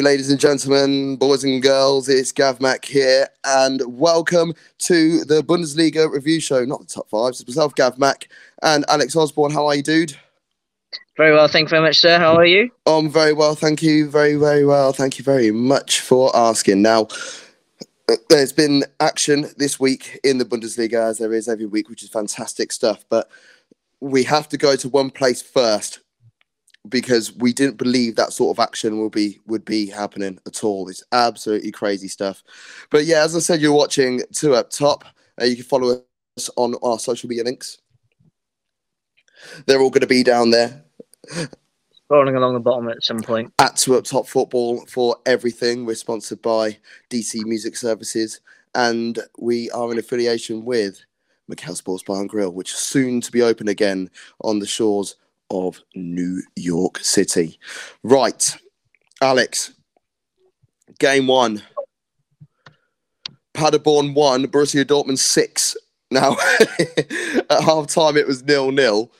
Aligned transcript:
Ladies 0.00 0.30
and 0.30 0.40
gentlemen, 0.40 1.16
boys 1.16 1.44
and 1.44 1.60
girls. 1.60 2.08
It's 2.08 2.32
Gav 2.32 2.58
Mac 2.58 2.86
here, 2.86 3.28
and 3.44 3.82
welcome 3.86 4.54
to 4.78 5.24
the 5.26 5.42
Bundesliga 5.42 6.10
review 6.10 6.40
show. 6.40 6.64
Not 6.64 6.80
the 6.80 6.86
top 6.86 7.10
five, 7.10 7.30
it's 7.30 7.46
myself, 7.46 7.74
Gav 7.74 7.98
Mac, 7.98 8.26
and 8.62 8.86
Alex 8.88 9.14
Osborne. 9.14 9.52
How 9.52 9.66
are 9.66 9.74
you, 9.74 9.82
dude? 9.82 10.16
Very 11.18 11.34
well, 11.34 11.48
thank 11.48 11.66
you 11.66 11.68
very 11.68 11.82
much, 11.82 11.98
sir. 11.98 12.18
How 12.18 12.34
are 12.34 12.46
you? 12.46 12.70
I'm 12.86 13.10
very 13.10 13.34
well, 13.34 13.54
thank 13.54 13.82
you. 13.82 14.08
Very, 14.08 14.36
very 14.36 14.64
well. 14.64 14.94
Thank 14.94 15.18
you 15.18 15.24
very 15.24 15.50
much 15.50 16.00
for 16.00 16.34
asking. 16.34 16.80
Now, 16.80 17.08
there's 18.30 18.54
been 18.54 18.84
action 19.00 19.50
this 19.58 19.78
week 19.78 20.18
in 20.24 20.38
the 20.38 20.46
Bundesliga, 20.46 21.10
as 21.10 21.18
there 21.18 21.34
is 21.34 21.46
every 21.46 21.66
week, 21.66 21.90
which 21.90 22.02
is 22.02 22.08
fantastic 22.08 22.72
stuff. 22.72 23.04
But 23.10 23.28
we 24.00 24.24
have 24.24 24.48
to 24.48 24.56
go 24.56 24.76
to 24.76 24.88
one 24.88 25.10
place 25.10 25.42
first 25.42 26.00
because 26.88 27.32
we 27.36 27.52
didn't 27.52 27.76
believe 27.76 28.16
that 28.16 28.32
sort 28.32 28.56
of 28.56 28.62
action 28.62 28.98
will 28.98 29.10
be 29.10 29.38
would 29.46 29.64
be 29.64 29.86
happening 29.86 30.38
at 30.46 30.64
all. 30.64 30.88
It's 30.88 31.04
absolutely 31.12 31.70
crazy 31.72 32.08
stuff. 32.08 32.42
But 32.90 33.04
yeah, 33.04 33.22
as 33.22 33.36
I 33.36 33.40
said, 33.40 33.60
you're 33.60 33.72
watching 33.72 34.22
two 34.32 34.54
up 34.54 34.70
top. 34.70 35.04
Uh, 35.40 35.44
you 35.44 35.56
can 35.56 35.64
follow 35.64 36.02
us 36.36 36.50
on 36.56 36.74
our 36.82 36.98
social 36.98 37.28
media 37.28 37.44
links. 37.44 37.78
They're 39.66 39.80
all 39.80 39.90
going 39.90 40.00
to 40.00 40.06
be 40.06 40.22
down 40.22 40.50
there. 40.50 40.82
Scrolling 42.10 42.36
along 42.36 42.54
the 42.54 42.60
bottom 42.60 42.88
at 42.88 43.02
some 43.04 43.20
point. 43.20 43.52
At 43.58 43.76
two 43.76 43.96
up 43.96 44.04
top 44.04 44.26
football 44.26 44.84
for 44.86 45.16
everything. 45.26 45.84
We're 45.84 45.94
sponsored 45.94 46.42
by 46.42 46.78
DC 47.10 47.44
Music 47.44 47.76
Services, 47.76 48.40
and 48.74 49.18
we 49.38 49.70
are 49.70 49.92
in 49.92 49.98
affiliation 49.98 50.64
with 50.64 51.04
Macau 51.50 51.76
Sports 51.76 52.02
Bar 52.02 52.20
and 52.20 52.28
Grill, 52.28 52.52
which 52.52 52.72
is 52.72 52.78
soon 52.78 53.20
to 53.20 53.30
be 53.30 53.42
open 53.42 53.68
again 53.68 54.10
on 54.42 54.58
the 54.58 54.66
shores 54.66 55.16
of 55.50 55.80
New 55.94 56.42
York 56.56 56.98
City. 56.98 57.58
Right, 58.02 58.56
Alex, 59.20 59.72
game 60.98 61.26
one. 61.26 61.62
Paderborn 63.54 64.14
one, 64.14 64.46
Borussia 64.46 64.84
Dortmund 64.84 65.18
six. 65.18 65.76
Now, 66.10 66.36
at 67.50 67.62
half 67.64 67.88
time, 67.88 68.16
it 68.16 68.26
was 68.26 68.42
nil 68.44 68.70
nil. 68.70 69.12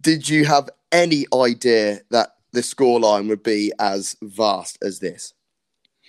Did 0.00 0.28
you 0.28 0.44
have 0.44 0.68
any 0.92 1.26
idea 1.34 2.00
that 2.10 2.36
the 2.52 2.60
scoreline 2.60 3.28
would 3.28 3.42
be 3.42 3.72
as 3.78 4.16
vast 4.22 4.78
as 4.82 5.00
this? 5.00 5.34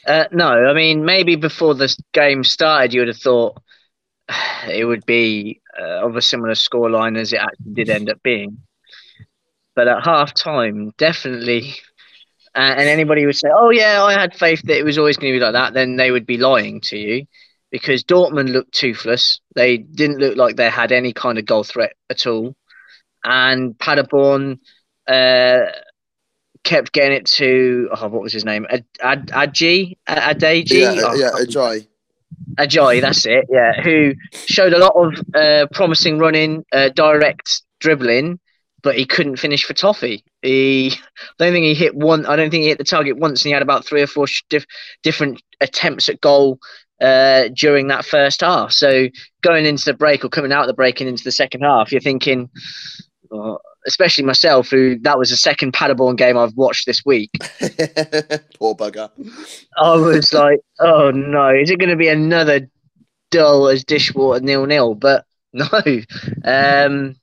Uh, 0.05 0.25
no, 0.31 0.67
I 0.67 0.73
mean, 0.73 1.03
maybe 1.03 1.35
before 1.35 1.75
the 1.75 1.93
game 2.13 2.43
started, 2.43 2.93
you 2.93 3.01
would 3.01 3.09
have 3.09 3.17
thought 3.17 3.61
it 4.69 4.85
would 4.85 5.05
be 5.05 5.61
uh, 5.79 6.05
of 6.05 6.15
a 6.15 6.21
similar 6.21 6.53
scoreline 6.53 7.17
as 7.17 7.33
it 7.33 7.39
actually 7.41 7.73
did 7.73 7.89
end 7.89 8.09
up 8.09 8.21
being. 8.23 8.57
But 9.77 9.87
at 9.87 10.03
half 10.03 10.33
time, 10.33 10.91
definitely. 10.97 11.75
Uh, 12.55 12.73
and 12.79 12.89
anybody 12.89 13.27
would 13.27 13.35
say, 13.35 13.49
"Oh 13.53 13.69
yeah, 13.69 14.03
I 14.03 14.13
had 14.13 14.33
faith 14.33 14.63
that 14.63 14.75
it 14.75 14.83
was 14.83 14.97
always 14.97 15.17
going 15.17 15.31
to 15.31 15.39
be 15.39 15.45
like 15.45 15.53
that," 15.53 15.75
then 15.75 15.97
they 15.97 16.09
would 16.09 16.25
be 16.25 16.37
lying 16.37 16.81
to 16.81 16.97
you, 16.97 17.27
because 17.69 18.03
Dortmund 18.03 18.51
looked 18.51 18.73
toothless. 18.73 19.39
They 19.53 19.77
didn't 19.77 20.17
look 20.17 20.35
like 20.35 20.55
they 20.55 20.71
had 20.71 20.91
any 20.91 21.13
kind 21.13 21.37
of 21.37 21.45
goal 21.45 21.63
threat 21.63 21.93
at 22.09 22.25
all, 22.25 22.55
and 23.23 23.77
Paderborn 23.77 24.59
uh, 25.07 25.59
kept 26.63 26.91
getting 26.91 27.15
it 27.15 27.27
to 27.27 27.89
oh, 27.91 28.07
what 28.07 28.23
was 28.23 28.33
his 28.33 28.45
name? 28.45 28.65
Ad, 28.71 28.83
Ad, 28.99 29.27
Adji, 29.27 29.95
Adeji, 30.09 30.71
Yeah, 30.71 31.01
oh, 31.05 31.13
yeah, 31.13 31.29
Ajay. 31.35 31.85
Ajoy, 32.57 32.99
that's 32.99 33.27
it. 33.27 33.45
Yeah, 33.51 33.79
who 33.79 34.15
showed 34.47 34.73
a 34.73 34.79
lot 34.79 34.95
of 34.95 35.23
uh, 35.35 35.67
promising 35.71 36.17
running, 36.17 36.65
uh, 36.71 36.89
direct 36.89 37.61
dribbling, 37.79 38.39
but 38.87 38.97
he 38.97 39.05
couldn't 39.05 39.35
finish 39.35 39.65
for 39.65 39.73
Toffee. 39.73 40.23
He, 40.41 40.93
I 40.93 41.43
don't 41.43 41.51
think 41.51 41.65
he 41.65 41.73
hit 41.73 41.93
one. 41.93 42.25
I 42.25 42.37
don't 42.37 42.49
think 42.49 42.61
he 42.61 42.69
hit 42.69 42.77
the 42.77 42.85
target 42.85 43.17
once, 43.17 43.41
and 43.41 43.49
he 43.49 43.51
had 43.51 43.61
about 43.61 43.85
three 43.85 44.01
or 44.01 44.07
four 44.07 44.27
sh- 44.27 44.43
diff, 44.49 44.65
different 45.03 45.41
attempts 45.59 46.07
at 46.07 46.21
goal 46.21 46.57
uh, 47.01 47.49
during 47.53 47.89
that 47.89 48.05
first 48.05 48.39
half. 48.39 48.71
So 48.71 49.09
going 49.41 49.65
into 49.65 49.83
the 49.83 49.93
break 49.93 50.23
or 50.23 50.29
coming 50.29 50.53
out 50.53 50.61
of 50.61 50.67
the 50.67 50.73
break 50.73 51.01
and 51.01 51.09
into 51.09 51.25
the 51.25 51.33
second 51.33 51.63
half, 51.63 51.91
you're 51.91 51.99
thinking, 51.99 52.49
oh, 53.29 53.59
especially 53.85 54.23
myself, 54.23 54.69
who 54.69 54.97
that 54.99 55.19
was 55.19 55.31
the 55.31 55.35
second 55.35 55.73
Paderborn 55.73 56.15
game 56.15 56.37
I've 56.37 56.55
watched 56.55 56.85
this 56.85 57.03
week. 57.05 57.31
Poor 58.57 58.73
bugger. 58.73 59.11
I 59.77 59.97
was 59.97 60.33
like, 60.33 60.61
oh 60.79 61.11
no, 61.11 61.49
is 61.49 61.69
it 61.69 61.79
going 61.79 61.89
to 61.89 61.97
be 61.97 62.07
another 62.07 62.69
dull 63.31 63.67
as 63.67 63.83
dishwater 63.83 64.39
nil 64.39 64.65
nil? 64.65 64.95
But 64.95 65.25
no, 65.51 65.67
um, 66.45 67.17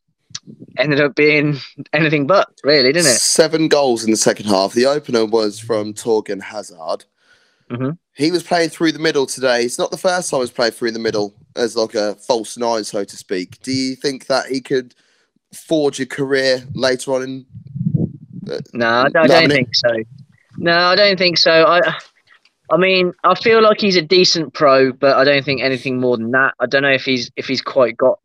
ended 0.76 1.00
up 1.00 1.14
being 1.14 1.56
anything 1.92 2.26
but 2.26 2.48
really, 2.64 2.92
didn't 2.92 3.10
it? 3.10 3.16
Seven 3.18 3.68
goals 3.68 4.04
in 4.04 4.10
the 4.10 4.16
second 4.16 4.46
half. 4.46 4.72
The 4.72 4.86
opener 4.86 5.24
was 5.24 5.58
from 5.58 5.94
Torgan 5.94 6.42
Hazard. 6.42 7.04
Mhm. 7.70 7.96
He 8.14 8.30
was 8.30 8.42
playing 8.42 8.68
through 8.70 8.92
the 8.92 8.98
middle 8.98 9.26
today. 9.26 9.62
It's 9.62 9.78
not 9.78 9.90
the 9.90 9.96
first 9.96 10.30
time 10.30 10.40
he's 10.40 10.50
played 10.50 10.74
through 10.74 10.92
the 10.92 10.98
middle 10.98 11.34
as 11.56 11.76
like 11.76 11.94
a 11.94 12.14
false 12.16 12.56
nine, 12.56 12.84
so 12.84 13.04
to 13.04 13.16
speak. 13.16 13.60
Do 13.62 13.72
you 13.72 13.96
think 13.96 14.26
that 14.26 14.46
he 14.46 14.60
could 14.60 14.94
forge 15.54 15.98
a 16.00 16.06
career 16.06 16.62
later 16.74 17.14
on 17.14 17.22
in? 17.22 17.46
uh, 18.50 18.58
No, 18.72 18.86
I 18.88 19.08
don't, 19.08 19.30
I 19.30 19.40
don't 19.40 19.50
think 19.50 19.74
so. 19.74 19.88
No, 20.58 20.76
I 20.76 20.94
don't 20.94 21.18
think 21.18 21.38
so. 21.38 21.50
I, 21.50 21.80
I 22.70 22.76
mean, 22.76 23.12
I 23.24 23.34
feel 23.34 23.62
like 23.62 23.80
he's 23.80 23.96
a 23.96 24.02
decent 24.02 24.52
pro, 24.54 24.92
but 24.92 25.16
I 25.16 25.24
don't 25.24 25.44
think 25.44 25.62
anything 25.62 25.98
more 25.98 26.16
than 26.16 26.30
that. 26.32 26.54
I 26.60 26.66
don't 26.66 26.82
know 26.82 26.90
if 26.92 27.04
he's 27.04 27.30
if 27.36 27.46
he's 27.46 27.62
quite 27.62 27.96
got 27.96 28.18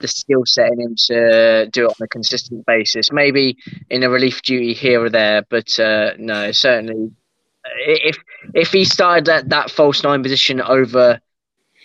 the 0.00 0.08
skill 0.08 0.42
set 0.46 0.72
in 0.72 0.80
him 0.80 0.94
to 1.06 1.68
do 1.70 1.86
it 1.86 1.88
on 1.88 2.04
a 2.04 2.08
consistent 2.08 2.64
basis. 2.66 3.10
Maybe 3.12 3.56
in 3.90 4.02
a 4.02 4.10
relief 4.10 4.42
duty 4.42 4.72
here 4.74 5.02
or 5.04 5.10
there, 5.10 5.42
but 5.48 5.78
uh, 5.78 6.12
no, 6.18 6.52
certainly 6.52 7.10
if 7.76 8.18
if 8.54 8.72
he 8.72 8.84
started 8.84 9.28
at 9.28 9.48
that 9.50 9.70
false 9.70 10.02
nine 10.02 10.22
position 10.22 10.60
over 10.60 11.20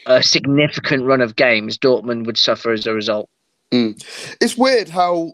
a 0.06 0.24
significant 0.24 1.04
run 1.04 1.22
of 1.22 1.36
games, 1.36 1.78
Dortmund 1.78 2.26
would 2.26 2.38
suffer 2.38 2.72
as 2.72 2.86
a 2.86 2.94
result. 2.94 3.30
It's 3.72 4.58
weird 4.58 4.90
how 4.90 5.34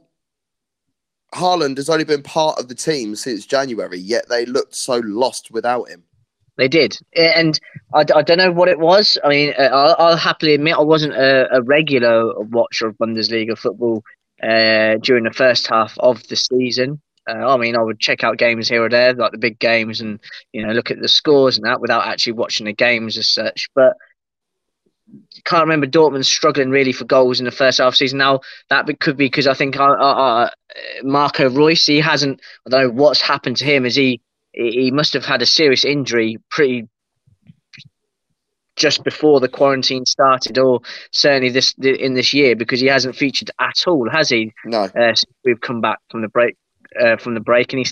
Haaland 1.34 1.78
has 1.78 1.90
only 1.90 2.06
been 2.06 2.24
part 2.24 2.60
of 2.60 2.68
the 2.68 2.76
team 2.76 3.16
since 3.16 3.46
January, 3.46 4.00
yet 4.00 4.30
they 4.30 4.46
looked 4.46 4.76
so 4.76 5.02
lost 5.04 5.52
without 5.52 5.90
him. 5.90 6.04
They 6.60 6.68
did, 6.68 6.98
and 7.16 7.58
I, 7.94 8.02
I 8.02 8.22
don't 8.22 8.38
know 8.38 8.52
what 8.52 8.68
it 8.68 8.80
was. 8.80 9.18
I 9.24 9.30
mean, 9.30 9.54
uh, 9.58 9.70
I'll, 9.72 9.96
I'll 9.98 10.18
happily 10.18 10.54
admit 10.54 10.76
I 10.76 10.82
wasn't 10.82 11.14
a, 11.14 11.48
a 11.56 11.62
regular 11.62 12.38
watcher 12.38 12.88
of 12.88 12.98
Bundesliga 12.98 13.58
football 13.58 14.04
uh, 14.44 14.98
during 14.98 15.24
the 15.24 15.32
first 15.34 15.68
half 15.68 15.98
of 16.00 16.28
the 16.28 16.36
season. 16.36 17.02
Uh, 17.30 17.54
I 17.54 17.56
mean, 17.56 17.78
I 17.78 17.82
would 17.82 18.00
check 18.00 18.26
out 18.26 18.38
games 18.38 18.68
here 18.68 18.84
or 18.84 18.90
there, 18.90 19.14
like 19.14 19.32
the 19.32 19.38
big 19.38 19.58
games, 19.58 20.02
and 20.02 20.20
you 20.52 20.66
know, 20.66 20.74
look 20.74 20.92
at 20.92 21.00
the 21.00 21.08
scores 21.08 21.56
and 21.56 21.66
that, 21.66 21.80
without 21.80 22.06
actually 22.06 22.34
watching 22.34 22.66
the 22.66 22.74
games 22.74 23.18
as 23.18 23.28
such. 23.28 23.70
But 23.74 23.96
can't 25.46 25.64
remember 25.64 25.88
Dortmund 25.88 26.26
struggling 26.26 26.70
really 26.70 26.92
for 26.92 27.06
goals 27.06 27.40
in 27.40 27.46
the 27.46 27.52
first 27.52 27.80
half 27.80 27.96
season. 27.96 28.18
Now 28.18 28.42
that 28.70 28.86
could 29.00 29.18
be 29.18 29.28
because 29.28 29.48
I 29.48 29.54
think 29.54 29.80
uh, 29.80 29.84
uh, 29.84 29.96
uh, 29.96 30.50
Marco 31.04 31.50
Reus 31.50 31.86
he 31.86 32.00
hasn't. 32.00 32.42
I 32.68 32.70
don't 32.70 32.82
know 32.82 33.02
what's 33.02 33.22
happened 33.22 33.58
to 33.58 33.66
him. 33.66 33.86
Is 33.86 33.96
he? 33.96 34.22
He 34.54 34.72
he 34.72 34.92
must 34.92 35.14
have 35.14 35.26
had 35.26 35.42
a 35.42 35.46
serious 35.46 35.86
injury 35.86 36.38
pretty 36.50 36.88
just 38.76 39.04
before 39.04 39.40
the 39.40 39.50
quarantine 39.50 40.06
started, 40.06 40.58
or 40.58 40.80
certainly 41.12 41.50
this 41.50 41.76
in 41.82 42.14
this 42.14 42.34
year, 42.34 42.56
because 42.56 42.80
he 42.80 42.88
hasn't 42.88 43.16
featured 43.16 43.52
at 43.60 43.76
all, 43.86 44.10
has 44.10 44.30
he? 44.30 44.54
No, 44.66 44.84
Uh, 44.84 45.14
since 45.14 45.26
we've 45.44 45.62
come 45.62 45.82
back 45.82 46.00
from 46.10 46.22
the 46.22 46.30
break, 46.30 46.56
uh, 47.00 47.18
from 47.18 47.34
the 47.34 47.42
break, 47.42 47.74
and 47.74 47.86
he 47.86 47.92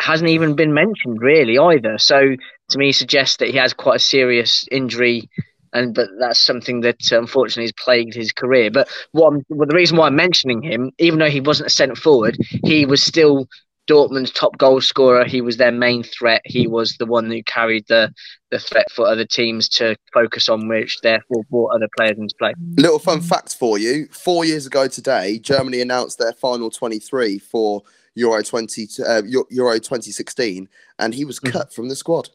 hasn't 0.00 0.30
even 0.30 0.54
been 0.54 0.74
mentioned 0.74 1.20
really 1.22 1.58
either. 1.58 1.98
So 1.98 2.36
to 2.70 2.78
me, 2.78 2.92
suggests 2.92 3.38
that 3.38 3.48
he 3.48 3.56
has 3.56 3.72
quite 3.72 3.96
a 3.96 4.00
serious 4.00 4.66
injury, 4.70 5.28
and 5.72 5.94
but 5.94 6.08
that's 6.20 6.44
something 6.44 6.82
that 6.82 7.00
uh, 7.10 7.18
unfortunately 7.18 7.64
has 7.64 7.72
plagued 7.72 8.14
his 8.14 8.32
career. 8.32 8.70
But 8.70 8.88
what 9.12 9.28
I'm, 9.32 9.42
well, 9.48 9.66
the 9.68 9.74
reason 9.76 9.96
why 9.96 10.06
I'm 10.08 10.16
mentioning 10.16 10.62
him, 10.62 10.90
even 10.98 11.18
though 11.18 11.30
he 11.30 11.40
wasn't 11.40 11.68
a 11.68 11.70
centre 11.70 11.96
forward, 11.96 12.36
he 12.64 12.84
was 12.84 13.02
still 13.02 13.48
Dortmund's 13.88 14.30
top 14.30 14.56
goal 14.58 14.80
scorer. 14.80 15.24
He 15.24 15.40
was 15.40 15.56
their 15.56 15.72
main 15.72 16.02
threat. 16.02 16.40
He 16.44 16.66
was 16.66 16.96
the 16.98 17.06
one 17.06 17.30
who 17.30 17.42
carried 17.42 17.86
the 17.88 18.12
the 18.50 18.58
threat 18.58 18.90
for 18.92 19.06
other 19.06 19.24
teams 19.24 19.68
to 19.70 19.96
focus 20.12 20.48
on, 20.48 20.68
which 20.68 21.00
therefore 21.02 21.42
brought 21.50 21.74
other 21.74 21.88
players 21.96 22.18
into 22.18 22.34
play. 22.38 22.52
little 22.76 22.98
fun 22.98 23.20
fact 23.20 23.56
for 23.56 23.78
you: 23.78 24.06
four 24.12 24.44
years 24.44 24.66
ago 24.66 24.86
today, 24.88 25.38
Germany 25.38 25.80
announced 25.80 26.18
their 26.18 26.32
final 26.32 26.70
twenty-three 26.70 27.38
for 27.38 27.82
Euro 28.14 28.42
twenty 28.42 28.86
uh, 29.06 29.22
Euro 29.50 29.78
2016, 29.78 30.68
and 30.98 31.14
he 31.14 31.24
was 31.24 31.40
Mhm. 31.40 31.52
cut 31.52 31.72
from 31.74 31.88
the 31.88 31.96
squad. 31.96 32.28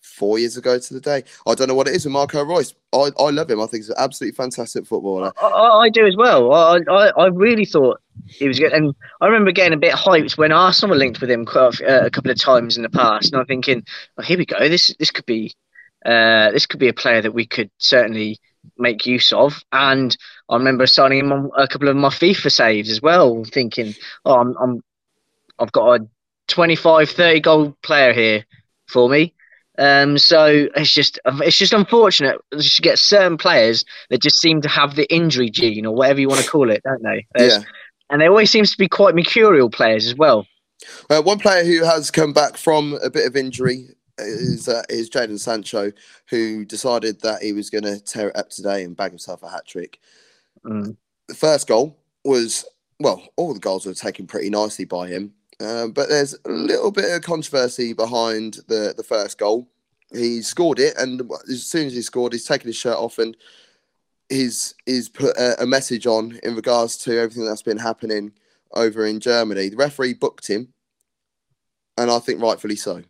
Four 0.00 0.38
years 0.38 0.56
ago 0.58 0.78
to 0.78 0.94
the 0.94 1.00
day. 1.00 1.24
I 1.46 1.54
don't 1.54 1.66
know 1.66 1.74
what 1.74 1.88
it 1.88 1.94
is 1.94 2.04
with 2.04 2.12
Marco 2.12 2.44
Reus. 2.44 2.74
I, 2.92 3.08
I 3.18 3.30
love 3.30 3.50
him. 3.50 3.58
I 3.60 3.64
think 3.66 3.84
he's 3.84 3.88
an 3.88 3.96
absolutely 3.98 4.36
fantastic 4.36 4.86
footballer. 4.86 5.32
I, 5.40 5.46
I, 5.46 5.80
I 5.84 5.88
do 5.88 6.06
as 6.06 6.14
well. 6.14 6.52
I, 6.52 6.78
I, 6.90 7.08
I 7.16 7.26
really 7.28 7.64
thought 7.64 8.00
he 8.26 8.48
was 8.48 8.58
good, 8.58 8.72
and 8.72 8.94
I 9.20 9.26
remember 9.26 9.52
getting 9.52 9.74
a 9.74 9.80
bit 9.80 9.94
hyped 9.94 10.38
when 10.38 10.52
Arsenal 10.52 10.94
were 10.94 10.98
linked 10.98 11.20
with 11.20 11.30
him 11.30 11.44
quite 11.44 11.80
a, 11.80 12.02
uh, 12.02 12.06
a 12.06 12.10
couple 12.10 12.30
of 12.30 12.40
times 12.40 12.76
in 12.76 12.82
the 12.82 12.90
past, 12.90 13.32
and 13.32 13.40
I'm 13.40 13.46
thinking, 13.46 13.84
oh, 14.18 14.22
here 14.22 14.38
we 14.38 14.46
go. 14.46 14.58
This 14.68 14.94
this 14.98 15.10
could 15.10 15.26
be 15.26 15.54
uh, 16.04 16.50
this 16.50 16.66
could 16.66 16.80
be 16.80 16.88
a 16.88 16.94
player 16.94 17.22
that 17.22 17.34
we 17.34 17.46
could 17.46 17.70
certainly 17.78 18.38
make 18.78 19.06
use 19.06 19.32
of. 19.32 19.62
And 19.72 20.16
I 20.48 20.56
remember 20.56 20.86
signing 20.86 21.20
him 21.20 21.32
on 21.32 21.50
a 21.56 21.68
couple 21.68 21.88
of 21.88 21.96
my 21.96 22.08
FIFA 22.08 22.50
saves 22.50 22.90
as 22.90 23.02
well, 23.02 23.44
thinking, 23.44 23.94
oh, 24.24 24.38
I'm, 24.38 24.56
I'm 24.60 24.82
I've 25.58 25.72
got 25.72 26.00
a 26.00 26.08
25, 26.48 27.10
30 27.10 27.40
goal 27.40 27.76
player 27.82 28.12
here 28.12 28.44
for 28.88 29.08
me. 29.08 29.34
Um, 29.76 30.18
so 30.18 30.68
it's 30.76 30.92
just 30.92 31.18
it's 31.26 31.58
just 31.58 31.72
unfortunate 31.72 32.40
to 32.52 32.82
get 32.82 32.98
certain 32.98 33.36
players 33.36 33.84
that 34.08 34.22
just 34.22 34.40
seem 34.40 34.60
to 34.60 34.68
have 34.68 34.94
the 34.94 35.12
injury 35.12 35.50
gene 35.50 35.84
or 35.84 35.94
whatever 35.94 36.20
you 36.20 36.28
want 36.28 36.42
to 36.42 36.48
call 36.48 36.70
it, 36.70 36.82
don't 36.84 37.02
they? 37.02 37.26
There's, 37.34 37.56
Yeah. 37.56 37.64
And 38.14 38.20
they 38.20 38.28
always 38.28 38.48
seems 38.48 38.70
to 38.70 38.78
be 38.78 38.86
quite 38.86 39.16
mercurial 39.16 39.68
players 39.68 40.06
as 40.06 40.14
well. 40.14 40.46
Uh, 41.10 41.20
one 41.20 41.40
player 41.40 41.64
who 41.64 41.82
has 41.82 42.12
come 42.12 42.32
back 42.32 42.56
from 42.56 42.96
a 43.02 43.10
bit 43.10 43.26
of 43.26 43.34
injury 43.34 43.88
is 44.18 44.68
uh, 44.68 44.84
is 44.88 45.10
Jadon 45.10 45.40
Sancho, 45.40 45.90
who 46.30 46.64
decided 46.64 47.20
that 47.22 47.42
he 47.42 47.52
was 47.52 47.70
going 47.70 47.82
to 47.82 47.98
tear 47.98 48.28
it 48.28 48.36
up 48.36 48.50
today 48.50 48.84
and 48.84 48.96
bag 48.96 49.10
himself 49.10 49.42
a 49.42 49.48
hat 49.48 49.66
trick. 49.66 49.98
Mm. 50.64 50.96
The 51.26 51.34
first 51.34 51.66
goal 51.66 51.98
was 52.24 52.64
well, 53.00 53.20
all 53.34 53.52
the 53.52 53.58
goals 53.58 53.84
were 53.84 53.94
taken 53.94 54.28
pretty 54.28 54.48
nicely 54.48 54.84
by 54.84 55.08
him, 55.08 55.32
um, 55.58 55.90
but 55.90 56.08
there's 56.08 56.34
a 56.44 56.50
little 56.50 56.92
bit 56.92 57.12
of 57.12 57.22
controversy 57.22 57.94
behind 57.94 58.60
the 58.68 58.94
the 58.96 59.02
first 59.02 59.38
goal. 59.38 59.68
He 60.12 60.40
scored 60.40 60.78
it, 60.78 60.96
and 60.98 61.20
as 61.50 61.66
soon 61.66 61.88
as 61.88 61.94
he 61.94 62.02
scored, 62.02 62.32
he's 62.32 62.46
taken 62.46 62.68
his 62.68 62.76
shirt 62.76 62.96
off 62.96 63.18
and 63.18 63.36
he's 64.28 64.74
he's 64.86 65.08
put 65.08 65.36
a, 65.36 65.62
a 65.62 65.66
message 65.66 66.06
on 66.06 66.38
in 66.42 66.54
regards 66.54 66.96
to 66.98 67.18
everything 67.18 67.44
that's 67.44 67.62
been 67.62 67.78
happening 67.78 68.32
over 68.72 69.06
in 69.06 69.20
Germany. 69.20 69.68
The 69.68 69.76
referee 69.76 70.14
booked 70.14 70.48
him, 70.48 70.72
and 71.96 72.10
I 72.10 72.18
think 72.18 72.40
rightfully 72.40 72.76
so. 72.76 73.02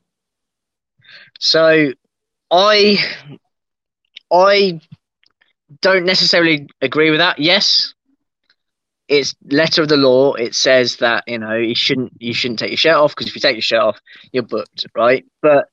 So 1.38 1.92
I 2.50 2.98
I 4.32 4.80
don't 5.80 6.04
necessarily 6.04 6.68
agree 6.80 7.10
with 7.10 7.20
that. 7.20 7.38
Yes, 7.38 7.94
it's 9.08 9.34
letter 9.50 9.82
of 9.82 9.88
the 9.88 9.96
law. 9.96 10.34
It 10.34 10.54
says 10.54 10.96
that 10.96 11.24
you 11.26 11.38
know 11.38 11.54
you 11.54 11.74
shouldn't 11.74 12.12
you 12.18 12.34
shouldn't 12.34 12.58
take 12.58 12.70
your 12.70 12.76
shirt 12.76 12.96
off 12.96 13.14
because 13.14 13.28
if 13.28 13.34
you 13.34 13.40
take 13.40 13.56
your 13.56 13.62
shirt 13.62 13.80
off, 13.80 14.00
you're 14.32 14.42
booked, 14.42 14.86
right? 14.94 15.24
But 15.42 15.68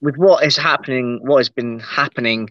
with 0.00 0.16
what 0.16 0.44
is 0.44 0.56
happening, 0.56 1.20
what 1.22 1.38
has 1.38 1.48
been 1.48 1.80
happening 1.80 2.50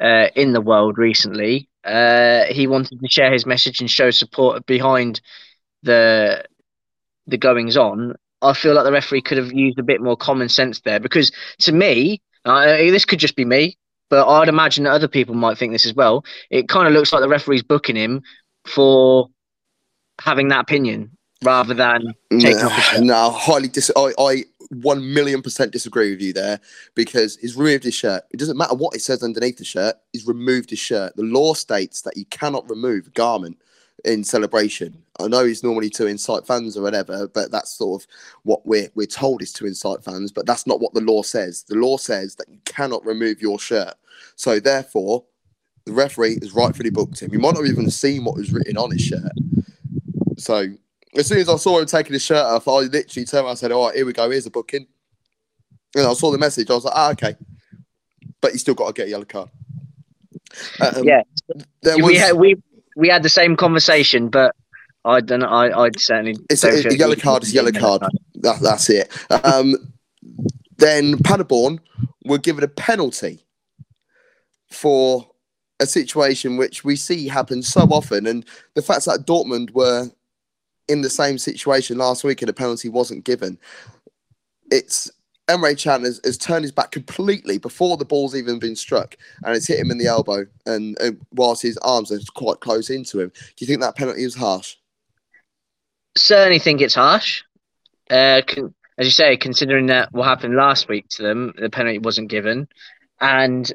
uh, 0.00 0.28
in 0.34 0.52
the 0.52 0.60
world 0.60 0.98
recently, 0.98 1.68
uh, 1.84 2.44
he 2.44 2.66
wanted 2.66 3.00
to 3.00 3.08
share 3.08 3.32
his 3.32 3.46
message 3.46 3.80
and 3.80 3.90
show 3.90 4.10
support 4.10 4.66
behind 4.66 5.20
the 5.82 6.44
the 7.26 7.38
goings 7.38 7.76
on. 7.76 8.14
I 8.42 8.52
feel 8.52 8.74
like 8.74 8.84
the 8.84 8.92
referee 8.92 9.22
could 9.22 9.38
have 9.38 9.52
used 9.52 9.78
a 9.78 9.82
bit 9.82 10.02
more 10.02 10.16
common 10.16 10.48
sense 10.48 10.80
there 10.80 11.00
because 11.00 11.32
to 11.60 11.72
me, 11.72 12.20
uh, 12.44 12.76
this 12.76 13.04
could 13.04 13.18
just 13.18 13.36
be 13.36 13.44
me, 13.44 13.78
but 14.10 14.28
I'd 14.28 14.48
imagine 14.48 14.84
that 14.84 14.92
other 14.92 15.08
people 15.08 15.34
might 15.34 15.56
think 15.56 15.72
this 15.72 15.86
as 15.86 15.94
well. 15.94 16.24
It 16.50 16.68
kind 16.68 16.86
of 16.86 16.92
looks 16.92 17.12
like 17.12 17.22
the 17.22 17.28
referee's 17.28 17.62
booking 17.62 17.96
him 17.96 18.22
for 18.66 19.28
having 20.20 20.48
that 20.48 20.60
opinion 20.60 21.16
rather 21.42 21.74
than 21.74 22.14
taking 22.30 22.62
off 22.62 22.72
his 22.72 22.84
shirt. 22.84 23.02
No, 23.02 23.30
highly 23.30 23.68
dis. 23.68 23.90
I, 23.96 24.12
I 24.18 24.44
one 24.70 25.12
million 25.14 25.42
percent 25.42 25.72
disagree 25.72 26.10
with 26.10 26.20
you 26.20 26.32
there 26.32 26.60
because 26.94 27.36
he's 27.36 27.56
removed 27.56 27.84
his 27.84 27.94
shirt. 27.94 28.24
It 28.30 28.38
doesn't 28.38 28.56
matter 28.56 28.74
what 28.74 28.94
it 28.94 29.02
says 29.02 29.22
underneath 29.22 29.58
the 29.58 29.64
shirt. 29.64 29.96
He's 30.12 30.26
removed 30.26 30.70
his 30.70 30.78
shirt. 30.78 31.16
The 31.16 31.22
law 31.22 31.54
states 31.54 32.02
that 32.02 32.16
you 32.16 32.24
cannot 32.26 32.68
remove 32.68 33.06
a 33.06 33.10
garment 33.10 33.58
in 34.04 34.24
celebration. 34.24 35.02
I 35.20 35.28
know 35.28 35.44
he's 35.44 35.62
normally 35.62 35.90
to 35.90 36.06
incite 36.06 36.46
fans 36.46 36.76
or 36.76 36.82
whatever, 36.82 37.28
but 37.28 37.50
that's 37.50 37.72
sort 37.72 38.02
of 38.02 38.08
what 38.42 38.66
we're 38.66 38.90
we're 38.94 39.06
told 39.06 39.42
is 39.42 39.52
to 39.54 39.66
incite 39.66 40.04
fans. 40.04 40.32
But 40.32 40.46
that's 40.46 40.66
not 40.66 40.80
what 40.80 40.94
the 40.94 41.00
law 41.00 41.22
says. 41.22 41.64
The 41.64 41.76
law 41.76 41.96
says 41.96 42.34
that 42.36 42.48
you 42.48 42.58
cannot 42.64 43.04
remove 43.06 43.40
your 43.40 43.58
shirt. 43.58 43.94
So 44.36 44.60
therefore, 44.60 45.24
the 45.84 45.92
referee 45.92 46.38
has 46.40 46.54
rightfully 46.54 46.90
booked 46.90 47.20
him. 47.20 47.32
You 47.32 47.38
might 47.38 47.54
not 47.54 47.66
even 47.66 47.90
seen 47.90 48.24
what 48.24 48.36
was 48.36 48.52
written 48.52 48.76
on 48.76 48.90
his 48.90 49.02
shirt. 49.02 49.32
So 50.36 50.66
as 51.16 51.26
soon 51.26 51.38
as 51.38 51.48
I 51.48 51.56
saw 51.56 51.78
him 51.78 51.86
taking 51.86 52.12
his 52.12 52.22
shirt 52.22 52.44
off, 52.44 52.66
I 52.68 52.72
literally 52.80 53.24
turned 53.26 53.42
around 53.44 53.50
and 53.50 53.58
said, 53.58 53.72
All 53.72 53.86
right, 53.86 53.96
here 53.96 54.06
we 54.06 54.12
go, 54.12 54.28
here's 54.30 54.46
a 54.46 54.50
booking. 54.50 54.86
And 55.96 56.06
I 56.06 56.12
saw 56.14 56.30
the 56.32 56.38
message, 56.38 56.70
I 56.70 56.74
was 56.74 56.84
like, 56.84 56.94
ah, 56.96 57.10
okay. 57.12 57.36
But 58.40 58.52
you 58.52 58.58
still 58.58 58.74
got 58.74 58.88
to 58.88 58.92
get 58.92 59.06
a 59.06 59.10
yellow 59.10 59.24
card. 59.24 59.48
Um, 60.80 61.04
Yeah. 61.04 61.22
There 61.82 61.98
we 61.98 62.16
had 62.16 62.32
we 62.36 62.56
we 62.96 63.08
had 63.08 63.22
the 63.22 63.28
same 63.28 63.56
conversation, 63.56 64.28
but 64.28 64.54
I 65.04 65.20
don't 65.20 65.40
know. 65.40 65.46
I 65.48 65.86
I 65.86 65.90
certainly 65.96 66.36
It's 66.50 66.64
a- 66.64 66.88
a 66.88 66.94
yellow 66.96 67.14
he- 67.14 67.20
card 67.20 67.42
is 67.44 67.52
yellow 67.54 67.72
card. 67.72 68.02
that, 68.36 68.60
that's 68.60 68.90
it. 68.90 69.10
Um, 69.44 69.76
then 70.78 71.18
Paderborn 71.18 71.80
were 72.24 72.38
given 72.38 72.64
a 72.64 72.68
penalty 72.68 73.44
for 74.70 75.28
a 75.80 75.86
situation 75.86 76.56
which 76.56 76.84
we 76.84 76.96
see 76.96 77.28
happen 77.28 77.62
so 77.62 77.82
often. 77.82 78.26
And 78.26 78.44
the 78.74 78.82
fact 78.82 79.04
that 79.06 79.26
Dortmund 79.26 79.72
were 79.72 80.10
in 80.88 81.02
the 81.02 81.10
same 81.10 81.38
situation 81.38 81.98
last 81.98 82.24
week 82.24 82.42
and 82.42 82.48
a 82.48 82.52
penalty 82.52 82.88
wasn't 82.88 83.24
given, 83.24 83.58
it's 84.70 85.10
Emre 85.48 85.80
Can 85.80 86.04
has, 86.04 86.20
has 86.24 86.38
turned 86.38 86.64
his 86.64 86.72
back 86.72 86.90
completely 86.90 87.58
before 87.58 87.96
the 87.96 88.04
ball's 88.04 88.34
even 88.34 88.58
been 88.58 88.76
struck 88.76 89.16
and 89.44 89.54
it's 89.54 89.66
hit 89.66 89.78
him 89.78 89.90
in 89.90 89.98
the 89.98 90.06
elbow 90.06 90.46
and, 90.66 90.96
and 91.00 91.20
whilst 91.32 91.62
his 91.62 91.76
arms 91.78 92.10
are 92.10 92.20
quite 92.34 92.60
close 92.60 92.88
into 92.90 93.20
him. 93.20 93.28
Do 93.28 93.54
you 93.58 93.66
think 93.66 93.80
that 93.80 93.96
penalty 93.96 94.24
was 94.24 94.34
harsh? 94.34 94.76
Certainly 96.16 96.60
think 96.60 96.80
it's 96.80 96.94
harsh. 96.94 97.42
Uh, 98.10 98.42
con- 98.46 98.74
as 98.96 99.06
you 99.06 99.10
say, 99.10 99.36
considering 99.36 99.86
that 99.86 100.12
what 100.12 100.24
happened 100.24 100.54
last 100.54 100.88
week 100.88 101.08
to 101.08 101.22
them, 101.22 101.52
the 101.58 101.68
penalty 101.68 101.98
wasn't 101.98 102.30
given, 102.30 102.68
and 103.20 103.72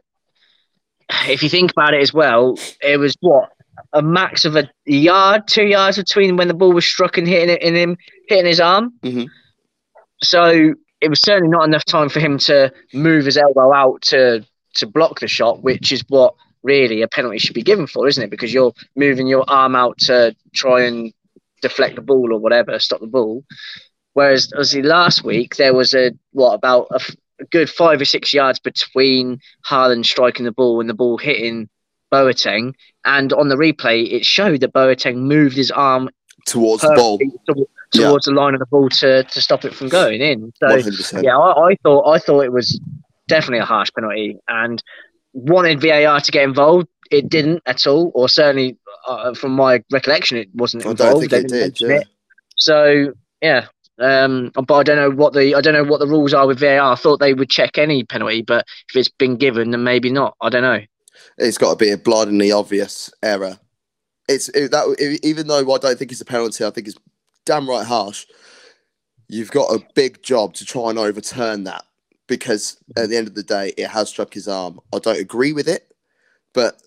if 1.28 1.44
you 1.44 1.50
think 1.50 1.72
about 1.72 1.94
it 1.94 2.02
as 2.02 2.14
well, 2.14 2.56
it 2.82 2.98
was 2.98 3.18
what 3.20 3.50
a 3.94 4.02
max 4.02 4.46
of 4.46 4.56
a 4.56 4.70
yard, 4.86 5.48
two 5.48 5.66
yards 5.66 5.98
between 5.98 6.38
when 6.38 6.48
the 6.48 6.54
ball 6.54 6.72
was 6.74 6.86
struck 6.86 7.18
and 7.18 7.28
hitting 7.28 7.50
it 7.50 7.62
in 7.62 7.76
him, 7.76 7.98
hitting 8.28 8.46
his 8.46 8.60
arm. 8.60 8.94
Mhm. 9.04 9.28
So 10.24 10.74
it 11.02 11.10
was 11.10 11.22
certainly 11.22 11.50
not 11.50 11.66
enough 11.68 11.86
time 11.86 12.10
for 12.10 12.20
him 12.20 12.38
to 12.40 12.72
move 12.94 13.26
his 13.26 13.38
elbow 13.38 13.74
out 13.74 14.02
to 14.04 14.46
to 14.76 14.86
block 14.86 15.20
the 15.20 15.28
shot, 15.28 15.64
which 15.64 15.92
is 15.92 16.04
what 16.10 16.36
really 16.62 17.02
a 17.02 17.08
penalty 17.08 17.40
should 17.40 17.56
be 17.56 17.64
given 17.64 17.88
for, 17.88 18.08
isn't 18.08 18.24
it? 18.24 18.30
Because 18.30 18.54
you're 18.54 18.74
moving 18.96 19.28
your 19.28 19.44
arm 19.50 19.76
out 19.76 19.98
to 20.00 20.36
try 20.54 20.82
and 20.84 21.12
deflect 21.62 21.96
the 21.96 22.02
ball 22.02 22.32
or 22.32 22.40
whatever, 22.40 22.78
stop 22.80 23.00
the 23.00 23.08
ball. 23.08 23.44
Whereas 24.14 24.46
as 24.46 24.54
obviously 24.54 24.84
last 24.84 25.24
week 25.24 25.56
there 25.56 25.74
was 25.74 25.94
a 25.94 26.12
what 26.32 26.54
about 26.54 26.88
a, 26.92 26.96
f- 26.96 27.16
a 27.40 27.46
good 27.46 27.70
five 27.70 28.02
or 28.02 28.06
six 28.06 28.34
yards 28.34 28.60
between 28.60 29.40
Haaland 29.66 30.06
striking 30.06 30.46
the 30.46 30.52
ball 30.52 30.80
and 30.82 30.90
the 30.90 30.94
ball 30.94 31.18
hitting 31.18 31.70
Boateng, 32.12 32.74
and 33.06 33.32
on 33.34 33.50
the 33.50 33.56
replay 33.56 34.12
it 34.12 34.26
showed 34.26 34.62
that 34.62 34.74
Boateng 34.74 35.18
moved 35.18 35.56
his 35.56 35.72
arm 35.72 36.10
Towards 36.46 36.82
the 36.84 36.94
ball. 36.96 37.18
perfectly 37.18 37.40
to- 37.54 37.68
Yeah. 37.94 38.08
towards 38.08 38.26
the 38.26 38.32
line 38.34 38.54
of 38.54 38.60
the 38.60 38.66
ball 38.68 38.88
to, 38.90 39.24
to 39.24 39.42
stop 39.42 39.66
it 39.66 39.74
from 39.74 39.90
going 39.90 40.22
in. 40.22 40.52
So 40.60 40.68
100%. 40.68 41.24
yeah, 41.24 41.38
I, 41.38 41.70
I 41.72 41.76
thought 41.84 42.08
I 42.10 42.20
thought 42.20 42.42
it 42.42 42.52
was 42.54 42.80
definitely 43.28 43.60
a 43.60 43.66
harsh 43.66 43.90
penalty 43.96 44.38
and 44.48 44.82
wanted 45.34 45.82
VAR 45.82 46.20
to 46.22 46.32
get 46.32 46.44
involved. 46.44 46.88
It 47.12 47.30
didn't 47.30 47.62
at 47.66 47.88
all, 47.88 48.12
or 48.14 48.30
certainly 48.30 48.78
uh, 49.08 49.34
from 49.34 49.52
my 49.54 49.84
recollection, 49.92 50.38
it 50.38 50.50
wasn't 50.54 50.86
I 50.86 50.92
involved. 50.92 51.30
don't 51.30 51.42
think 51.42 51.52
it 51.52 51.76
did. 51.76 51.82
Yeah. 51.82 51.96
it. 51.98 52.08
So 52.56 53.14
yeah, 53.42 53.66
um, 54.00 54.52
but 54.54 54.76
I 54.76 54.84
don't 54.84 54.98
know 54.98 55.10
what 55.12 55.34
the 55.34 55.56
I 55.56 55.62
don't 55.62 55.74
know 55.74 55.84
what 55.84 56.00
the 56.00 56.08
rules 56.08 56.34
are 56.34 56.46
with 56.48 56.60
VAR. 56.60 56.92
I 56.92 56.96
thought 56.96 57.20
they 57.20 57.34
would 57.34 57.50
check 57.50 57.78
any 57.78 58.04
penalty, 58.04 58.42
but 58.44 58.66
if 58.90 58.96
it's 58.96 59.10
been 59.10 59.38
given, 59.38 59.72
then 59.72 59.84
maybe 59.84 60.12
not. 60.12 60.36
I 60.42 60.50
don't 60.50 60.62
know. 60.62 60.80
It's 61.40 61.58
got 61.58 61.72
to 61.72 61.76
be 61.76 61.92
a 61.92 61.98
blindingly 61.98 62.52
obvious 62.52 63.10
error. 63.24 63.58
It's 64.28 64.50
it, 64.50 64.72
that 64.72 64.96
it- 65.00 65.24
even 65.26 65.48
though 65.48 65.74
I 65.74 65.78
don't 65.78 65.98
think 65.98 66.12
it's 66.12 66.22
a 66.22 66.26
penalty, 66.26 66.66
I 66.66 66.70
think 66.70 66.88
it's 66.88 66.98
damn 67.46 67.70
right 67.70 67.86
harsh. 67.86 68.26
You've 69.28 69.52
got 69.52 69.72
a 69.74 69.86
big 69.96 70.22
job 70.24 70.54
to 70.56 70.66
try 70.66 70.90
and 70.90 71.00
overturn 71.00 71.64
that 71.66 71.84
because 72.28 72.78
at 72.98 73.10
the 73.10 73.18
end 73.18 73.28
of 73.28 73.36
the 73.36 73.44
day, 73.44 73.74
it 73.78 73.88
has 73.88 74.10
struck 74.10 74.34
his 74.34 74.48
arm. 74.48 74.80
I 74.94 75.00
don't 75.00 75.20
agree 75.20 75.54
with 75.54 75.68
it, 75.68 75.92
but 76.54 76.82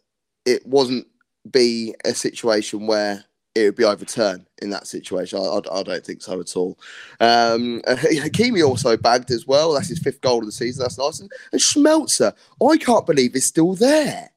it 0.45 0.67
wasn't 0.67 1.07
be 1.51 1.95
a 2.05 2.15
situation 2.15 2.87
where 2.87 3.25
it 3.55 3.65
would 3.65 3.77
be 3.77 3.85
overturned 3.85 4.47
in 4.61 4.71
that 4.71 4.87
situation. 4.87 5.39
I, 5.39 5.43
I, 5.43 5.81
I 5.81 5.83
don't 5.83 6.05
think 6.05 6.23
so 6.23 6.41
at 6.41 6.57
all. 6.57 6.79
Um, 7.21 7.81
Hakimi 7.87 8.67
also 8.67 8.97
bagged 8.97 9.31
as 9.31 9.47
well. 9.47 9.73
That's 9.73 9.89
his 9.89 9.99
fifth 9.99 10.21
goal 10.21 10.39
of 10.41 10.47
the 10.47 10.53
season. 10.53 10.83
That's 10.83 10.99
nice. 10.99 11.21
And, 11.21 11.31
and 11.53 11.61
Schmelzer, 11.61 12.35
I 12.67 12.77
can't 12.79 13.07
believe 13.07 13.35
he's 13.35 13.47
still 13.47 13.75
there. 13.75 14.31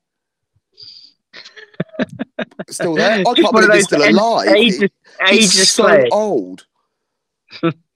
Still 2.70 2.96
there? 2.96 3.20
I 3.20 3.34
can't 3.34 3.52
believe 3.52 3.74
he's 3.74 3.86
still 3.86 4.08
alive. 4.10 4.48
Ages, 4.50 4.90
ages 5.30 5.54
he's 5.54 5.70
so 5.70 5.84
players. 5.84 6.10
old. 6.12 6.66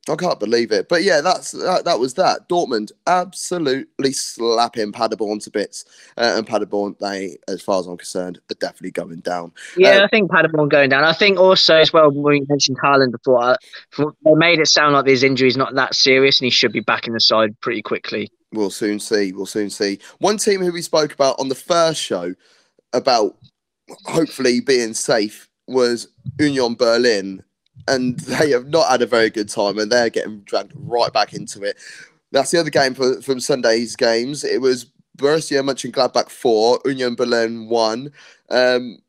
I 0.10 0.16
can't 0.16 0.40
believe 0.40 0.72
it. 0.72 0.90
But 0.90 1.04
yeah, 1.04 1.22
that's 1.22 1.52
that, 1.52 1.86
that 1.86 2.00
was 2.00 2.16
that. 2.16 2.50
Dortmund 2.50 2.92
absolutely 3.06 4.12
slapping 4.12 4.92
Paderborn 4.92 5.40
to 5.40 5.52
bits. 5.52 5.86
Uh, 6.18 6.34
and 6.38 6.48
Paderborn, 6.48 6.96
they, 7.00 7.38
as 7.48 7.62
far 7.62 7.80
as 7.80 7.86
I'm 7.86 7.98
concerned, 7.98 8.40
are 8.50 8.56
definitely 8.56 8.92
going 8.92 9.20
down. 9.20 9.52
Yeah, 9.78 10.00
Uh, 10.00 10.06
I 10.06 10.08
think 10.08 10.32
Paderborn 10.32 10.70
going 10.70 10.90
down. 10.90 11.04
I 11.04 11.14
think 11.14 11.38
also 11.38 11.76
as 11.76 11.94
well 11.94 12.10
we 12.10 12.44
mentioned 12.50 12.80
Haaland 12.84 13.12
before, 13.12 13.44
uh, 13.44 13.56
they 13.98 14.34
made 14.34 14.60
it 14.60 14.68
sound 14.68 14.94
like 14.94 15.06
his 15.06 15.24
injury 15.24 15.48
is 15.48 15.58
not 15.58 15.76
that 15.76 15.94
serious 15.94 16.40
and 16.40 16.46
he 16.46 16.52
should 16.52 16.72
be 16.72 16.80
back 16.80 17.06
in 17.06 17.14
the 17.14 17.20
side 17.20 17.60
pretty 17.62 17.82
quickly. 17.82 18.32
We'll 18.52 18.72
soon 18.72 19.00
see. 19.00 19.32
We'll 19.32 19.46
soon 19.46 19.70
see. 19.70 20.00
One 20.18 20.38
team 20.38 20.62
who 20.62 20.72
we 20.72 20.82
spoke 20.82 21.14
about 21.14 21.40
on 21.40 21.50
the 21.50 21.56
first 21.56 22.02
show 22.02 22.34
about 22.94 23.38
hopefully 24.06 24.60
being 24.60 24.94
safe 24.94 25.50
was 25.68 26.08
Union 26.40 26.76
Berlin, 26.76 27.44
and 27.88 28.20
they 28.20 28.52
have 28.52 28.68
not 28.68 28.90
had 28.90 29.02
a 29.02 29.08
very 29.08 29.30
good 29.30 29.50
time, 29.50 29.78
and 29.78 29.92
they're 29.92 30.10
getting 30.10 30.42
dragged 30.42 30.74
right 30.76 31.12
back 31.14 31.34
into 31.34 31.64
it. 31.64 31.78
That's 32.32 32.52
the 32.52 32.60
other 32.60 32.70
game 32.70 32.94
for, 32.94 33.22
from 33.22 33.40
Sunday's 33.40 33.96
games. 33.96 34.44
It 34.44 34.62
was 34.62 34.86
Borussia 35.18 35.62
Mönchengladbach 35.64 36.30
4, 36.30 36.82
Union 36.86 37.16
Berlin 37.16 37.68
1. 37.68 38.12
Um, 38.50 39.00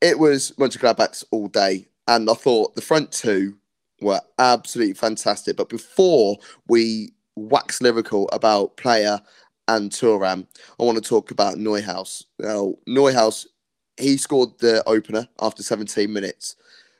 it 0.00 0.18
was 0.18 0.52
Mönchengladbach's 0.52 1.24
all 1.30 1.48
day. 1.48 1.88
And 2.08 2.30
I 2.30 2.34
thought 2.34 2.74
the 2.74 2.82
front 2.82 3.10
two 3.10 3.56
were 4.00 4.20
absolutely 4.38 4.94
fantastic. 4.94 5.56
But 5.56 5.68
before 5.68 6.36
we 6.68 7.12
wax 7.34 7.80
lyrical 7.80 8.28
about 8.32 8.76
Pléa 8.76 9.22
and 9.68 9.90
Thuram, 9.90 10.46
I 10.78 10.84
want 10.84 11.02
to 11.02 11.08
talk 11.08 11.30
about 11.30 11.56
Neuhaus. 11.56 12.24
Now, 12.38 12.74
Neuhaus, 12.88 13.46
he 13.96 14.16
scored 14.16 14.50
the 14.58 14.82
opener 14.86 15.28
after 15.40 15.62
17 15.62 16.12
minutes, 16.12 16.56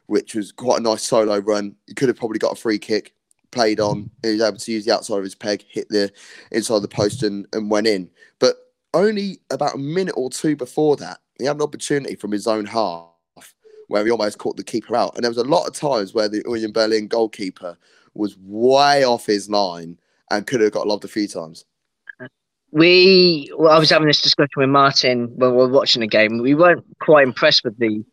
which 0.07 0.35
was 0.35 0.53
quite 0.53 0.81
a 0.81 0.83
nice 0.83 1.03
solo 1.03 1.39
run. 1.39 1.77
He 1.87 1.95
could 1.95 2.09
have 2.09 2.17
probably 2.17 2.39
got 2.39 2.53
a 2.53 2.61
free 2.61 2.79
kick, 2.79 3.15
played 3.51 3.81
on. 3.81 4.11
He 4.23 4.33
was 4.33 4.43
able 4.43 4.59
to 4.59 4.73
use 4.73 4.85
the 4.85 4.95
outside 4.95 5.19
of 5.19 5.25
his 5.25 5.35
peg, 5.35 5.65
hit 5.69 5.89
the 5.89 6.11
inside 6.51 6.77
of 6.77 6.83
the 6.83 6.89
post, 6.89 7.23
and, 7.23 7.47
and 7.53 7.71
went 7.71 7.87
in. 7.87 8.11
But 8.39 8.57
only 8.95 9.41
about 9.51 9.75
a 9.75 9.79
minute 9.79 10.15
or 10.17 10.31
two 10.31 10.57
before 10.57 10.97
that, 10.97 11.19
he 11.39 11.45
had 11.45 11.57
an 11.57 11.63
opportunity 11.63 12.17
from 12.17 12.33
his 12.33 12.47
own 12.47 12.65
half 12.65 13.11
where 13.89 14.05
he 14.05 14.11
almost 14.11 14.39
caught 14.39 14.57
the 14.57 14.65
keeper 14.65 14.97
out. 14.97 15.15
And 15.15 15.23
there 15.23 15.31
was 15.31 15.39
a 15.39 15.45
lot 15.45 15.67
of 15.67 15.75
times 15.75 16.13
where 16.13 16.29
the 16.29 16.43
Union 16.47 16.73
Berlin 16.73 17.07
goalkeeper 17.07 17.79
was 18.15 18.37
way 18.39 19.05
off 19.05 19.27
his 19.27 19.49
line 19.49 19.99
and 20.31 20.47
could 20.47 20.61
have 20.61 20.73
got 20.73 20.89
lobbed 20.89 21.05
a 21.05 21.09
few 21.09 21.29
times. 21.29 21.65
We, 22.73 23.51
well, 23.57 23.73
I 23.73 23.79
was 23.79 23.91
having 23.91 24.09
this 24.09 24.21
discussion 24.21 24.53
with 24.57 24.69
Martin 24.69 25.31
when 25.37 25.53
we 25.53 25.57
were 25.57 25.69
watching 25.69 26.01
the 26.01 26.07
game. 26.07 26.39
We 26.39 26.55
weren't 26.55 26.85
quite 27.01 27.27
impressed 27.27 27.65
with 27.65 27.79
the 27.79 28.05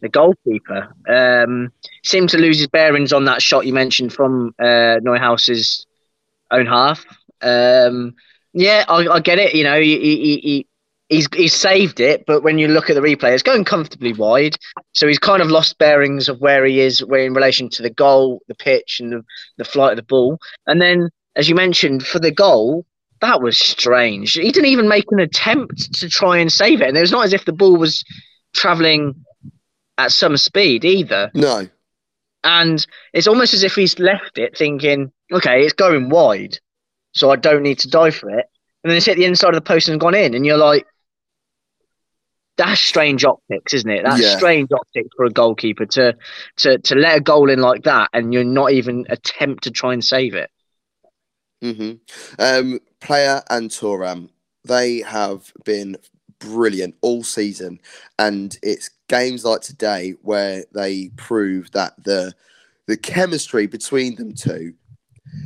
the 0.00 0.08
goalkeeper. 0.08 0.88
Um, 1.08 1.72
seemed 2.04 2.30
to 2.30 2.38
lose 2.38 2.58
his 2.58 2.68
bearings 2.68 3.12
on 3.12 3.24
that 3.26 3.42
shot 3.42 3.66
you 3.66 3.72
mentioned 3.72 4.12
from 4.12 4.54
uh, 4.58 5.00
Neuhaus's 5.02 5.86
own 6.50 6.66
half. 6.66 7.04
Um, 7.42 8.14
yeah, 8.52 8.84
I, 8.88 9.06
I, 9.08 9.20
get 9.20 9.38
it. 9.38 9.54
You 9.54 9.64
know, 9.64 9.78
he, 9.78 9.98
he, 9.98 10.38
he, 10.38 10.66
he's 11.08 11.28
he's 11.34 11.54
saved 11.54 12.00
it, 12.00 12.24
but 12.26 12.42
when 12.42 12.58
you 12.58 12.68
look 12.68 12.90
at 12.90 12.94
the 12.94 13.02
replay, 13.02 13.32
it's 13.32 13.42
going 13.42 13.64
comfortably 13.64 14.12
wide. 14.12 14.56
So 14.92 15.06
he's 15.06 15.18
kind 15.18 15.42
of 15.42 15.50
lost 15.50 15.78
bearings 15.78 16.28
of 16.28 16.40
where 16.40 16.64
he 16.64 16.80
is 16.80 17.04
where 17.04 17.24
in 17.24 17.34
relation 17.34 17.68
to 17.70 17.82
the 17.82 17.90
goal, 17.90 18.40
the 18.48 18.54
pitch, 18.54 19.00
and 19.00 19.12
the, 19.12 19.24
the 19.58 19.64
flight 19.64 19.92
of 19.92 19.96
the 19.96 20.02
ball. 20.02 20.38
And 20.66 20.80
then, 20.80 21.10
as 21.36 21.48
you 21.48 21.54
mentioned, 21.54 22.06
for 22.06 22.18
the 22.18 22.32
goal, 22.32 22.86
that 23.20 23.42
was 23.42 23.58
strange. 23.58 24.32
He 24.32 24.50
didn't 24.50 24.66
even 24.66 24.88
make 24.88 25.06
an 25.10 25.20
attempt 25.20 25.94
to 25.94 26.08
try 26.08 26.38
and 26.38 26.52
save 26.52 26.80
it, 26.80 26.88
and 26.88 26.96
it 26.96 27.00
was 27.00 27.12
not 27.12 27.24
as 27.24 27.32
if 27.32 27.44
the 27.44 27.52
ball 27.52 27.76
was 27.76 28.04
travelling 28.54 29.24
at 29.96 30.12
some 30.12 30.36
speed 30.36 30.84
either. 30.84 31.30
No. 31.34 31.68
And 32.44 32.86
it's 33.12 33.26
almost 33.26 33.54
as 33.54 33.64
if 33.64 33.74
he's 33.74 33.98
left 33.98 34.38
it 34.38 34.56
thinking, 34.56 35.12
okay, 35.32 35.62
it's 35.62 35.72
going 35.72 36.08
wide, 36.08 36.58
so 37.12 37.30
I 37.30 37.36
don't 37.36 37.62
need 37.62 37.80
to 37.80 37.88
die 37.88 38.10
for 38.10 38.30
it. 38.30 38.46
And 38.82 38.90
then 38.90 38.96
it's 38.96 39.06
hit 39.06 39.16
the 39.16 39.24
inside 39.24 39.48
of 39.48 39.56
the 39.56 39.60
post 39.60 39.88
and 39.88 40.00
gone 40.00 40.14
in, 40.14 40.34
and 40.34 40.46
you're 40.46 40.56
like, 40.56 40.86
that's 42.56 42.80
strange 42.80 43.24
optics, 43.24 43.72
isn't 43.72 43.90
it? 43.90 44.04
That's 44.04 44.20
yeah. 44.20 44.36
strange 44.36 44.68
optics 44.72 45.08
for 45.16 45.24
a 45.24 45.30
goalkeeper 45.30 45.86
to 45.86 46.16
to 46.58 46.78
to 46.78 46.94
let 46.94 47.16
a 47.16 47.20
goal 47.20 47.50
in 47.50 47.60
like 47.60 47.84
that, 47.84 48.10
and 48.12 48.32
you're 48.32 48.44
not 48.44 48.72
even 48.72 49.06
attempt 49.08 49.64
to 49.64 49.70
try 49.70 49.92
and 49.92 50.04
save 50.04 50.34
it. 50.34 50.50
Mm-hmm. 51.62 51.92
Um, 52.38 52.80
Pléa 53.00 53.42
and 53.50 53.70
Thuram, 53.70 54.30
they 54.64 55.00
have 55.00 55.52
been 55.64 55.96
brilliant 56.38 56.94
all 57.00 57.22
season, 57.24 57.80
and 58.18 58.58
it's 58.62 58.90
games 59.08 59.44
like 59.44 59.60
today 59.60 60.14
where 60.22 60.64
they 60.74 61.10
prove 61.16 61.70
that 61.72 61.92
the 62.04 62.34
the 62.86 62.96
chemistry 62.96 63.66
between 63.66 64.14
them 64.16 64.34
two, 64.34 64.72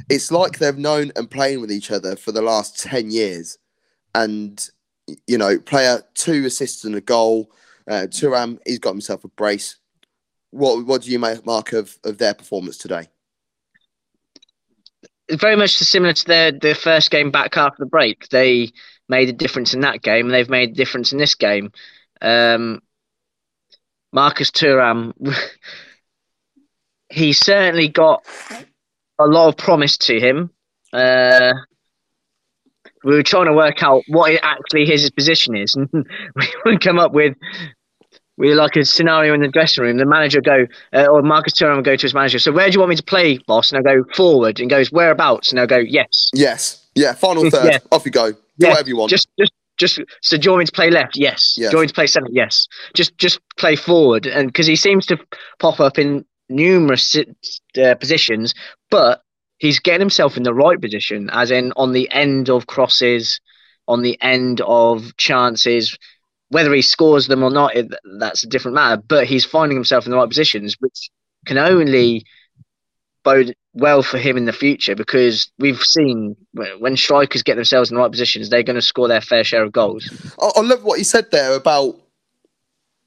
it's 0.08 0.30
like 0.30 0.58
they've 0.58 0.78
known 0.78 1.10
and 1.16 1.30
playing 1.30 1.60
with 1.60 1.72
each 1.72 1.90
other 1.90 2.16
for 2.16 2.32
the 2.32 2.42
last 2.42 2.78
ten 2.78 3.10
years, 3.10 3.58
and 4.14 4.70
you 5.26 5.38
know, 5.38 5.58
Pléa 5.58 6.02
two 6.14 6.46
assists 6.46 6.84
and 6.84 6.94
a 6.94 7.00
goal. 7.00 7.50
Uh, 7.88 8.06
Thuram, 8.08 8.58
he's 8.64 8.78
got 8.78 8.92
himself 8.92 9.24
a 9.24 9.28
brace. 9.28 9.76
What 10.50 10.86
what 10.86 11.02
do 11.02 11.10
you 11.10 11.18
make 11.18 11.44
mark 11.46 11.72
of, 11.72 11.98
of 12.04 12.18
their 12.18 12.34
performance 12.34 12.76
today? 12.76 13.08
Very 15.30 15.56
much 15.56 15.70
similar 15.70 16.12
to 16.12 16.24
their, 16.26 16.52
their 16.52 16.74
first 16.74 17.10
game 17.10 17.30
back 17.30 17.56
after 17.56 17.76
the 17.78 17.86
break. 17.86 18.28
They 18.28 18.72
made 19.08 19.28
a 19.28 19.32
difference 19.32 19.74
in 19.74 19.80
that 19.80 20.02
game, 20.02 20.26
and 20.26 20.34
they've 20.34 20.48
made 20.48 20.70
a 20.70 20.74
difference 20.74 21.12
in 21.12 21.18
this 21.18 21.34
game. 21.34 21.70
Um, 22.20 22.80
Marcus 24.12 24.50
Thuram, 24.50 25.12
he 27.10 27.32
certainly 27.32 27.88
got 27.88 28.24
a 29.18 29.26
lot 29.26 29.48
of 29.48 29.56
promise 29.56 29.96
to 29.98 30.18
him. 30.18 30.50
Uh, 30.92 31.52
we 33.04 33.14
were 33.14 33.22
trying 33.22 33.46
to 33.46 33.52
work 33.52 33.82
out 33.82 34.02
what 34.08 34.32
actually 34.42 34.86
his 34.86 35.08
position 35.10 35.56
is, 35.56 35.74
and 35.74 35.88
we 35.92 36.46
would 36.64 36.80
come 36.80 36.98
up 36.98 37.12
with 37.12 37.34
we 38.36 38.54
like 38.54 38.76
a 38.76 38.84
scenario 38.84 39.34
in 39.34 39.40
the 39.40 39.48
dressing 39.48 39.84
room. 39.84 39.98
The 39.98 40.06
manager 40.06 40.40
go, 40.40 40.66
uh, 40.92 41.06
or 41.06 41.22
Marcus 41.22 41.54
Thuram 41.54 41.76
would 41.76 41.84
go 41.84 41.96
to 41.96 42.02
his 42.02 42.14
manager. 42.14 42.38
So 42.38 42.52
where 42.52 42.68
do 42.68 42.74
you 42.74 42.78
want 42.80 42.90
me 42.90 42.96
to 42.96 43.02
play, 43.02 43.38
boss? 43.46 43.72
And 43.72 43.78
I 43.78 43.94
go 43.94 44.04
forward, 44.14 44.60
and 44.60 44.70
goes 44.70 44.90
whereabouts, 44.90 45.50
and 45.50 45.60
I 45.60 45.66
go 45.66 45.78
yes, 45.78 46.30
yes, 46.32 46.86
yeah, 46.94 47.12
final 47.12 47.48
third, 47.50 47.72
yeah. 47.72 47.78
off 47.90 48.04
you 48.04 48.10
go, 48.10 48.32
do 48.32 48.38
yeah. 48.58 48.70
whatever 48.70 48.88
you 48.88 48.96
want. 48.96 49.10
Just, 49.10 49.28
just, 49.38 49.52
just. 49.78 50.00
So 50.22 50.36
do 50.36 50.44
you 50.44 50.50
want 50.50 50.60
me 50.60 50.66
to 50.66 50.72
play 50.72 50.90
left? 50.90 51.16
Yes. 51.16 51.54
yes. 51.56 51.70
Do 51.70 51.74
you 51.74 51.78
want 51.78 51.84
me 51.84 51.88
to 51.88 51.94
play 51.94 52.06
centre? 52.06 52.28
Yes. 52.32 52.66
Just, 52.94 53.16
just 53.18 53.40
play 53.58 53.76
forward, 53.76 54.26
and 54.26 54.48
because 54.48 54.66
he 54.66 54.76
seems 54.76 55.06
to 55.06 55.18
pop 55.58 55.80
up 55.80 55.98
in 55.98 56.24
numerous 56.48 57.16
uh, 57.16 57.94
positions, 57.96 58.54
but 58.90 59.22
he's 59.58 59.78
getting 59.78 60.00
himself 60.00 60.36
in 60.36 60.42
the 60.42 60.54
right 60.54 60.80
position, 60.80 61.30
as 61.32 61.50
in 61.50 61.72
on 61.76 61.92
the 61.92 62.10
end 62.10 62.50
of 62.50 62.66
crosses, 62.66 63.40
on 63.88 64.02
the 64.02 64.20
end 64.20 64.60
of 64.62 65.16
chances. 65.16 65.96
Whether 66.52 66.72
he 66.74 66.82
scores 66.82 67.26
them 67.26 67.42
or 67.42 67.50
not, 67.50 67.74
it, 67.74 67.88
that's 68.18 68.44
a 68.44 68.48
different 68.48 68.74
matter. 68.74 69.02
But 69.06 69.26
he's 69.26 69.44
finding 69.44 69.76
himself 69.76 70.04
in 70.04 70.10
the 70.10 70.18
right 70.18 70.28
positions, 70.28 70.76
which 70.78 71.10
can 71.46 71.58
only 71.58 72.24
bode 73.24 73.54
well 73.74 74.02
for 74.02 74.18
him 74.18 74.36
in 74.36 74.44
the 74.44 74.52
future 74.52 74.94
because 74.94 75.50
we've 75.58 75.82
seen 75.82 76.36
when 76.78 76.96
strikers 76.96 77.42
get 77.42 77.54
themselves 77.54 77.90
in 77.90 77.94
the 77.94 78.02
right 78.02 78.10
positions, 78.10 78.48
they're 78.48 78.62
going 78.62 78.76
to 78.76 78.82
score 78.82 79.08
their 79.08 79.20
fair 79.20 79.44
share 79.44 79.62
of 79.62 79.72
goals. 79.72 80.10
I, 80.40 80.60
love 80.60 80.84
what 80.84 80.98
you 80.98 81.04
said 81.04 81.30
there 81.30 81.54
about 81.54 81.98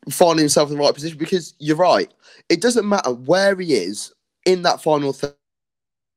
finding 0.09 0.43
himself 0.43 0.69
in 0.69 0.77
the 0.77 0.81
right 0.81 0.93
position 0.93 1.17
because 1.17 1.53
you're 1.59 1.75
right. 1.75 2.11
It 2.49 2.61
doesn't 2.61 2.87
matter 2.87 3.11
where 3.11 3.55
he 3.55 3.73
is 3.73 4.13
in 4.45 4.63
that 4.63 4.81
final 4.81 5.13
third, 5.13 5.37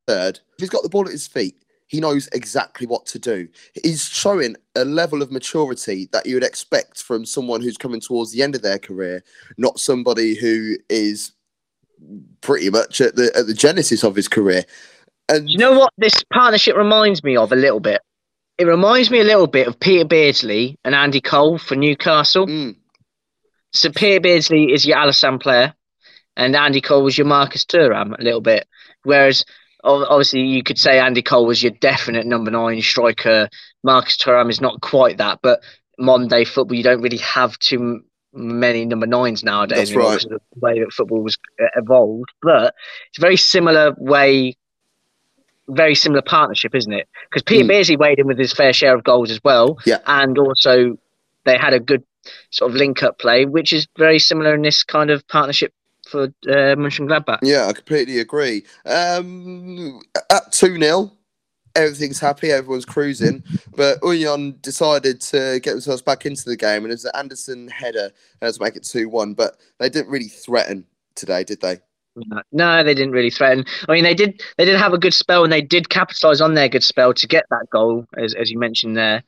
if 0.08 0.58
he's 0.58 0.70
got 0.70 0.82
the 0.82 0.88
ball 0.88 1.06
at 1.06 1.12
his 1.12 1.26
feet, 1.26 1.62
he 1.88 2.00
knows 2.00 2.28
exactly 2.32 2.86
what 2.86 3.06
to 3.06 3.18
do. 3.18 3.48
He's 3.82 4.04
showing 4.04 4.56
a 4.76 4.84
level 4.84 5.22
of 5.22 5.32
maturity 5.32 6.08
that 6.12 6.26
you 6.26 6.34
would 6.34 6.44
expect 6.44 7.02
from 7.02 7.24
someone 7.24 7.62
who's 7.62 7.78
coming 7.78 8.00
towards 8.00 8.30
the 8.32 8.42
end 8.42 8.54
of 8.54 8.62
their 8.62 8.78
career, 8.78 9.24
not 9.56 9.80
somebody 9.80 10.34
who 10.34 10.76
is 10.88 11.32
pretty 12.42 12.70
much 12.70 13.00
at 13.00 13.16
the 13.16 13.32
at 13.34 13.46
the 13.46 13.54
genesis 13.54 14.04
of 14.04 14.14
his 14.14 14.28
career. 14.28 14.64
And 15.28 15.48
you 15.48 15.58
know 15.58 15.78
what 15.78 15.92
this 15.98 16.22
partnership 16.32 16.76
reminds 16.76 17.24
me 17.24 17.36
of 17.36 17.52
a 17.52 17.56
little 17.56 17.80
bit. 17.80 18.00
It 18.58 18.66
reminds 18.66 19.10
me 19.10 19.20
a 19.20 19.24
little 19.24 19.46
bit 19.46 19.66
of 19.66 19.80
Peter 19.80 20.04
Beardsley 20.04 20.78
and 20.84 20.94
Andy 20.94 21.20
Cole 21.20 21.58
for 21.58 21.74
Newcastle. 21.74 22.46
Mm. 22.46 22.76
So 23.72 23.90
Peter 23.90 24.20
Beardsley 24.20 24.72
is 24.72 24.86
your 24.86 24.96
Alassane 24.96 25.40
Pléa, 25.40 25.74
and 26.36 26.56
Andy 26.56 26.80
Cole 26.80 27.04
was 27.04 27.16
your 27.16 27.26
Marcus 27.26 27.64
Thuram 27.64 28.18
a 28.18 28.22
little 28.22 28.40
bit. 28.40 28.66
Whereas 29.04 29.44
obviously 29.84 30.40
you 30.40 30.62
could 30.62 30.78
say 30.78 30.98
Andy 30.98 31.22
Cole 31.22 31.46
was 31.46 31.62
your 31.62 31.72
definite 31.72 32.26
number 32.26 32.50
nine 32.50 32.82
striker. 32.82 33.48
Marcus 33.82 34.16
Thuram 34.16 34.50
is 34.50 34.60
not 34.60 34.80
quite 34.80 35.18
that, 35.18 35.40
but 35.42 35.60
modern 35.98 36.28
day 36.28 36.44
football 36.44 36.76
you 36.76 36.82
don't 36.82 37.02
really 37.02 37.18
have 37.18 37.58
too 37.58 38.02
many 38.32 38.84
number 38.84 39.06
nines 39.06 39.42
nowadays. 39.42 39.90
That's 39.90 39.94
right. 39.94 40.20
The 40.20 40.40
way 40.60 40.80
that 40.80 40.92
football 40.92 41.22
was 41.22 41.38
uh, 41.60 41.66
evolved, 41.76 42.30
but 42.42 42.74
it's 43.08 43.18
a 43.18 43.20
very 43.20 43.36
similar 43.36 43.94
way. 43.98 44.56
Very 45.70 45.94
similar 45.94 46.22
partnership, 46.22 46.74
isn't 46.74 46.92
it? 46.92 47.08
Because 47.28 47.42
Peter 47.42 47.64
mm. 47.64 47.68
Beardsley 47.68 47.96
weighed 47.96 48.18
in 48.18 48.26
with 48.26 48.38
his 48.38 48.54
fair 48.54 48.72
share 48.72 48.94
of 48.94 49.04
goals 49.04 49.30
as 49.30 49.38
well, 49.44 49.76
yeah. 49.84 49.98
and 50.06 50.38
also 50.38 50.96
they 51.44 51.58
had 51.58 51.74
a 51.74 51.80
good 51.80 52.02
sort 52.50 52.70
of 52.70 52.76
link-up 52.76 53.18
play, 53.18 53.44
which 53.44 53.74
is 53.74 53.86
very 53.98 54.18
similar 54.18 54.54
in 54.54 54.62
this 54.62 54.82
kind 54.82 55.10
of 55.10 55.26
partnership 55.28 55.74
for 56.08 56.24
uh, 56.24 56.74
Mönchengladbach. 56.76 57.38
Yeah, 57.42 57.66
I 57.66 57.72
completely 57.72 58.18
agree. 58.18 58.64
Um, 58.86 60.00
at 60.30 60.52
2 60.52 60.78
0, 60.78 61.12
everything's 61.74 62.20
happy, 62.20 62.50
everyone's 62.50 62.84
cruising. 62.84 63.42
But 63.76 63.98
Union 64.02 64.58
decided 64.60 65.20
to 65.22 65.60
get 65.62 65.72
themselves 65.72 66.02
back 66.02 66.26
into 66.26 66.44
the 66.44 66.56
game, 66.56 66.84
and 66.84 66.86
it 66.86 66.94
was 66.94 67.04
an 67.04 67.12
Andersson 67.14 67.68
header 67.68 68.10
to 68.40 68.58
make 68.60 68.76
it 68.76 68.84
2 68.84 69.08
1. 69.08 69.34
But 69.34 69.56
they 69.78 69.88
didn't 69.88 70.10
really 70.10 70.28
threaten 70.28 70.84
today, 71.14 71.44
did 71.44 71.60
they? 71.60 71.78
No, 72.50 72.82
they 72.82 72.94
didn't 72.94 73.12
really 73.12 73.30
threaten. 73.30 73.64
I 73.88 73.92
mean, 73.92 74.04
they 74.04 74.14
did. 74.14 74.42
They 74.56 74.64
did 74.64 74.76
have 74.76 74.92
a 74.92 74.98
good 74.98 75.14
spell, 75.14 75.44
and 75.44 75.52
they 75.52 75.62
did 75.62 75.88
capitalise 75.88 76.40
on 76.40 76.54
their 76.54 76.68
good 76.68 76.82
spell 76.82 77.14
to 77.14 77.26
get 77.28 77.44
that 77.50 77.70
goal, 77.70 78.06
as 78.16 78.34
as 78.34 78.50
you 78.50 78.58
mentioned 78.58 78.96
there. 78.96 79.22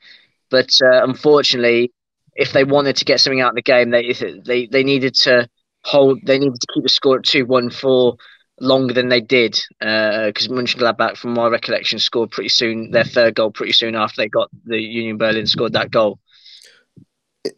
But 0.50 0.70
uh, 0.82 1.04
unfortunately, 1.04 1.92
if 2.34 2.52
they 2.52 2.64
wanted 2.64 2.96
to 2.96 3.04
get 3.04 3.20
something 3.20 3.40
out 3.40 3.50
of 3.50 3.54
the 3.54 3.62
game, 3.62 3.90
they 3.90 4.12
they 4.44 4.66
they 4.66 4.82
needed 4.82 5.14
to 5.16 5.48
hold. 5.82 6.20
They 6.24 6.38
needed 6.38 6.60
to 6.60 6.66
keep 6.74 6.82
the 6.82 6.88
score 6.88 7.18
at 7.18 7.24
two 7.24 7.44
one 7.46 7.70
for 7.70 8.16
longer 8.60 8.92
than 8.92 9.08
they 9.08 9.20
did 9.20 9.58
Uh, 9.80 10.26
because 10.26 10.48
uh, 10.48 10.52
Mönchengladbach, 10.52 11.16
from 11.16 11.32
my 11.32 11.48
recollection, 11.48 11.98
scored 11.98 12.30
pretty 12.30 12.50
soon 12.50 12.90
their 12.90 13.04
third 13.04 13.34
goal 13.34 13.50
pretty 13.50 13.72
soon 13.72 13.94
after 13.94 14.22
they 14.22 14.28
got 14.28 14.50
the 14.66 14.78
Union 14.78 15.16
Berlin 15.16 15.46
scored 15.46 15.72
that 15.72 15.90
goal. 15.90 16.18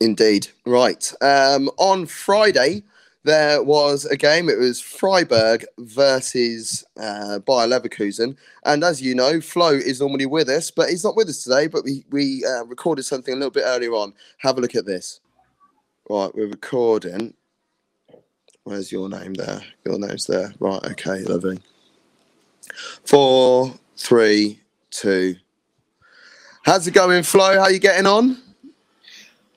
Indeed, 0.01 0.47
right. 0.65 1.13
Um, 1.21 1.69
on 1.77 2.07
Friday, 2.07 2.85
there 3.25 3.63
was 3.63 4.05
a 4.05 4.17
game. 4.17 4.49
It 4.49 4.59
was 4.59 4.81
Freiburg 4.81 5.65
versus 5.79 6.85
uh, 7.01 7.41
Bayer 7.41 7.67
Leverkusen, 7.67 8.37
and 8.65 8.85
as 8.85 9.03
you 9.03 9.15
know, 9.15 9.41
Flo 9.41 9.71
is 9.71 10.01
normally 10.01 10.27
with 10.27 10.49
us, 10.49 10.71
but 10.71 10.89
he's 10.89 11.05
not 11.05 11.17
with 11.17 11.29
us 11.29 11.43
today. 11.43 11.67
But 11.67 11.85
we 11.85 12.05
we 12.11 12.45
uh, 12.45 12.65
recorded 12.65 13.05
something 13.05 13.35
a 13.35 13.37
little 13.37 13.51
bit 13.51 13.65
earlier 13.67 13.93
on. 13.93 14.15
Have 14.39 14.59
a 14.59 14.61
look 14.61 14.77
at 14.77 14.87
this. 14.87 15.21
Right, 16.09 16.35
we're 16.35 16.47
recording. 16.47 17.35
Where's 18.65 18.93
your 18.93 19.09
name 19.09 19.35
there? 19.35 19.61
Your 19.85 19.99
name's 19.99 20.27
there. 20.27 20.53
Right, 20.61 20.85
okay, 20.93 21.21
lovely. 21.25 21.59
Four, 23.05 23.75
three, 23.97 24.61
two. 24.91 25.37
How's 26.65 26.87
it 26.87 26.95
going, 26.95 27.25
Flo? 27.25 27.59
How 27.59 27.69
you 27.69 27.81
getting 27.81 28.07
on? 28.07 28.41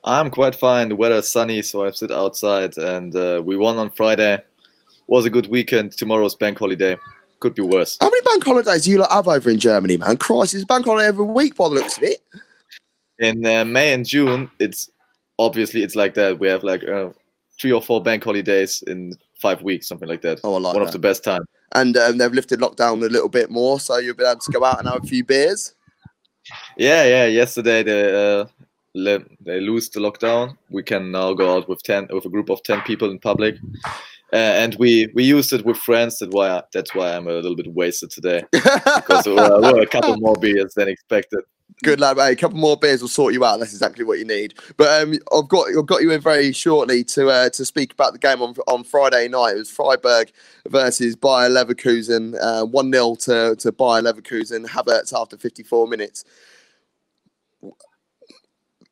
I'm 0.02 0.30
quite 0.30 0.54
fine. 0.54 0.88
The 0.88 0.96
weather's 0.96 1.28
sunny, 1.28 1.62
so 1.62 1.84
I've 1.84 1.96
sit 1.96 2.10
outside, 2.10 2.76
and 2.78 3.14
uh, 3.14 3.42
we 3.44 3.56
won 3.56 3.76
on 3.78 3.90
Friday. 3.90 4.42
Was 5.06 5.24
a 5.24 5.30
good 5.30 5.46
weekend. 5.46 5.92
Tomorrow's 5.92 6.34
bank 6.34 6.58
holiday. 6.58 6.96
Could 7.38 7.54
be 7.54 7.62
worse. 7.62 7.98
How 8.00 8.08
many 8.08 8.22
bank 8.22 8.44
holidays 8.44 8.84
do 8.84 8.90
you 8.90 8.98
like 8.98 9.10
have 9.10 9.28
over 9.28 9.50
in 9.50 9.58
Germany, 9.58 9.98
man? 9.98 10.16
Christ, 10.16 10.54
it's 10.54 10.64
bank 10.64 10.84
holiday 10.84 11.06
every 11.06 11.26
week 11.26 11.54
by 11.54 11.68
the 11.68 11.74
looks 11.74 11.96
of 11.96 12.04
it. 12.04 12.22
In 13.18 13.44
uh, 13.46 13.64
May 13.64 13.92
and 13.92 14.04
June, 14.04 14.50
it's 14.58 14.90
obviously 15.38 15.82
it's 15.82 15.94
like 15.94 16.14
that. 16.14 16.38
We 16.38 16.48
have 16.48 16.64
like 16.64 16.82
uh, 16.82 17.10
three 17.60 17.72
or 17.72 17.82
four 17.82 18.02
bank 18.02 18.24
holidays 18.24 18.82
in 18.86 19.16
five 19.40 19.62
weeks, 19.62 19.88
something 19.88 20.08
like 20.08 20.22
that. 20.22 20.40
Oh, 20.44 20.54
I 20.54 20.58
like 20.58 20.74
One 20.74 20.82
that. 20.82 20.88
of 20.88 20.92
the 20.92 20.98
best 20.98 21.24
times. 21.24 21.46
And 21.74 21.96
um, 21.96 22.18
they've 22.18 22.32
lifted 22.32 22.60
lockdown 22.60 23.02
a 23.02 23.08
little 23.08 23.28
bit 23.28 23.50
more, 23.50 23.80
so 23.80 23.98
you'll 23.98 24.14
be 24.14 24.24
able 24.24 24.40
to 24.40 24.52
go 24.52 24.64
out 24.64 24.78
and 24.78 24.88
have 24.88 25.02
a 25.02 25.06
few 25.06 25.24
beers. 25.24 25.74
Yeah, 26.76 27.04
yeah. 27.04 27.26
Yesterday 27.26 27.82
they 27.82 28.40
uh, 28.40 28.46
le- 28.94 29.24
they 29.40 29.60
lose 29.60 29.88
the 29.90 30.00
lockdown. 30.00 30.56
We 30.70 30.82
can 30.82 31.10
now 31.10 31.34
go 31.34 31.56
out 31.56 31.68
with 31.68 31.82
ten 31.82 32.06
with 32.10 32.24
a 32.24 32.28
group 32.28 32.50
of 32.50 32.62
ten 32.62 32.80
people 32.82 33.10
in 33.10 33.18
public, 33.18 33.56
uh, 34.32 34.36
and 34.36 34.76
we 34.76 35.08
we 35.14 35.24
used 35.24 35.52
it 35.52 35.64
with 35.64 35.76
friends. 35.76 36.18
That 36.18 36.32
why 36.32 36.62
that's 36.72 36.94
why 36.94 37.16
I'm 37.16 37.26
a 37.26 37.32
little 37.32 37.56
bit 37.56 37.66
wasted 37.74 38.10
today 38.10 38.44
because 38.52 39.24
there 39.24 39.34
were, 39.34 39.60
were 39.60 39.80
a 39.80 39.86
couple 39.86 40.16
more 40.18 40.36
beers 40.36 40.74
than 40.74 40.88
expected. 40.88 41.40
Good 41.82 42.00
lad. 42.00 42.18
A 42.18 42.34
couple 42.34 42.56
more 42.58 42.76
beers 42.76 43.02
will 43.02 43.08
sort 43.08 43.34
you 43.34 43.44
out. 43.44 43.58
That's 43.58 43.72
exactly 43.72 44.04
what 44.04 44.18
you 44.18 44.24
need. 44.24 44.54
But 44.78 45.02
um, 45.02 45.14
I've 45.36 45.48
got 45.48 45.66
I've 45.76 45.84
got 45.84 46.00
you 46.00 46.10
in 46.10 46.22
very 46.22 46.52
shortly 46.52 47.04
to 47.04 47.28
uh, 47.28 47.50
to 47.50 47.64
speak 47.66 47.92
about 47.92 48.12
the 48.12 48.18
game 48.18 48.40
on 48.40 48.54
on 48.66 48.82
Friday 48.82 49.28
night. 49.28 49.56
It 49.56 49.58
was 49.58 49.70
Freiburg 49.70 50.32
versus 50.68 51.16
Bayer 51.16 51.50
Leverkusen, 51.50 52.34
uh, 52.40 52.64
one 52.64 52.90
0 52.90 53.16
to 53.16 53.56
to 53.56 53.72
Bayer 53.72 54.00
Leverkusen. 54.00 54.66
Havertz 54.66 55.12
after 55.12 55.36
54 55.36 55.86
minutes. 55.86 56.24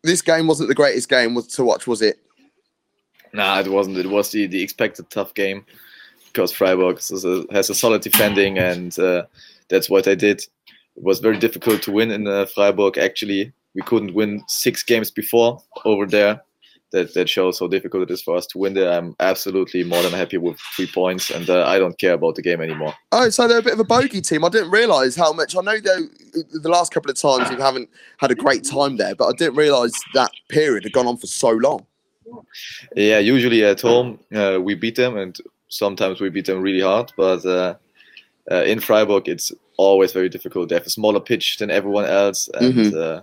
This 0.02 0.20
game 0.20 0.46
wasn't 0.46 0.68
the 0.68 0.74
greatest 0.74 1.08
game 1.08 1.40
to 1.40 1.64
watch, 1.64 1.86
was 1.86 2.02
it? 2.02 2.18
Nah, 3.32 3.60
it 3.60 3.68
wasn't. 3.68 3.96
It 3.96 4.10
was 4.10 4.30
the, 4.30 4.46
the 4.46 4.62
expected 4.62 5.08
tough 5.08 5.32
game 5.32 5.64
because 6.26 6.52
Freiburg 6.52 6.96
has 6.96 7.24
a, 7.24 7.46
has 7.50 7.70
a 7.70 7.74
solid 7.74 8.02
defending, 8.02 8.58
and 8.58 8.96
uh, 8.98 9.24
that's 9.68 9.88
what 9.88 10.04
they 10.04 10.14
did. 10.14 10.44
It 10.96 11.02
was 11.02 11.20
very 11.20 11.38
difficult 11.38 11.82
to 11.82 11.92
win 11.92 12.10
in 12.10 12.26
uh, 12.26 12.46
Freiburg. 12.46 12.98
Actually, 12.98 13.52
we 13.74 13.82
couldn't 13.82 14.14
win 14.14 14.42
six 14.46 14.82
games 14.82 15.10
before 15.10 15.60
over 15.84 16.06
there. 16.06 16.42
That 16.92 17.12
that 17.14 17.28
shows 17.28 17.58
how 17.58 17.66
difficult 17.66 18.04
it 18.04 18.12
is 18.12 18.22
for 18.22 18.36
us 18.36 18.46
to 18.48 18.58
win 18.58 18.74
there. 18.74 18.96
I'm 18.96 19.16
absolutely 19.18 19.82
more 19.82 20.00
than 20.00 20.12
happy 20.12 20.36
with 20.36 20.56
three 20.76 20.86
points, 20.86 21.28
and 21.28 21.50
uh, 21.50 21.66
I 21.66 21.80
don't 21.80 21.98
care 21.98 22.12
about 22.12 22.36
the 22.36 22.42
game 22.42 22.60
anymore. 22.60 22.94
Oh, 23.10 23.28
so 23.30 23.48
they're 23.48 23.58
a 23.58 23.62
bit 23.62 23.72
of 23.72 23.80
a 23.80 23.84
bogey 23.84 24.20
team. 24.20 24.44
I 24.44 24.48
didn't 24.48 24.70
realise 24.70 25.16
how 25.16 25.32
much. 25.32 25.56
I 25.56 25.60
know 25.62 25.80
though 25.80 26.06
the 26.52 26.68
last 26.68 26.92
couple 26.92 27.10
of 27.10 27.16
times 27.16 27.50
you 27.50 27.56
haven't 27.56 27.88
had 28.18 28.30
a 28.30 28.36
great 28.36 28.62
time 28.62 28.96
there, 28.96 29.16
but 29.16 29.26
I 29.26 29.32
didn't 29.32 29.56
realise 29.56 29.92
that 30.14 30.30
period 30.48 30.84
had 30.84 30.92
gone 30.92 31.08
on 31.08 31.16
for 31.16 31.26
so 31.26 31.50
long. 31.50 31.84
Yeah, 32.94 33.18
usually 33.18 33.64
at 33.64 33.80
home 33.80 34.20
uh, 34.32 34.60
we 34.62 34.76
beat 34.76 34.94
them, 34.94 35.16
and 35.16 35.36
sometimes 35.68 36.20
we 36.20 36.30
beat 36.30 36.46
them 36.46 36.62
really 36.62 36.82
hard. 36.82 37.12
But 37.16 37.44
uh, 37.44 37.74
uh, 38.52 38.62
in 38.62 38.78
Freiburg, 38.78 39.28
it's 39.28 39.50
always 39.76 40.12
very 40.12 40.28
difficult. 40.28 40.68
They 40.68 40.74
have 40.76 40.86
a 40.86 40.90
smaller 40.90 41.20
pitch 41.20 41.58
than 41.58 41.70
everyone 41.70 42.04
else, 42.06 42.48
and 42.54 42.74
Mhm. 42.74 42.94
uh, 42.96 43.22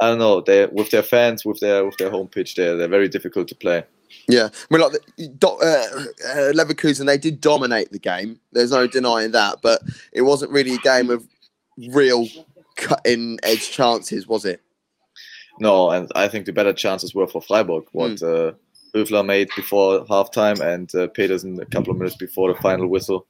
I 0.00 0.08
don't 0.08 0.18
know. 0.18 0.40
They 0.40 0.66
with 0.66 0.90
their 0.90 1.02
fans, 1.02 1.44
with 1.44 1.60
their 1.60 1.84
with 1.84 1.96
their 1.98 2.10
home 2.10 2.28
pitch, 2.28 2.54
they're 2.54 2.76
they're 2.76 2.88
very 2.88 3.08
difficult 3.08 3.48
to 3.48 3.54
play. 3.54 3.84
Yeah, 4.28 4.48
I 4.52 4.74
mean, 4.74 4.80
like 4.82 4.94
uh, 5.42 5.66
uh, 5.66 6.52
Leverkusen, 6.52 7.06
they 7.06 7.18
did 7.18 7.40
dominate 7.40 7.90
the 7.92 7.98
game. 7.98 8.38
There's 8.52 8.70
no 8.70 8.86
denying 8.86 9.32
that, 9.32 9.58
but 9.62 9.82
it 10.12 10.22
wasn't 10.22 10.52
really 10.52 10.74
a 10.74 10.78
game 10.78 11.10
of 11.10 11.26
real 11.88 12.28
cutting 12.76 13.38
edge 13.42 13.70
chances, 13.70 14.26
was 14.26 14.44
it? 14.44 14.60
No, 15.60 15.90
and 15.90 16.10
I 16.14 16.28
think 16.28 16.46
the 16.46 16.52
better 16.52 16.72
chances 16.72 17.14
were 17.14 17.26
for 17.26 17.40
Freiburg. 17.42 17.84
What 17.92 18.22
uh, 18.22 18.52
Höfler 18.94 19.24
made 19.24 19.48
before 19.56 20.04
halftime 20.06 20.60
and 20.60 20.92
uh, 20.94 21.06
Petersen 21.08 21.60
a 21.60 21.66
couple 21.66 21.92
of 21.92 21.98
minutes 21.98 22.16
before 22.16 22.52
the 22.52 22.60
final 22.60 22.88
whistle. 22.88 23.26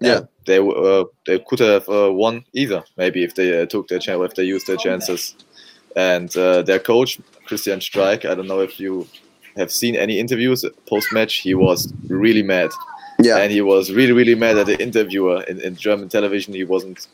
Yeah. 0.00 0.20
they 0.46 0.58
uh, 0.58 1.04
they 1.26 1.38
could 1.38 1.60
have 1.60 1.88
uh, 1.88 2.12
won 2.12 2.44
either. 2.52 2.82
Maybe 2.96 3.22
if 3.22 3.34
they 3.34 3.62
uh, 3.62 3.66
took 3.66 3.88
their 3.88 3.98
chance, 3.98 4.22
if 4.24 4.34
they 4.34 4.44
used 4.44 4.66
their 4.66 4.76
chances. 4.76 5.34
And 5.94 6.34
uh, 6.36 6.62
their 6.62 6.78
coach 6.78 7.20
Christian 7.46 7.80
Streich, 7.80 8.24
I 8.24 8.34
don't 8.34 8.46
know 8.46 8.60
if 8.60 8.80
you 8.80 9.06
have 9.56 9.70
seen 9.70 9.94
any 9.94 10.18
interviews 10.18 10.64
post 10.86 11.12
match. 11.12 11.34
He 11.34 11.54
was 11.54 11.92
really 12.08 12.42
mad, 12.42 12.70
Yeah, 13.22 13.36
and 13.36 13.52
he 13.52 13.60
was 13.60 13.92
really 13.92 14.12
really 14.12 14.34
mad 14.34 14.56
at 14.56 14.66
the 14.66 14.80
interviewer 14.82 15.42
in, 15.42 15.60
in 15.60 15.76
German 15.76 16.08
television. 16.08 16.54
He 16.54 16.64
wasn't 16.64 17.06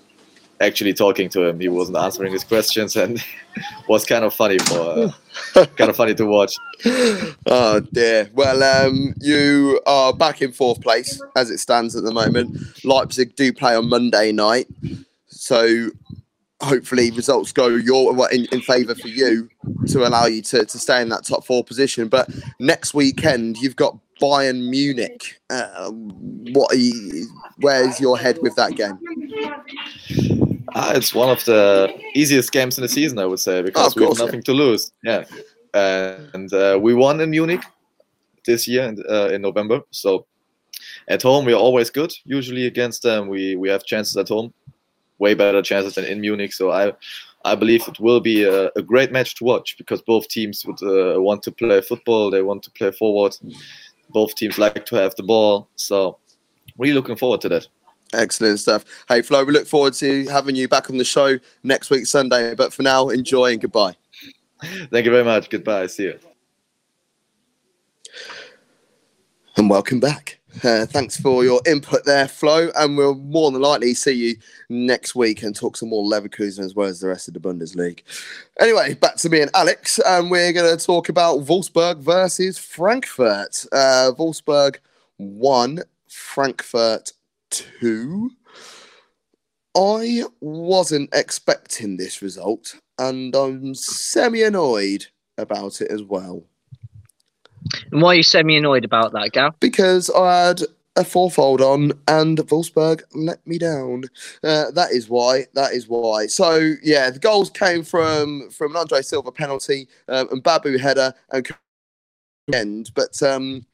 actually 0.61 0.93
talking 0.93 1.29
to 1.31 1.47
him. 1.47 1.61
He 1.61 1.69
wasn't 1.69 1.99
answering 1.99 2.33
his 2.33 2.45
questions, 2.45 2.97
and 2.97 3.23
was 3.89 4.05
kind 4.05 4.25
of 4.25 4.35
funny 4.35 4.59
for 4.59 5.13
uh, 5.55 5.67
kind 5.77 5.91
of 5.91 5.97
funny 5.97 6.15
to 6.15 6.27
watch. 6.27 6.57
oh 7.47 7.81
dear. 7.93 8.31
Well, 8.35 8.63
um, 8.63 9.15
you 9.21 9.81
are 9.87 10.13
back 10.13 10.43
in 10.43 10.53
fourth 10.53 10.81
place 10.81 11.21
as 11.37 11.51
it 11.51 11.59
stands 11.59 11.97
at 11.97 12.05
the 12.05 12.13
moment. 12.13 12.57
Leipzig 12.85 13.37
do 13.37 13.53
play 13.53 13.75
on 13.75 13.89
Monday 13.89 14.33
night, 14.33 14.69
so 15.27 15.91
hopefully 16.61 17.11
results 17.13 17.53
go 17.53 17.69
your 17.69 18.31
in, 18.33 18.47
in 18.51 18.61
favour 18.61 18.95
for 18.95 19.09
you 19.09 19.49
to 19.87 20.07
allow 20.07 20.27
you 20.27 20.43
to, 20.43 20.65
to 20.65 20.79
stay 20.79 21.01
in 21.01 21.09
that 21.09 21.25
top 21.25 21.45
four 21.45 21.63
position. 21.63 22.09
But 22.09 22.29
next 22.59 22.95
weekend 22.95 23.59
you've 23.59 23.77
got 23.77 23.97
Bayern 24.21 24.69
Munich. 24.69 25.41
Uh, 25.49 25.91
what 25.91 26.77
you, 26.77 27.29
where's 27.59 28.01
your 28.01 28.19
head 28.19 28.39
with 28.43 28.57
that 28.57 28.75
game? 28.75 28.99
Ah, 30.75 30.93
it's 30.95 31.15
one 31.15 31.31
of 31.31 31.45
the 31.45 31.93
easiest 32.15 32.53
games 32.53 32.79
in 32.79 32.83
the 32.83 32.89
season, 32.89 33.19
I 33.19 33.27
would 33.27 33.41
say, 33.41 33.63
because 33.63 33.89
of 33.89 33.97
we 33.97 34.03
have 34.03 34.09
course, 34.09 34.19
yeah. 34.19 34.25
nothing 34.25 34.43
to 34.43 34.53
lose. 34.53 34.93
Yeah, 35.03 35.25
and 35.75 36.53
uh, 36.53 36.79
we 36.81 36.95
won 36.95 37.21
in 37.21 37.31
Munich 37.31 37.63
this 38.45 38.67
year 38.67 38.85
in, 38.85 39.03
uh, 39.09 39.29
in 39.29 39.43
November. 39.43 39.83
So 39.91 40.27
at 41.09 41.23
home 41.23 41.45
we're 41.45 41.55
always 41.55 41.91
good. 41.91 42.13
Usually 42.25 42.67
against 42.67 43.03
them, 43.03 43.29
we 43.29 43.57
we 43.57 43.69
have 43.69 43.85
chances 43.85 44.17
at 44.17 44.29
home, 44.29 44.53
way 45.19 45.35
better 45.35 45.63
chances 45.63 45.95
than 45.95 46.05
in 46.05 46.21
Munich. 46.21 46.53
So 46.53 46.71
I 46.71 46.93
I 47.45 47.55
believe 47.55 47.87
it 47.89 48.01
will 48.01 48.21
be 48.21 48.43
a, 48.45 48.71
a 48.77 48.83
great 48.83 49.13
match 49.13 49.35
to 49.37 49.45
watch 49.45 49.77
because 49.79 50.03
both 50.03 50.29
teams 50.29 50.65
would 50.67 50.83
uh, 50.83 51.21
want 51.21 51.43
to 51.45 51.53
play 51.53 51.81
football. 51.81 52.31
They 52.31 52.43
want 52.43 52.63
to 52.65 52.71
play 52.73 52.91
forward. 52.91 53.37
Both 54.11 54.35
teams 54.35 54.59
like 54.59 54.87
to 54.87 54.97
have 54.97 55.15
the 55.15 55.23
ball. 55.23 55.69
So 55.77 56.19
really 56.79 56.95
looking 56.95 57.17
forward 57.17 57.41
to 57.43 57.49
that. 57.51 57.69
Excellent 58.15 58.59
stuff. 58.59 58.85
Hey 59.09 59.21
Flo, 59.23 59.45
we 59.45 59.53
look 59.53 59.67
forward 59.67 59.93
to 59.95 60.27
having 60.29 60.57
you 60.57 60.67
back 60.67 60.89
on 60.89 60.97
the 60.97 61.05
show 61.05 61.39
next 61.63 61.91
week 61.91 62.07
Sunday. 62.07 62.55
But 62.55 62.73
for 62.73 62.83
now, 62.83 63.11
enjoy 63.11 63.53
and 63.53 63.61
goodbye. 63.61 63.97
Thank 64.63 65.05
you 65.05 65.13
very 65.13 65.25
much. 65.25 65.51
Goodbye. 65.51 65.87
See 65.89 66.05
you. 66.05 66.19
And 69.57 69.69
welcome 69.69 70.01
back. 70.01 70.39
Uh, 70.65 70.87
thanks 70.87 71.21
for 71.21 71.45
your 71.45 71.61
input 71.67 72.05
there, 72.05 72.27
Flo. 72.27 72.71
And 72.77 72.97
we'll 72.97 73.15
more 73.15 73.51
than 73.51 73.61
likely 73.61 73.93
see 73.95 74.13
you 74.13 74.37
next 74.69 75.15
week 75.15 75.43
and 75.43 75.55
talk 75.55 75.77
some 75.77 75.91
more 75.91 76.05
Leverkusen 76.05 76.65
as 76.65 76.75
well 76.75 76.89
as 76.89 77.01
the 77.01 77.09
rest 77.09 77.29
of 77.29 77.35
the 77.35 77.41
Bundesliga. 77.41 78.01
Anyway, 78.59 78.95
back 78.95 79.17
to 79.17 79.29
me 79.29 79.43
and 79.43 79.51
Alex, 79.55 80.01
and 80.05 80.31
we're 80.31 80.53
going 80.53 80.77
to 80.77 80.85
talk 80.85 81.09
about 81.09 81.41
Wolfsburg 81.41 81.99
versus 81.99 82.57
Frankfurt. 82.57 83.67
Uh, 83.71 84.13
Wolfsburg 84.19 84.77
won, 85.19 85.81
Frankfurt 86.09 87.13
two. 87.51 88.31
I 89.77 90.25
wasn't 90.41 91.11
expecting 91.15 91.97
this 91.97 92.21
result, 92.23 92.75
and 92.99 93.35
I'm 93.35 93.75
semi 93.75 94.43
annoyed 94.43 95.07
about 95.37 95.81
it 95.81 95.91
as 95.91 96.03
well. 96.03 96.43
And 97.93 98.03
why 98.03 98.11
are 98.11 98.15
you 98.17 98.23
semi 98.23 98.57
annoyed 98.57 98.85
about 98.85 99.13
that, 99.13 99.33
Gav? 99.33 99.59
because 99.61 100.11
I 100.11 100.47
had 100.47 100.63
a 100.97 101.05
fourfold 101.05 101.61
on 101.61 101.93
and 102.09 102.39
Wolfsburg 102.39 103.03
let 103.15 103.47
me 103.47 103.57
down. 103.57 104.05
Uh, 104.43 104.71
that 104.73 104.91
is 104.91 105.09
why. 105.09 105.47
That 105.55 105.73
is 105.73 105.89
why. 105.89 106.27
So 106.27 106.75
yeah, 106.83 107.11
the 107.11 107.21
goals 107.21 107.51
came 107.51 107.85
from 107.85 108.51
from 108.51 108.73
an 108.73 108.79
Andre 108.79 109.03
Silva 109.03 109.31
penalty 109.31 109.89
um, 110.09 110.29
and 110.33 110.43
Babu 110.43 110.77
header 110.77 111.15
and 111.31 111.47
end. 112.53 112.91
But 112.95 113.23
um, 113.23 113.65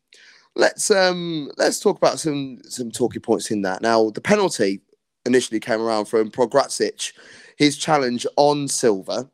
let's 0.56 0.90
um 0.90 1.50
let's 1.56 1.80
talk 1.80 1.96
about 1.96 2.18
some 2.18 2.60
some 2.64 2.90
talking 2.90 3.22
points 3.22 3.50
in 3.50 3.62
that. 3.62 3.82
Now, 3.82 4.10
the 4.10 4.20
penalty 4.20 4.80
initially 5.26 5.60
came 5.60 5.80
around 5.80 6.06
from 6.06 6.30
Pongračić, 6.30 7.12
his 7.56 7.76
challenge 7.76 8.26
on 8.36 8.68
Silva. 8.68 9.30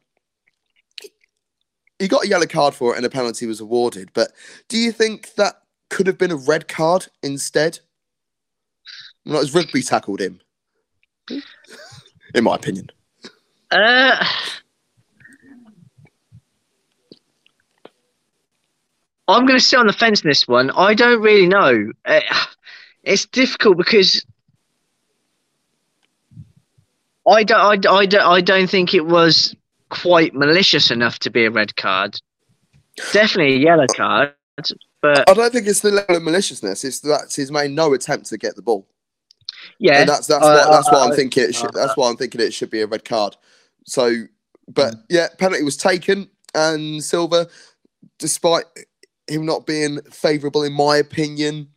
He 1.99 2.09
got 2.09 2.25
a 2.25 2.29
yellow 2.29 2.47
card 2.47 2.75
for 2.75 2.95
it 2.95 2.97
and 2.97 3.05
a 3.05 3.11
penalty 3.11 3.47
was 3.47 3.61
awarded. 3.61 4.11
But 4.15 4.33
do 4.69 4.79
you 4.79 4.91
think 4.91 5.35
that 5.35 5.63
could 5.91 6.07
have 6.07 6.17
been 6.17 6.31
a 6.31 6.37
red 6.37 6.67
card 6.67 7.07
instead? 7.23 7.81
Not 9.27 9.43
as 9.43 9.55
rugby 9.55 9.83
tackled 9.83 10.21
him, 10.21 10.41
in 12.35 12.45
my 12.45 12.55
opinion. 12.55 12.89
Uh, 13.71 14.25
I'm 19.31 19.47
going 19.47 19.59
to 19.59 19.65
sit 19.65 19.79
on 19.79 19.87
the 19.87 19.93
fence 19.93 20.23
in 20.23 20.29
this 20.29 20.47
one. 20.49 20.71
I 20.71 20.95
don't 20.95 21.21
really 21.21 21.47
know. 21.47 21.93
Uh, 22.05 22.21
it's 23.03 23.27
difficult 23.27 23.77
because 23.77 24.25
I 27.29 27.45
don't, 27.45 27.87
I, 27.87 27.93
I, 27.93 28.07
don't, 28.07 28.23
I 28.23 28.41
don't 28.41 28.69
think 28.69 28.95
it 28.95 29.07
was 29.07 29.55
quite 29.89 30.35
malicious 30.35 30.91
enough 30.91 31.19
to 31.21 31.31
be 31.31 31.45
a 31.45 31.51
red 31.51 31.77
card. 31.77 32.21
Definitely 33.13 33.55
a 33.55 33.59
yellow 33.59 33.87
card, 33.87 34.35
but 35.01 35.29
I 35.29 35.35
don't 35.35 35.53
think 35.53 35.67
it's 35.67 35.81
the 35.81 35.91
level 35.91 36.17
of 36.17 36.23
maliciousness. 36.23 36.85
It's 36.85 37.01
that 37.01 37.33
he's 37.35 37.51
made 37.51 37.71
no 37.71 37.95
attempt 37.95 38.27
to 38.27 38.37
get 38.37 38.57
the 38.57 38.63
ball. 38.63 38.87
yeah, 39.79 40.01
and 40.01 40.09
that's 40.09 40.27
that's 40.27 40.45
uh, 40.45 40.65
what 40.67 40.71
that's 40.71 40.89
uh, 40.89 40.91
why 40.93 41.05
I'm 41.05 41.13
uh, 41.13 41.15
thinking. 41.15 41.45
It 41.45 41.55
should, 41.55 41.75
uh, 41.75 41.87
that's 41.87 41.97
why 41.97 42.11
I'm 42.11 42.17
thinking 42.17 42.41
it 42.41 42.53
should 42.53 42.71
be 42.71 42.83
a 42.83 42.87
red 42.87 43.05
card. 43.05 43.37
So, 43.87 44.25
but 44.69 44.97
yeah, 45.09 45.29
penalty 45.39 45.63
was 45.63 45.77
taken, 45.77 46.29
and 46.55 47.03
Silva, 47.03 47.49
despite 48.19 48.65
him 49.31 49.47
not 49.47 49.67
being 49.67 50.01
favourable 50.11 50.63
in 50.63 50.73
my 50.73 50.97
opinion, 50.97 51.69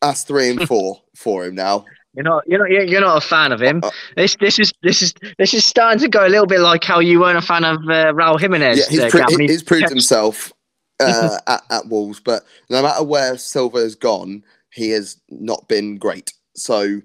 that's 0.00 0.24
three 0.24 0.50
and 0.50 0.62
four 0.68 1.00
for 1.14 1.44
him 1.44 1.54
now. 1.54 1.84
You're 2.14 2.24
not, 2.24 2.44
you're 2.46 2.58
not, 2.58 2.70
you're 2.70 2.82
you're 2.82 3.00
not 3.02 3.22
a 3.22 3.26
fan 3.26 3.52
of 3.52 3.60
him. 3.60 3.80
Uh, 3.82 3.90
This, 4.16 4.36
this 4.40 4.58
is, 4.58 4.72
this 4.82 5.02
is, 5.02 5.12
this 5.38 5.52
is 5.52 5.66
starting 5.66 6.00
to 6.00 6.08
go 6.08 6.26
a 6.26 6.30
little 6.30 6.46
bit 6.46 6.60
like 6.60 6.82
how 6.82 6.98
you 6.98 7.20
weren't 7.20 7.36
a 7.36 7.42
fan 7.42 7.62
of 7.62 7.76
uh, 7.82 8.12
Raul 8.14 8.40
Jimenez. 8.40 8.78
yeah, 8.78 8.84
he's, 8.88 9.00
uh, 9.00 9.10
pro- 9.10 9.26
Gav, 9.26 9.38
he 9.38 9.46
he's 9.46 9.62
proved 9.62 9.90
himself 9.90 10.50
uh, 11.00 11.38
at, 11.46 11.62
at 11.68 11.86
Wolves, 11.88 12.20
but 12.20 12.44
no 12.70 12.82
matter 12.82 13.04
where 13.04 13.36
Silva 13.36 13.80
has 13.80 13.94
gone, 13.94 14.42
he 14.70 14.90
has 14.90 15.20
not 15.28 15.68
been 15.68 15.98
great. 15.98 16.32
So 16.54 17.02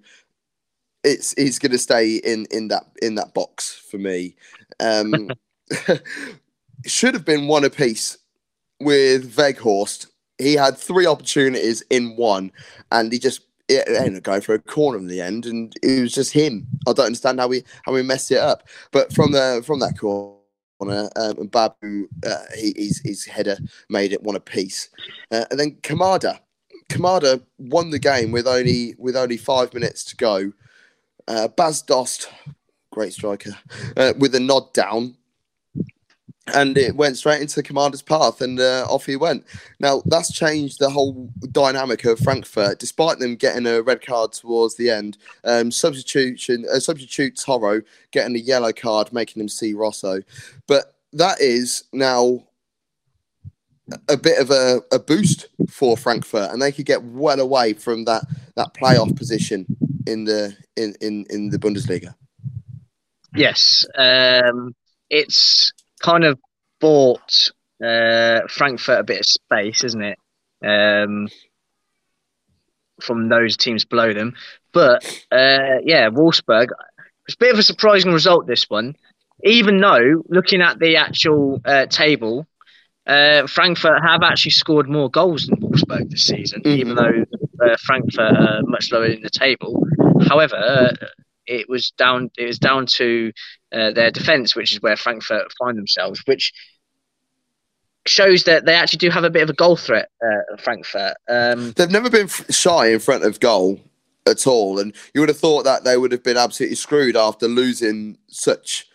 it's 1.04 1.34
he's 1.34 1.60
going 1.60 1.74
to 1.74 1.78
stay 1.78 2.15
in 2.17 2.45
in 2.52 2.69
that 2.69 2.86
in 3.02 3.15
that 3.15 3.34
box 3.34 3.84
for 3.89 3.97
me. 3.97 4.36
Um, 4.80 5.30
should 6.86 7.13
have 7.13 7.26
been 7.26 7.47
one 7.47 7.65
apiece 7.65 8.17
with 8.84 9.36
Weghorst. 9.36 10.08
He 10.38 10.54
had 10.54 10.78
three 10.78 11.06
opportunities 11.06 11.84
in 11.89 12.15
one, 12.15 12.52
and 12.91 13.12
he 13.12 13.20
just 13.20 13.41
it 13.67 13.88
ended 13.88 14.17
up 14.17 14.24
going 14.24 14.41
for 14.41 14.54
a 14.54 14.60
corner 14.60 14.98
in 14.98 15.08
the 15.08 15.22
end, 15.22 15.46
and 15.46 15.74
it 15.82 16.02
was 16.02 16.13
just 16.13 16.34
him. 16.34 16.67
I 16.88 16.94
don't 16.94 17.06
understand 17.06 17.39
how 17.39 17.48
we 17.48 17.63
how 17.84 17.94
we 17.94 18.02
messed 18.02 18.32
it 18.32 18.39
up. 18.39 18.67
But 18.91 19.13
from 19.13 19.32
the 19.32 19.63
from 19.65 19.80
that 19.80 19.98
corner, 19.98 20.36
um, 21.15 21.38
and 21.38 21.52
Babu, 21.52 22.08
uh, 22.26 22.44
he, 22.58 22.74
his 22.76 23.02
his 23.04 23.26
header 23.26 23.58
made 23.89 24.12
it 24.13 24.24
one 24.24 24.36
apiece, 24.36 24.89
uh, 25.32 25.46
and 25.50 25.60
then 25.60 25.78
Kamada, 25.82 26.39
Kamada 26.89 27.41
won 27.58 27.91
the 27.91 28.00
game 28.00 28.32
with 28.32 28.48
only 28.48 28.96
with 28.98 29.15
only 29.15 29.38
five 29.38 29.74
minutes 29.74 30.04
to 30.06 30.15
go. 30.15 30.52
Uh, 31.28 31.48
Bas 31.48 31.82
Dost, 31.82 32.30
great 32.91 33.13
striker, 33.13 33.52
uh, 33.96 34.13
with 34.17 34.36
a 34.36 34.39
nod 34.39 34.74
down, 34.74 35.15
and 36.47 36.77
it 36.77 36.95
went 36.95 37.17
straight 37.17 37.41
into 37.41 37.56
the 37.56 37.63
Kamada's 37.63 38.01
path, 38.01 38.41
and 38.41 38.60
uh, 38.60 38.86
off 38.89 39.06
he 39.06 39.15
went. 39.15 39.45
Now 39.80 40.01
that's 40.06 40.32
changed 40.32 40.80
the 40.80 40.89
whole 40.89 41.30
dynamic 41.51 42.06
of 42.06 42.19
Frankfurt, 42.19 42.80
despite 42.80 43.19
them 43.19 43.36
getting 43.36 43.67
a 43.67 43.82
red 43.82 44.06
card 44.06 44.34
towards 44.34 44.75
the 44.75 44.89
end. 44.89 45.17
Um, 45.43 45.71
substitution, 45.71 46.65
uh, 46.71 46.80
substitute 46.80 47.36
Touré 47.36 47.84
getting 48.12 48.36
a 48.36 48.39
yellow 48.39 48.71
card, 48.71 49.13
making 49.13 49.41
him 49.41 49.49
see 49.49 49.73
Rosso, 49.73 50.21
but 50.67 50.95
that 51.13 51.39
is 51.41 51.84
now 51.93 52.43
a 54.08 54.17
bit 54.17 54.39
of 54.39 54.51
a, 54.51 54.82
a 54.91 54.99
boost 54.99 55.47
for 55.69 55.97
Frankfurt, 55.97 56.51
and 56.51 56.62
they 56.62 56.71
could 56.71 56.86
get 56.86 57.04
well 57.04 57.39
away 57.39 57.73
from 57.73 58.06
that 58.06 58.23
that 58.56 58.73
playoff 58.73 59.15
position 59.15 59.65
in 60.08 60.25
the 60.25 60.56
in 60.75 60.95
in, 61.01 61.25
in 61.30 61.49
the 61.49 61.60
Bundesliga. 61.60 62.15
Yes, 63.36 63.86
um, 63.97 64.75
it's 65.10 65.71
kind 66.02 66.24
of 66.24 66.40
bought 66.80 67.52
uh, 67.84 68.42
Frankfurt 68.50 69.00
a 69.00 69.04
bit 69.04 69.20
of 69.20 69.26
space, 69.26 69.84
isn't 69.84 70.04
it? 70.04 70.18
Um, 70.64 71.30
from 73.02 73.30
those 73.30 73.58
teams 73.58 73.84
below 73.86 74.14
them, 74.14 74.34
but 74.74 75.04
uh, 75.32 75.80
yeah, 75.84 76.10
Wolfsburg. 76.10 76.68
It's 77.28 77.36
a 77.36 77.40
bit 77.40 77.54
of 77.54 77.60
a 77.60 77.64
surprising 77.64 78.12
result. 78.12 78.48
This 78.48 78.70
one, 78.70 78.96
even 79.44 79.80
though 79.80 80.24
looking 80.30 80.62
at 80.62 80.80
the 80.80 80.98
actual 80.98 81.62
uh, 81.66 81.86
table, 81.88 82.46
uh, 83.08 83.48
Frankfurt 83.48 84.02
have 84.04 84.22
actually 84.24 84.52
scored 84.52 84.88
more 84.90 85.10
goals 85.10 85.48
than 85.48 85.60
Wolfsburg 85.60 86.10
this 86.10 86.26
season, 86.26 86.62
Mhm. 86.64 86.78
even 86.78 86.96
though 86.96 87.26
uh, 87.66 87.78
Frankfurt 87.80 88.38
are 88.38 88.62
much 88.64 88.92
lower 88.92 89.06
in 89.06 89.22
the 89.22 89.30
table. 89.30 89.84
However, 90.28 90.56
uh, 90.56 90.94
it 91.48 91.68
was 91.70 91.92
down. 91.98 92.30
It 92.38 92.46
was 92.46 92.60
down 92.60 92.86
to 92.98 93.32
uh, 93.71 93.91
their 93.91 94.12
defence, 94.12 94.55
which 94.55 94.71
is 94.73 94.81
where 94.81 94.97
Frankfurt 94.97 95.51
find 95.60 95.77
themselves, 95.77 96.21
which 96.25 96.53
shows 98.05 98.43
that 98.45 98.65
they 98.65 98.73
actually 98.73 98.97
do 98.97 99.10
have 99.10 99.23
a 99.23 99.29
bit 99.29 99.43
of 99.43 99.49
a 99.49 99.53
goal 99.53 99.75
threat. 99.77 100.10
Uh, 100.23 100.57
Frankfurt. 100.57 101.15
Um, 101.29 101.71
They've 101.73 101.89
never 101.89 102.10
been 102.10 102.27
shy 102.27 102.88
in 102.88 102.99
front 102.99 103.23
of 103.23 103.39
goal 103.39 103.79
at 104.25 104.47
all, 104.47 104.79
and 104.79 104.93
you 105.13 105.21
would 105.21 105.29
have 105.29 105.38
thought 105.38 105.63
that 105.63 105.84
they 105.84 105.97
would 105.97 106.12
have 106.12 106.23
been 106.23 106.38
absolutely 106.38 106.75
screwed 106.75 107.15
after 107.15 107.47
losing 107.47 108.17
such 108.27 108.88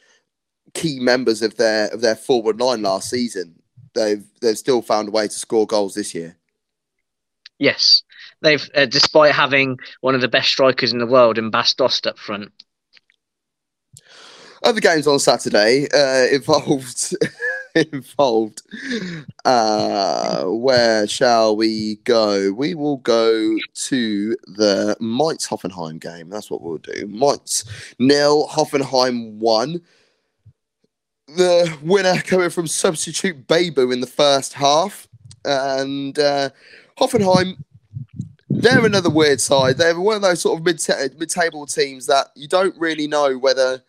key 0.74 1.00
members 1.00 1.40
of 1.40 1.56
their 1.56 1.88
of 1.88 2.00
their 2.00 2.16
forward 2.16 2.60
line 2.60 2.82
last 2.82 3.10
season. 3.10 3.62
They've 3.94 4.24
they've 4.40 4.58
still 4.58 4.82
found 4.82 5.08
a 5.08 5.12
way 5.12 5.26
to 5.26 5.32
score 5.32 5.66
goals 5.66 5.94
this 5.94 6.14
year. 6.14 6.36
yes, 7.58 8.02
they've 8.42 8.68
uh, 8.74 8.86
despite 8.86 9.32
having 9.32 9.78
one 10.00 10.14
of 10.14 10.20
the 10.20 10.28
best 10.28 10.48
strikers 10.48 10.92
in 10.92 10.98
the 10.98 11.06
world 11.06 11.38
in 11.38 11.50
Bas 11.50 11.74
Dost 11.74 12.06
up 12.06 12.18
front. 12.18 12.52
Other 14.66 14.80
games 14.80 15.06
on 15.06 15.20
Saturday 15.20 15.86
uh, 15.94 16.26
involved 16.34 17.14
involved. 17.76 18.62
Uh, 19.44 20.42
where 20.46 21.06
shall 21.06 21.56
we 21.56 22.00
go? 22.02 22.52
We 22.52 22.74
will 22.74 22.96
go 22.96 23.56
to 23.74 24.36
the 24.48 24.96
Mainz 24.98 25.46
Hoffenheim 25.46 26.00
game. 26.00 26.28
That's 26.28 26.50
what 26.50 26.62
we'll 26.62 26.78
do. 26.78 27.06
Mainz 27.06 27.64
nil, 28.00 28.48
Hoffenheim 28.48 29.34
one. 29.34 29.80
The 31.28 31.72
winner 31.80 32.20
coming 32.22 32.50
from 32.50 32.66
substitute 32.66 33.46
Dabbur 33.46 33.92
in 33.92 34.00
the 34.00 34.08
first 34.08 34.52
half, 34.52 35.06
and 35.44 36.18
uh, 36.18 36.50
Hoffenheim. 36.98 37.58
They're 38.50 38.84
another 38.84 39.10
weird 39.10 39.40
side. 39.40 39.78
They're 39.78 40.00
one 40.00 40.16
of 40.16 40.22
those 40.22 40.40
sort 40.40 40.58
of 40.58 40.64
mid 40.64 40.82
mid-table 41.16 41.66
teams 41.66 42.06
that 42.06 42.30
you 42.34 42.48
don't 42.48 42.76
really 42.76 43.06
know 43.06 43.38
whether 43.38 43.80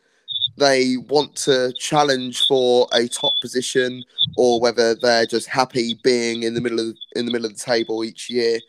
they 0.58 0.98
want 0.98 1.36
to 1.36 1.72
challenge 1.80 2.46
for 2.48 2.88
a 2.93 3.08
top 3.08 3.39
position 3.39 4.04
or 4.38 4.60
whether 4.60 4.96
they're 4.96 5.26
just 5.26 5.48
happy 5.48 6.00
being 6.04 6.43
in 6.43 6.54
the 6.54 6.62
middle 6.62 6.80
of 6.80 6.96
in 7.15 7.26
the 7.26 7.32
middle 7.32 7.46
of 7.46 7.54
the 7.54 7.63
table 7.63 8.04
each 8.04 8.30
year. 8.30 8.60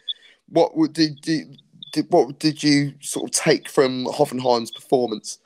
What 0.50 0.72
did, 0.92 1.20
did, 1.20 1.60
did 1.92 2.06
what 2.10 2.38
did 2.38 2.62
you 2.62 2.94
sort 3.00 3.28
of 3.28 3.32
take 3.32 3.68
from 3.68 4.06
Hoffenheim's 4.06 4.70
performance? 4.70 5.38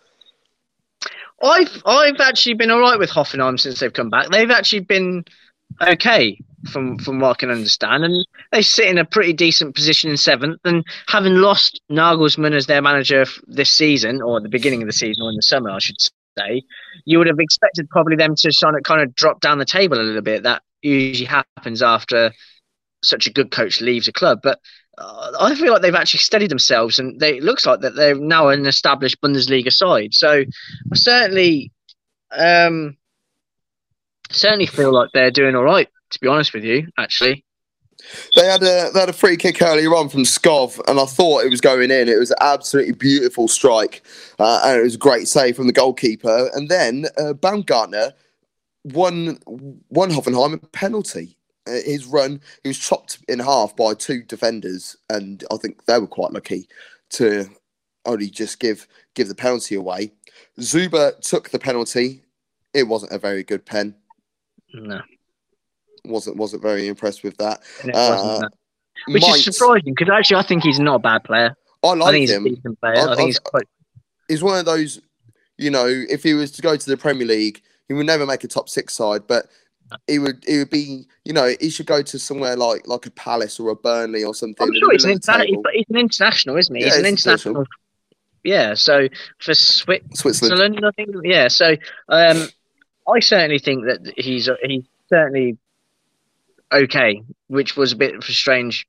I've 1.43 1.83
I've 1.85 2.21
actually 2.21 2.55
been 2.55 2.71
all 2.71 2.81
right 2.81 2.99
with 2.99 3.11
Hoffenheim 3.11 3.59
since 3.59 3.81
they've 3.81 3.93
come 3.93 4.11
back. 4.11 4.31
They've 4.31 4.51
actually 4.51 4.81
been 4.81 5.25
okay 5.81 6.39
from 6.71 6.99
from 6.99 7.19
what 7.19 7.31
I 7.31 7.35
can 7.35 7.51
understand, 7.51 8.05
and 8.05 8.27
they 8.53 8.63
sit 8.63 8.87
in 8.87 8.99
a 8.99 9.05
pretty 9.05 9.33
decent 9.33 9.75
position 9.75 10.11
in 10.11 10.17
seventh. 10.17 10.61
And 10.65 10.85
having 11.09 11.37
lost 11.37 11.81
Nagelsmann 11.91 12.55
as 12.55 12.67
their 12.67 12.83
manager 12.83 13.27
this 13.47 13.73
season, 13.73 14.23
or 14.23 14.37
at 14.37 14.45
the 14.45 14.49
beginning 14.49 14.83
of 14.83 14.87
the 14.87 14.93
season, 14.93 15.23
or 15.23 15.31
in 15.31 15.37
the 15.37 15.43
summer, 15.43 15.71
I 15.71 15.79
should 15.81 15.97
say, 16.39 16.63
you 17.05 17.19
would 17.19 17.27
have 17.27 17.39
expected 17.41 17.89
probably 17.91 18.17
them 18.17 18.35
to 18.37 18.53
kind 18.61 18.77
of 18.77 18.83
kind 18.83 19.03
of 19.03 19.15
drop 19.15 19.41
down 19.41 19.59
the 19.59 19.65
table 19.65 19.99
a 19.99 20.03
little 20.03 20.23
bit. 20.23 20.43
That 20.43 20.63
usually 20.83 21.27
happens 21.27 21.83
after 21.83 22.33
such 23.03 23.27
a 23.27 23.33
good 23.33 23.51
coach 23.51 23.81
leaves 23.81 24.09
a 24.09 24.13
club, 24.13 24.41
but. 24.43 24.59
Uh, 24.99 25.33
I 25.41 25.55
feel 25.55 25.73
like 25.73 25.81
they've 25.81 25.95
actually 25.95 26.21
steadied 26.21 26.51
themselves, 26.51 26.99
and 26.99 27.19
they, 27.19 27.39
it 27.39 27.43
looks 27.43 27.65
like 27.65 27.81
that 27.81 27.97
they're 27.97 28.15
now 28.15 28.49
an 28.49 28.67
established 28.67 29.19
Bundesliga 29.23 29.73
side. 29.73 30.13
So, 30.13 30.31
I 30.31 30.95
certainly, 30.95 31.73
um, 32.31 32.99
certainly 34.31 34.67
feel 34.67 34.93
like 34.93 35.09
they're 35.15 35.31
doing 35.31 35.57
all 35.57 35.65
right. 35.65 35.89
To 36.11 36.21
be 36.21 36.29
honest 36.29 36.53
with 36.53 36.65
you, 36.65 36.89
actually, 36.99 37.43
They 38.37 38.47
had 38.47 38.63
a 38.63 38.91
they 38.93 39.01
had 39.01 39.09
a 39.09 39.15
free 39.15 39.37
kick 39.37 39.63
earlier 39.63 39.95
on 39.95 40.09
from 40.09 40.25
Skov, 40.25 40.81
and 40.89 40.99
I 40.99 41.07
thought 41.07 41.45
it 41.45 41.51
was 41.51 41.61
going 41.61 41.91
in. 41.91 42.09
It 42.09 42.19
was 42.19 42.31
an 42.31 42.39
absolutely 42.41 42.93
beautiful 42.93 43.49
strike, 43.49 44.03
uh, 44.43 44.61
and 44.65 44.81
it 44.81 44.83
was 44.83 44.95
a 44.97 44.99
great 44.99 45.29
save 45.29 45.57
from 45.57 45.67
the 45.67 45.73
goalkeeper. 45.73 46.51
And 46.55 46.69
then 46.69 47.07
uh, 47.19 47.33
Baumgartner 47.35 48.13
won 48.85 49.39
won 49.89 50.11
Hoffenheim 50.11 50.55
a 50.55 50.59
penalty. 50.69 51.37
uh, 51.67 51.73
his 51.85 52.07
run, 52.07 52.41
he 52.63 52.69
was 52.69 52.79
chopped 52.79 53.19
in 53.29 53.39
half 53.39 53.75
by 53.77 53.95
two 53.95 54.23
defenders, 54.25 54.97
and 55.09 55.45
I 55.51 55.57
think 55.57 55.85
they 55.87 55.99
were 55.99 56.07
quite 56.09 56.33
lucky 56.33 56.69
to 57.11 57.47
only 58.05 58.29
just 58.31 58.59
give 58.59 58.87
give 59.15 59.29
the 59.29 59.35
penalty 59.35 59.75
away. 59.77 60.13
Zuber 60.59 61.19
took 61.21 61.51
the 61.51 61.59
penalty. 61.59 62.23
It 62.75 62.85
wasn't 62.89 63.13
a 63.13 63.19
very 63.19 63.45
good 63.45 63.65
pen. 63.65 63.95
No, 64.75 65.01
wasn't 66.05 66.37
wasn't 66.37 66.63
very 66.63 66.89
impressed 66.89 67.23
with 67.23 67.37
that. 67.37 67.61
Uh, 67.95 68.41
which 69.09 69.23
is 69.29 69.45
surprising 69.45 69.95
because 69.95 70.09
actually 70.13 70.39
I 70.39 70.43
think 70.43 70.63
he's 70.65 70.81
not 70.81 70.97
a 70.97 70.99
bad 70.99 71.23
player. 71.25 71.55
I 71.85 71.89
I 71.89 71.93
like 71.95 72.13
think 72.13 72.21
he's 72.23 72.31
him. 72.31 72.47
a 72.47 72.49
decent 72.51 72.81
player. 72.81 72.97
I- 72.97 73.01
I, 73.01 73.13
I- 73.13 73.17
think 73.17 73.27
he's 73.29 73.39
quite. 73.39 73.65
He's 74.29 74.43
one 74.43 74.59
of 74.59 74.65
those, 74.65 75.01
you 75.59 75.71
know, 75.71 75.87
if 75.87 76.23
he 76.23 76.35
was 76.35 76.51
to 76.53 76.63
go 76.63 76.77
to 76.77 76.91
the 76.91 76.97
Premier 76.97 77.27
League, 77.27 77.63
he 77.89 77.95
would 77.95 78.07
never 78.07 78.27
make 78.27 78.45
a 78.45 78.49
top 78.49 78.69
six 78.69 78.95
side, 78.95 79.27
but 79.27 79.47
he 80.07 80.19
would 80.19 80.43
he 80.47 80.59
would 80.59 80.71
be, 80.71 81.07
you 81.25 81.33
know, 81.33 81.55
he 81.61 81.71
should 81.71 81.87
go 81.87 82.03
to 82.03 82.19
somewhere 82.19 82.57
like 82.57 82.87
like 82.87 83.07
a 83.07 83.11
Palace 83.11 83.61
or 83.61 83.71
a 83.71 83.77
Burnley 83.77 84.25
or 84.25 84.35
something. 84.35 84.67
I'm 84.67 84.75
sure 84.75 84.93
he's 84.93 85.05
an, 85.05 85.19
interna- 85.19 85.47
he's 85.73 85.87
an 85.91 85.97
international, 85.97 86.57
isn't 86.57 86.75
he? 86.75 86.83
Yeah, 86.83 86.89
he's 86.89 86.99
an 86.99 87.07
international. 87.07 87.53
international. 87.53 87.67
Yeah, 88.45 88.75
so 88.75 89.09
for 89.39 89.55
Switzerland, 89.55 90.17
Switzerland. 90.17 90.81
I 90.85 90.91
think. 90.93 91.15
Yeah, 91.23 91.49
so 91.49 91.77
um, 92.09 92.49
I 93.09 93.21
certainly 93.21 93.59
think 93.59 93.85
that 93.85 94.15
he's 94.17 94.49
he's 94.63 94.85
certainly 95.09 95.59
okay, 96.73 97.23
which 97.49 97.77
was 97.77 97.93
a 97.93 97.97
bit 97.97 98.15
of 98.15 98.23
a 98.23 98.33
strange, 98.33 98.87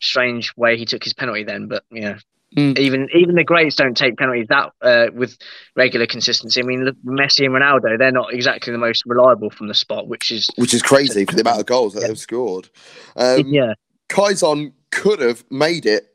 strange 0.00 0.56
way 0.56 0.76
he 0.76 0.84
took 0.84 1.04
his 1.04 1.12
penalty 1.12 1.44
then. 1.44 1.68
But 1.68 1.84
yeah, 1.92 2.18
Mm. 2.56 2.78
even 2.78 3.08
even 3.14 3.34
the 3.34 3.44
greats 3.44 3.76
don't 3.76 3.96
take 3.96 4.18
penalties 4.18 4.46
that 4.48 4.72
uh, 4.82 5.06
with 5.14 5.38
regular 5.74 6.06
consistency. 6.06 6.60
I 6.60 6.64
mean, 6.64 6.84
Messi 7.06 7.46
and 7.46 7.54
Ronaldo, 7.54 7.96
they're 7.98 8.12
not 8.12 8.32
exactly 8.32 8.72
the 8.72 8.78
most 8.78 9.04
reliable 9.06 9.50
from 9.50 9.68
the 9.68 9.74
spot, 9.74 10.06
which 10.06 10.30
is 10.30 10.50
Which 10.56 10.74
is 10.74 10.82
crazy 10.82 11.24
for 11.26 11.34
the 11.34 11.40
amount 11.40 11.60
of 11.60 11.66
goals 11.66 11.94
that 11.94 12.02
Yeah. 12.02 12.08
they've 12.08 12.18
scored. 12.18 12.68
Um, 13.16 13.46
yeah. 13.46 13.74
Kaizon 14.10 14.72
could 14.90 15.20
have 15.20 15.44
made 15.50 15.86
it 15.86 16.14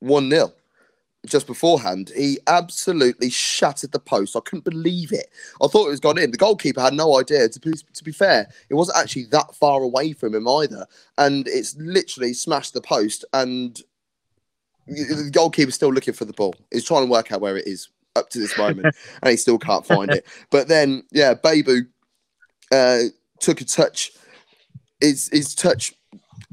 1 0.00 0.30
0 0.30 0.52
just 1.26 1.46
beforehand. 1.46 2.10
He 2.16 2.38
absolutely 2.46 3.30
shattered 3.30 3.92
the 3.92 3.98
post. 3.98 4.36
I 4.36 4.40
couldn't 4.40 4.64
believe 4.64 5.12
it. 5.12 5.28
I 5.62 5.66
thought 5.66 5.86
it 5.86 5.90
was 5.90 6.00
gone 6.00 6.18
in. 6.18 6.30
The 6.30 6.38
goalkeeper 6.38 6.80
had 6.80 6.94
no 6.94 7.18
idea. 7.20 7.48
To 7.48 7.60
be, 7.60 7.72
to 7.72 8.04
be 8.04 8.12
fair, 8.12 8.48
it 8.68 8.74
wasn't 8.74 8.98
actually 8.98 9.24
that 9.26 9.54
far 9.54 9.82
away 9.82 10.12
from 10.12 10.34
him 10.34 10.48
either. 10.48 10.86
And 11.18 11.46
it's 11.46 11.76
literally 11.76 12.32
smashed 12.32 12.72
the 12.74 12.80
post. 12.80 13.24
And 13.34 13.80
the 14.86 15.30
goalkeeper's 15.32 15.74
still 15.74 15.92
looking 15.92 16.14
for 16.14 16.24
the 16.24 16.32
ball. 16.32 16.54
He's 16.72 16.84
trying 16.84 17.06
to 17.06 17.10
work 17.10 17.32
out 17.32 17.40
where 17.40 17.56
it 17.56 17.66
is 17.66 17.88
up 18.16 18.30
to 18.30 18.38
this 18.38 18.56
moment. 18.58 18.94
and 19.22 19.30
he 19.30 19.36
still 19.36 19.58
can't 19.58 19.86
find 19.86 20.10
it. 20.10 20.26
But 20.50 20.68
then, 20.68 21.04
yeah, 21.12 21.34
Dabbur 21.34 21.86
uh, 22.72 23.02
took 23.38 23.60
a 23.60 23.64
touch. 23.64 24.12
His, 25.00 25.28
his 25.32 25.54
touch 25.54 25.94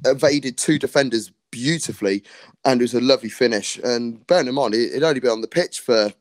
evaded 0.05 0.57
two 0.57 0.79
defenders 0.79 1.31
beautifully, 1.51 2.23
and 2.65 2.81
it 2.81 2.83
was 2.83 2.93
a 2.93 3.01
lovely 3.01 3.29
finish. 3.29 3.77
And 3.77 4.25
bearing 4.27 4.47
in 4.47 4.55
mind, 4.55 4.73
he- 4.73 4.91
he'd 4.91 5.03
only 5.03 5.19
been 5.19 5.31
on 5.31 5.41
the 5.41 5.47
pitch 5.47 5.79
for 5.79 6.13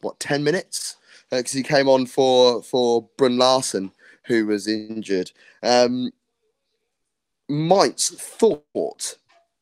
what 0.00 0.20
ten 0.20 0.44
minutes 0.44 0.96
because 1.30 1.52
he 1.52 1.62
came 1.62 1.88
on 1.88 2.06
for 2.06 2.62
for 2.62 3.08
Bruun 3.18 3.38
Larsen, 3.38 3.92
who 4.26 4.46
was 4.46 4.68
injured. 4.68 5.32
Um, 5.62 6.10
Mainz 7.48 8.10
thought 8.10 9.16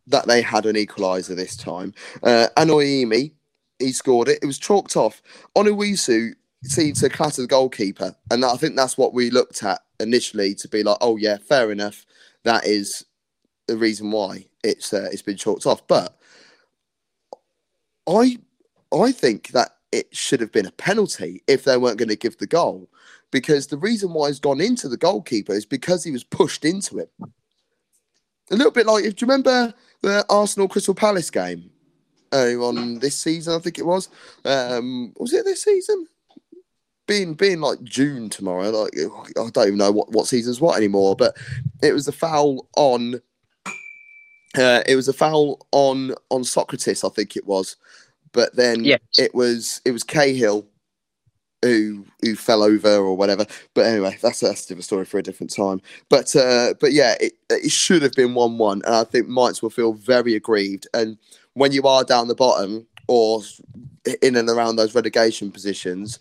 that 0.07 0.27
they 0.27 0.43
had 0.43 0.67
an 0.67 0.77
equaliser 0.77 1.37
this 1.37 1.57
time. 1.57 1.95
Uh, 2.23 2.49
he 3.79 3.93
scored 3.93 4.29
it. 4.29 4.39
It 4.43 4.47
was 4.47 4.59
chalked 4.59 4.97
off. 4.97 5.23
Onisiwo 5.57 6.35
seemed 6.65 6.97
to 6.97 7.09
clatter 7.09 7.43
the 7.43 7.49
goalkeeper, 7.49 8.15
and 8.31 8.45
I 8.45 8.57
think 8.57 8.77
that's 8.77 8.97
what 8.97 9.13
we 9.13 9.31
looked 9.31 9.63
at 9.63 9.81
initially 10.01 10.55
to 10.57 10.69
be 10.69 10.83
like, 10.83 10.99
oh 11.01 11.17
yeah, 11.17 11.39
fair 11.39 11.73
enough. 11.73 12.07
That 12.45 12.67
is 12.67 13.05
the 13.67 13.77
reason 13.77 14.11
why 14.11 14.47
it's 14.63 14.93
uh, 14.93 15.09
it's 15.13 15.23
been 15.23 15.37
chalked 15.37 15.67
off. 15.67 15.87
But 15.87 16.17
I 18.09 18.39
I 18.93 19.13
think 19.13 19.49
that 19.49 19.77
it 19.91 20.15
should 20.15 20.41
have 20.41 20.53
been 20.53 20.67
a 20.67 20.73
penalty 20.73 21.43
if 21.47 21.65
they 21.65 21.77
weren't 21.77 21.99
going 21.99 22.09
to 22.09 22.17
give 22.17 22.39
the 22.39 22.47
goal, 22.47 22.89
because 23.31 23.67
the 23.67 23.77
reason 23.77 24.13
why 24.13 24.29
he's 24.29 24.41
gone 24.41 24.61
into 24.61 24.89
the 24.89 24.97
goalkeeper 24.97 25.53
is 25.53 25.67
because 25.67 26.05
he 26.05 26.11
was 26.11 26.25
pushed 26.25 26.65
into 26.65 26.99
him. 26.99 27.33
A 28.51 28.57
little 28.57 28.73
bit 28.73 28.87
like 28.87 29.05
if 29.05 29.21
you 29.21 29.27
remember 29.27 29.75
the 30.03 30.25
Arsenal 30.29 30.69
Crystal 30.69 30.95
Palace 30.95 31.31
game 31.31 31.71
earlier 32.33 32.61
on 32.63 32.99
this 32.99 33.17
season? 33.17 33.55
I 33.55 33.59
think 33.59 33.79
it 33.79 33.87
was. 33.87 34.09
Um, 34.45 35.13
was 35.19 35.33
it 35.33 35.45
this 35.45 35.63
season? 35.63 36.07
Being 37.07 37.35
being 37.35 37.61
like 37.61 37.83
June 37.83 38.29
tomorrow, 38.31 38.71
like 38.71 38.93
I 38.97 39.51
don't 39.51 39.67
even 39.67 39.79
know 39.79 39.91
what 39.91 40.11
what 40.13 40.27
season's 40.27 40.61
what 40.61 40.77
anymore. 40.77 41.17
But 41.17 41.37
it 41.83 41.93
was 41.93 42.07
a 42.07 42.13
foul 42.13 42.69
on. 42.77 43.21
Uh, 44.57 44.83
it 44.87 44.97
was 44.97 45.09
a 45.09 45.13
foul 45.13 45.67
on 45.73 46.15
on 46.31 46.43
Sokratis, 46.43 47.05
I 47.05 47.13
think 47.13 47.37
it 47.37 47.47
was. 47.47 47.77
But 48.33 48.55
then 48.57 48.85
Yes. 48.85 49.01
it 49.19 49.35
was 49.35 49.81
it 49.85 49.91
was 49.93 50.05
Cahill 50.05 50.67
who 51.63 52.05
who 52.21 52.35
fell 52.35 52.63
over 52.63 52.97
or 52.97 53.17
whatever. 53.17 53.47
But 53.75 53.87
anyway, 53.87 54.19
that's 54.21 54.41
that's 54.41 54.65
a 54.65 54.69
different 54.69 54.85
story 54.85 55.05
for 55.05 55.19
a 55.19 55.23
different 55.23 55.55
time. 55.55 55.81
But 56.09 56.35
uh, 56.37 56.75
but 56.81 56.93
yeah, 56.93 57.15
it 57.21 57.35
it 57.51 57.71
should 57.71 58.03
have 58.03 58.13
been 58.13 58.35
one 58.35 58.59
one, 58.59 58.83
and 58.85 58.95
I 58.95 59.05
think 59.05 59.29
Mainz 59.29 59.63
will 59.63 59.71
feel 59.71 59.93
very 59.93 60.35
aggrieved. 60.35 60.87
And 60.95 61.17
when 61.55 61.73
you 61.73 61.83
are 61.85 62.05
down 62.05 62.29
the 62.29 62.35
bottom 62.35 62.87
or 63.09 63.43
in 64.21 64.37
and 64.37 64.49
around 64.49 64.77
those 64.77 64.95
relegation 64.95 65.51
positions, 65.51 66.19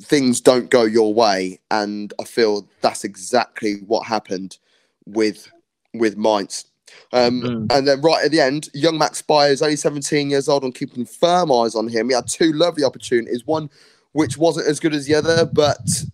things 0.00 0.40
don't 0.40 0.70
go 0.70 0.84
your 0.84 1.12
way, 1.14 1.60
and 1.70 2.12
I 2.20 2.24
feel 2.24 2.68
that's 2.80 3.04
exactly 3.04 3.82
what 3.86 4.06
happened 4.06 4.58
with 5.04 5.50
with 5.94 6.16
Mainz. 6.16 6.66
Um, 7.12 7.42
Mm. 7.42 7.66
And 7.70 7.86
then 7.86 8.00
right 8.00 8.24
at 8.24 8.30
the 8.30 8.40
end, 8.40 8.68
young 8.72 8.96
Max 8.96 9.20
Beier, 9.22 9.60
only 9.62 9.76
17 9.76 10.30
years 10.30 10.48
old, 10.48 10.64
and 10.64 10.74
keeping 10.74 11.04
firm 11.04 11.52
eyes 11.52 11.74
on 11.74 11.88
him. 11.88 12.08
He 12.08 12.14
had 12.14 12.26
two 12.26 12.52
lovely 12.52 12.84
opportunities, 12.84 13.46
one 13.46 13.68
which 14.12 14.38
wasn't 14.38 14.68
as 14.68 14.80
good 14.80 14.94
as 14.94 15.06
the 15.06 15.14
other, 15.14 15.44
but 15.44 16.04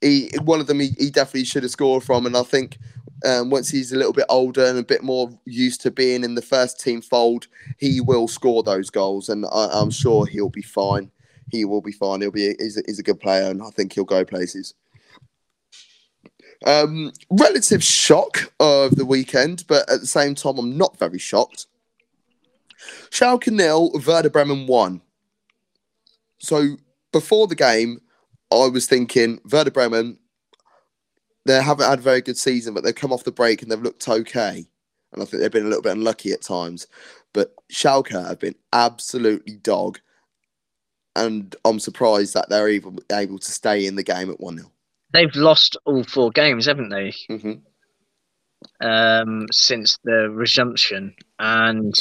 he 0.00 0.30
one 0.42 0.60
of 0.60 0.66
them 0.66 0.80
he, 0.80 0.88
he 0.98 1.10
definitely 1.10 1.44
should 1.44 1.62
have 1.62 1.72
scored 1.72 2.02
from. 2.02 2.26
And 2.26 2.36
I 2.36 2.42
think 2.42 2.78
um, 3.24 3.50
once 3.50 3.70
he's 3.70 3.92
a 3.92 3.96
little 3.96 4.12
bit 4.12 4.26
older 4.28 4.64
and 4.64 4.78
a 4.78 4.82
bit 4.82 5.02
more 5.02 5.30
used 5.46 5.80
to 5.82 5.90
being 5.90 6.24
in 6.24 6.34
the 6.34 6.42
first 6.42 6.80
team 6.80 7.00
fold, 7.00 7.46
he 7.78 8.00
will 8.00 8.28
score 8.28 8.62
those 8.62 8.90
goals, 8.90 9.28
and 9.28 9.46
I, 9.46 9.68
I'm 9.72 9.90
sure 9.90 10.26
he'll 10.26 10.50
be 10.50 10.62
fine. 10.62 11.10
He 11.50 11.64
will 11.64 11.82
be 11.82 11.92
fine. 11.92 12.20
He'll 12.20 12.30
be 12.30 12.54
he's 12.58 12.76
a, 12.76 12.82
he's 12.86 12.98
a 12.98 13.02
good 13.02 13.20
player, 13.20 13.50
and 13.50 13.62
I 13.62 13.70
think 13.70 13.92
he'll 13.92 14.04
go 14.04 14.24
places. 14.24 14.74
Um, 16.64 17.12
relative 17.30 17.84
shock 17.84 18.50
of 18.58 18.96
the 18.96 19.04
weekend, 19.04 19.64
but 19.68 19.88
at 19.90 20.00
the 20.00 20.06
same 20.06 20.34
time, 20.34 20.58
I'm 20.58 20.78
not 20.78 20.98
very 20.98 21.18
shocked. 21.18 21.66
Schalke 23.10 23.50
nil, 23.50 23.90
Werder 24.06 24.30
Bremen 24.30 24.66
one. 24.66 25.00
So 26.38 26.76
before 27.12 27.46
the 27.46 27.54
game, 27.54 28.00
I 28.50 28.66
was 28.68 28.86
thinking 28.86 29.40
Werder 29.50 29.70
Bremen. 29.70 30.18
They 31.46 31.62
haven't 31.62 31.88
had 31.88 31.98
a 31.98 32.02
very 32.02 32.22
good 32.22 32.38
season, 32.38 32.72
but 32.72 32.84
they've 32.84 32.94
come 32.94 33.12
off 33.12 33.24
the 33.24 33.32
break 33.32 33.60
and 33.62 33.70
they've 33.70 33.80
looked 33.80 34.08
okay. 34.08 34.66
And 35.12 35.22
I 35.22 35.26
think 35.26 35.42
they've 35.42 35.52
been 35.52 35.66
a 35.66 35.68
little 35.68 35.82
bit 35.82 35.96
unlucky 35.96 36.32
at 36.32 36.42
times. 36.42 36.86
But 37.32 37.54
Schalke 37.70 38.10
have 38.10 38.38
been 38.38 38.54
absolutely 38.72 39.56
dog. 39.56 40.00
And 41.16 41.54
I'm 41.64 41.78
surprised 41.78 42.34
that 42.34 42.48
they're 42.48 42.68
even 42.68 42.98
able 43.12 43.38
to 43.38 43.52
stay 43.52 43.86
in 43.86 43.96
the 43.96 44.02
game 44.02 44.30
at 44.30 44.40
1 44.40 44.56
0. 44.56 44.70
They've 45.14 45.34
lost 45.34 45.76
all 45.86 46.02
four 46.04 46.30
games, 46.30 46.66
haven't 46.66 46.90
they? 46.90 47.14
Mm-hmm. 47.30 47.52
Um, 48.80 49.46
since 49.52 49.98
the 50.04 50.28
resumption, 50.28 51.14
and 51.38 51.94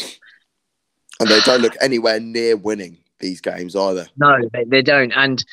And 1.19 1.30
they 1.30 1.39
don't 1.41 1.62
look 1.62 1.76
anywhere 1.80 2.19
near 2.19 2.58
winning 2.58 2.97
these 3.19 3.39
games 3.39 3.76
either. 3.76 4.08
no, 4.17 4.38
they, 4.52 4.63
they 4.65 4.82
don't. 4.82 5.12
And 5.12 5.43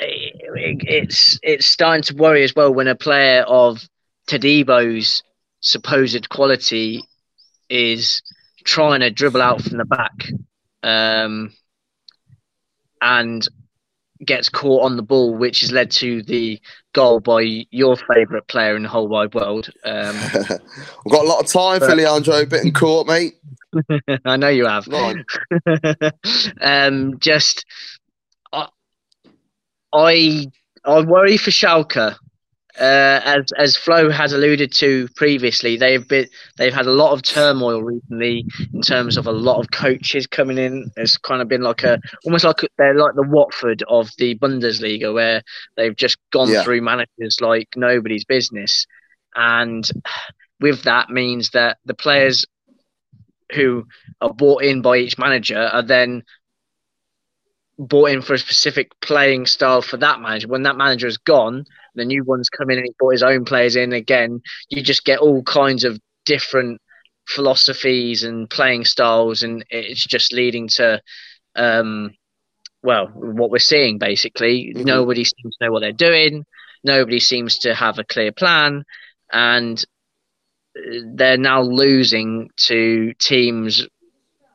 it, 0.00 0.82
it's 0.86 1.38
it's 1.42 1.66
starting 1.66 2.02
to 2.02 2.14
worry 2.14 2.44
as 2.44 2.54
well 2.54 2.72
when 2.72 2.86
a 2.86 2.94
player 2.94 3.42
of 3.42 3.88
Todibo's 4.28 5.22
supposed 5.60 6.28
quality 6.28 7.02
is 7.68 8.22
trying 8.64 9.00
to 9.00 9.10
dribble 9.10 9.42
out 9.42 9.62
from 9.62 9.78
the 9.78 9.84
back, 9.84 10.28
um, 10.82 11.52
and 13.00 13.46
gets 14.24 14.48
caught 14.48 14.84
on 14.84 14.96
the 14.96 15.02
ball, 15.02 15.34
which 15.34 15.60
has 15.60 15.72
led 15.72 15.90
to 15.92 16.22
the 16.22 16.60
goal 16.92 17.20
by 17.20 17.66
your 17.70 17.96
favourite 17.96 18.46
player 18.48 18.76
in 18.76 18.82
the 18.82 18.88
whole 18.88 19.08
wide 19.08 19.34
world. 19.34 19.70
Um, 19.84 20.16
We've 20.34 21.12
got 21.12 21.24
a 21.24 21.28
lot 21.28 21.44
of 21.44 21.46
time 21.46 21.80
for 21.80 21.94
Leandro 21.94 22.44
Bittencourt, 22.44 23.06
mate. 23.06 23.34
I 24.24 24.36
know 24.36 24.48
you 24.48 24.66
have. 24.66 24.86
Um, 26.60 27.18
just 27.18 27.64
I, 28.52 28.68
I 29.92 30.46
I 30.84 31.00
worry 31.00 31.36
for 31.36 31.50
Schalke. 31.50 32.16
Uh, 32.78 33.20
as 33.24 33.44
as 33.56 33.76
Flo 33.76 34.10
has 34.10 34.32
alluded 34.32 34.70
to 34.74 35.08
previously, 35.16 35.76
they've 35.76 36.06
been 36.06 36.28
they've 36.58 36.74
had 36.74 36.86
a 36.86 36.90
lot 36.92 37.12
of 37.12 37.22
turmoil 37.22 37.82
recently 37.82 38.44
in 38.74 38.82
terms 38.82 39.16
of 39.16 39.26
a 39.26 39.32
lot 39.32 39.58
of 39.60 39.70
coaches 39.70 40.26
coming 40.26 40.58
in. 40.58 40.90
It's 40.96 41.16
kind 41.16 41.40
of 41.40 41.48
been 41.48 41.62
like 41.62 41.84
a 41.84 41.98
almost 42.24 42.44
like 42.44 42.60
they're 42.76 42.94
like 42.94 43.14
the 43.14 43.22
Watford 43.22 43.82
of 43.88 44.10
the 44.18 44.34
Bundesliga, 44.38 45.12
where 45.14 45.42
they've 45.76 45.96
just 45.96 46.18
gone 46.32 46.50
Yeah. 46.50 46.62
through 46.64 46.82
managers 46.82 47.40
like 47.40 47.68
nobody's 47.76 48.24
business. 48.24 48.86
and 49.34 49.88
with 50.60 50.82
that 50.84 51.10
means 51.10 51.50
that 51.50 51.76
the 51.84 51.92
players 51.94 52.46
who 53.54 53.86
are 54.22 54.32
bought 54.32 54.62
in 54.62 54.80
by 54.82 54.96
each 54.96 55.18
manager 55.18 55.58
are 55.58 55.82
then 55.82 56.22
bought 57.78 58.10
in 58.10 58.22
for 58.22 58.34
a 58.34 58.38
specific 58.38 58.90
playing 59.00 59.46
style 59.46 59.82
for 59.82 59.96
that 59.98 60.20
manager. 60.20 60.48
When 60.48 60.62
that 60.62 60.76
manager 60.76 61.06
is 61.06 61.18
gone, 61.18 61.66
the 61.94 62.04
new 62.04 62.24
ones 62.24 62.48
come 62.48 62.70
in 62.70 62.78
and 62.78 62.86
he 62.86 62.94
brought 62.98 63.12
his 63.12 63.22
own 63.22 63.44
players 63.44 63.76
in 63.76 63.92
again. 63.92 64.40
You 64.68 64.82
just 64.82 65.04
get 65.04 65.18
all 65.18 65.42
kinds 65.42 65.84
of 65.84 66.00
different 66.24 66.80
philosophies 67.26 68.22
and 68.22 68.48
playing 68.48 68.84
styles, 68.84 69.42
and 69.42 69.64
it's 69.68 70.06
just 70.06 70.32
leading 70.32 70.68
to, 70.68 71.00
um, 71.54 72.14
well, 72.82 73.08
what 73.08 73.50
we're 73.50 73.58
seeing 73.58 73.98
basically. 73.98 74.72
Mm-hmm. 74.74 74.84
Nobody 74.84 75.24
seems 75.24 75.56
to 75.56 75.64
know 75.64 75.72
what 75.72 75.80
they're 75.80 75.92
doing. 75.92 76.44
Nobody 76.84 77.20
seems 77.20 77.58
to 77.58 77.74
have 77.74 77.98
a 77.98 78.04
clear 78.04 78.32
plan, 78.32 78.84
and 79.32 79.84
they're 81.14 81.38
now 81.38 81.62
losing 81.62 82.50
to 82.56 83.12
teams 83.18 83.86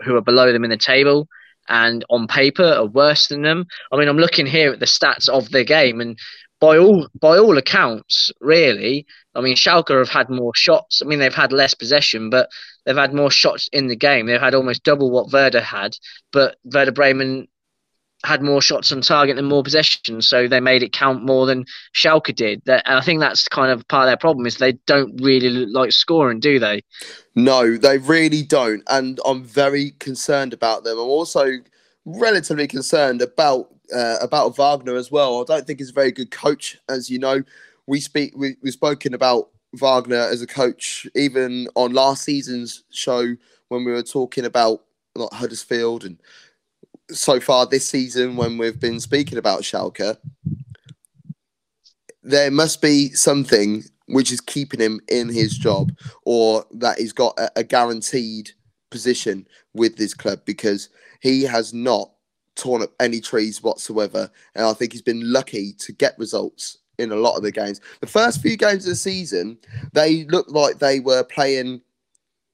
who 0.03 0.15
are 0.15 0.21
below 0.21 0.51
them 0.51 0.63
in 0.63 0.69
the 0.69 0.77
table 0.77 1.27
and 1.69 2.03
on 2.09 2.27
paper 2.27 2.63
are 2.63 2.85
worse 2.85 3.27
than 3.27 3.41
them. 3.41 3.65
I 3.91 3.97
mean, 3.97 4.07
I'm 4.07 4.17
looking 4.17 4.45
here 4.45 4.71
at 4.71 4.79
the 4.79 4.85
stats 4.85 5.29
of 5.29 5.49
the 5.51 5.63
game, 5.63 6.01
and 6.01 6.17
by 6.59 6.77
all 6.77 7.07
by 7.19 7.37
all 7.37 7.57
accounts, 7.57 8.31
really, 8.39 9.05
I 9.35 9.41
mean, 9.41 9.55
Schalke 9.55 9.97
have 9.97 10.09
had 10.09 10.29
more 10.29 10.53
shots. 10.55 11.01
I 11.01 11.05
mean, 11.05 11.19
they've 11.19 11.33
had 11.33 11.51
less 11.51 11.73
possession, 11.73 12.29
but 12.29 12.49
they've 12.85 12.95
had 12.95 13.13
more 13.13 13.31
shots 13.31 13.69
in 13.71 13.87
the 13.87 13.95
game. 13.95 14.27
They've 14.27 14.39
had 14.39 14.55
almost 14.55 14.83
double 14.83 15.09
what 15.09 15.31
Werder 15.31 15.61
had, 15.61 15.95
but 16.31 16.57
Werder 16.63 16.91
Bremen 16.91 17.47
had 18.23 18.41
more 18.41 18.61
shots 18.61 18.91
on 18.91 19.01
target 19.01 19.37
and 19.37 19.47
more 19.47 19.63
possession, 19.63 20.21
so 20.21 20.47
they 20.47 20.59
made 20.59 20.83
it 20.83 20.93
count 20.93 21.23
more 21.23 21.45
than 21.45 21.65
Schalke 21.93 22.35
did. 22.35 22.61
That 22.65 22.83
I 22.85 23.01
think 23.01 23.19
that's 23.19 23.47
kind 23.47 23.71
of 23.71 23.87
part 23.87 24.05
of 24.05 24.09
their 24.09 24.17
problem 24.17 24.45
is 24.45 24.57
they 24.57 24.73
don't 24.85 25.19
really 25.21 25.49
like 25.49 25.91
scoring, 25.91 26.39
do 26.39 26.59
they? 26.59 26.83
No, 27.35 27.77
they 27.77 27.97
really 27.97 28.43
don't, 28.43 28.83
and 28.87 29.19
I'm 29.25 29.43
very 29.43 29.91
concerned 29.99 30.53
about 30.53 30.83
them. 30.83 30.97
I'm 30.97 31.05
also 31.05 31.57
relatively 32.05 32.67
concerned 32.67 33.21
about 33.21 33.69
uh, 33.93 34.17
about 34.21 34.55
Wagner 34.55 34.95
as 34.95 35.11
well. 35.11 35.41
I 35.41 35.45
don't 35.45 35.67
think 35.67 35.79
he's 35.79 35.89
a 35.89 35.93
very 35.93 36.11
good 36.11 36.31
coach, 36.31 36.77
as 36.89 37.09
you 37.09 37.19
know. 37.19 37.43
We 37.87 37.99
speak 37.99 38.33
we, 38.35 38.55
we've 38.61 38.73
spoken 38.73 39.13
about 39.13 39.49
Wagner 39.73 40.17
as 40.17 40.41
a 40.41 40.47
coach 40.47 41.07
even 41.15 41.67
on 41.75 41.93
last 41.93 42.23
season's 42.23 42.83
show 42.91 43.35
when 43.69 43.85
we 43.85 43.91
were 43.91 44.03
talking 44.03 44.45
about 44.45 44.83
like 45.15 45.31
Huddersfield 45.31 46.03
and 46.03 46.17
so 47.11 47.39
far 47.39 47.65
this 47.65 47.87
season 47.87 48.35
when 48.35 48.57
we've 48.57 48.79
been 48.79 48.99
speaking 48.99 49.37
about 49.37 49.61
Schalke, 49.61 50.17
there 52.23 52.51
must 52.51 52.81
be 52.81 53.09
something 53.09 53.83
which 54.07 54.31
is 54.31 54.41
keeping 54.41 54.79
him 54.79 54.99
in 55.09 55.29
his 55.29 55.57
job 55.57 55.91
or 56.25 56.65
that 56.71 56.99
he's 56.99 57.13
got 57.13 57.37
a, 57.39 57.51
a 57.57 57.63
guaranteed 57.63 58.51
position 58.89 59.47
with 59.73 59.95
this 59.95 60.13
club 60.13 60.39
because 60.45 60.89
he 61.21 61.43
has 61.43 61.73
not 61.73 62.11
torn 62.55 62.81
up 62.81 62.91
any 62.99 63.19
trees 63.21 63.63
whatsoever. 63.63 64.29
And 64.55 64.65
I 64.65 64.73
think 64.73 64.91
he's 64.91 65.01
been 65.01 65.31
lucky 65.31 65.73
to 65.79 65.93
get 65.93 66.17
results 66.19 66.77
in 66.97 67.11
a 67.11 67.15
lot 67.15 67.37
of 67.37 67.43
the 67.43 67.51
games. 67.51 67.79
The 68.01 68.07
first 68.07 68.41
few 68.41 68.57
games 68.57 68.85
of 68.85 68.91
the 68.91 68.95
season, 68.95 69.57
they 69.93 70.25
looked 70.25 70.51
like 70.51 70.77
they 70.77 70.99
were 70.99 71.23
playing 71.23 71.81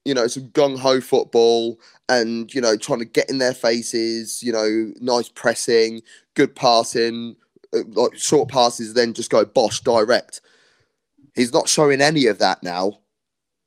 you 0.08 0.13
know, 0.13 0.26
some 0.28 0.48
gung 0.52 0.80
ho 0.80 1.02
football 1.02 1.78
and, 2.08 2.54
you 2.54 2.62
know, 2.62 2.78
trying 2.78 3.00
to 3.00 3.06
get 3.06 3.30
in 3.30 3.39
their 3.39 3.54
faces, 3.54 4.41
you 4.41 4.54
know, 4.54 4.93
nice 5.02 5.28
pressing, 5.28 6.02
good 6.34 6.56
passing, 6.56 7.36
uh, 7.74 7.80
like 7.89 8.17
short 8.17 8.48
passes, 8.48 8.93
then 8.93 9.13
just 9.13 9.30
go 9.30 9.43
bosh 9.43 9.82
direct. 9.82 10.39
He's 11.36 11.52
not 11.52 11.67
showing 11.67 12.00
any 12.00 12.28
of 12.28 12.39
that 12.39 12.63
now. 12.63 13.00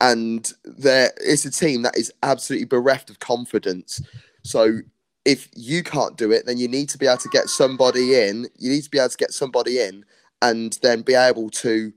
And 0.00 0.50
there 0.64 1.11
is 1.22 1.44
a 1.44 1.50
team 1.50 1.83
that 1.83 1.98
is 1.98 2.11
absolutely 2.22 2.64
bereft 2.64 3.11
of 3.11 3.18
confidence. 3.18 4.00
So 4.42 4.79
if 5.26 5.50
you 5.55 5.83
can't 5.83 6.16
do 6.16 6.33
it, 6.33 6.46
then 6.46 6.57
you 6.57 6.68
need 6.68 6.88
to 6.88 6.98
be 6.98 7.07
able 7.07 7.18
to 7.18 7.29
get 7.29 7.50
somebody 7.50 8.14
in. 8.14 8.48
You 8.57 8.70
need 8.70 8.85
to 8.85 8.90
be 8.90 8.98
able 8.98 9.11
to 9.11 9.16
get 9.18 9.33
somebody 9.33 9.79
in 9.79 10.07
and 10.40 10.79
then 10.81 11.03
be 11.03 11.12
able 11.12 11.50
to, 11.50 11.92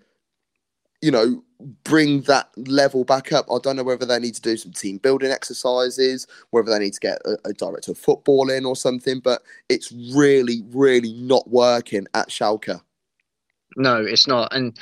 you 1.04 1.12
know, 1.12 1.44
bring 1.84 2.22
that 2.22 2.50
level 2.56 3.04
back 3.04 3.34
up. 3.34 3.46
I 3.52 3.58
don't 3.62 3.76
know 3.76 3.84
whether 3.84 4.06
they 4.06 4.20
need 4.20 4.36
to 4.36 4.42
do 4.42 4.56
some 4.56 4.72
team 4.72 5.00
building 5.00 5.32
exercises, 5.32 6.26
whether 6.52 6.72
they 6.72 6.80
need 6.80 6.94
to 6.94 7.00
get 7.02 7.22
a, 7.26 7.50
a 7.50 7.52
director 7.52 7.92
of 7.92 7.98
football 7.98 8.50
in 8.50 8.64
or 8.64 8.78
something, 8.78 9.20
but 9.20 9.42
it's 9.68 9.92
really, 10.16 10.64
really 10.70 11.12
not 11.12 11.50
working 11.50 12.08
at 12.14 12.30
Schalke. 12.30 12.80
No, 13.76 13.98
it's 13.98 14.28
not. 14.28 14.56
And 14.56 14.80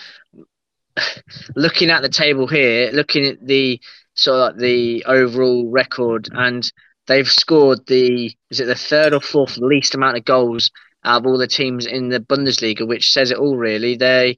looking 1.55 1.89
at 1.89 2.03
the 2.03 2.09
table 2.09 2.45
here, 2.45 2.91
looking 2.91 3.25
at 3.25 3.43
the 3.43 3.81
sort 4.13 4.51
of 4.51 4.59
the 4.59 5.03
overall 5.07 5.71
record, 5.71 6.29
and 6.33 6.71
they've 7.07 7.27
scored 7.27 7.87
the 7.87 8.31
is 8.51 8.59
it 8.59 8.65
the 8.65 8.75
third 8.75 9.13
or 9.13 9.21
fourth 9.21 9.57
least 9.57 9.95
amount 9.95 10.17
of 10.17 10.25
goals 10.25 10.69
out 11.03 11.21
of 11.21 11.25
all 11.25 11.39
the 11.39 11.47
teams 11.47 11.87
in 11.87 12.09
the 12.09 12.19
Bundesliga, 12.19 12.87
which 12.87 13.11
says 13.11 13.31
it 13.31 13.39
all. 13.39 13.57
Really, 13.57 13.95
they 13.95 14.37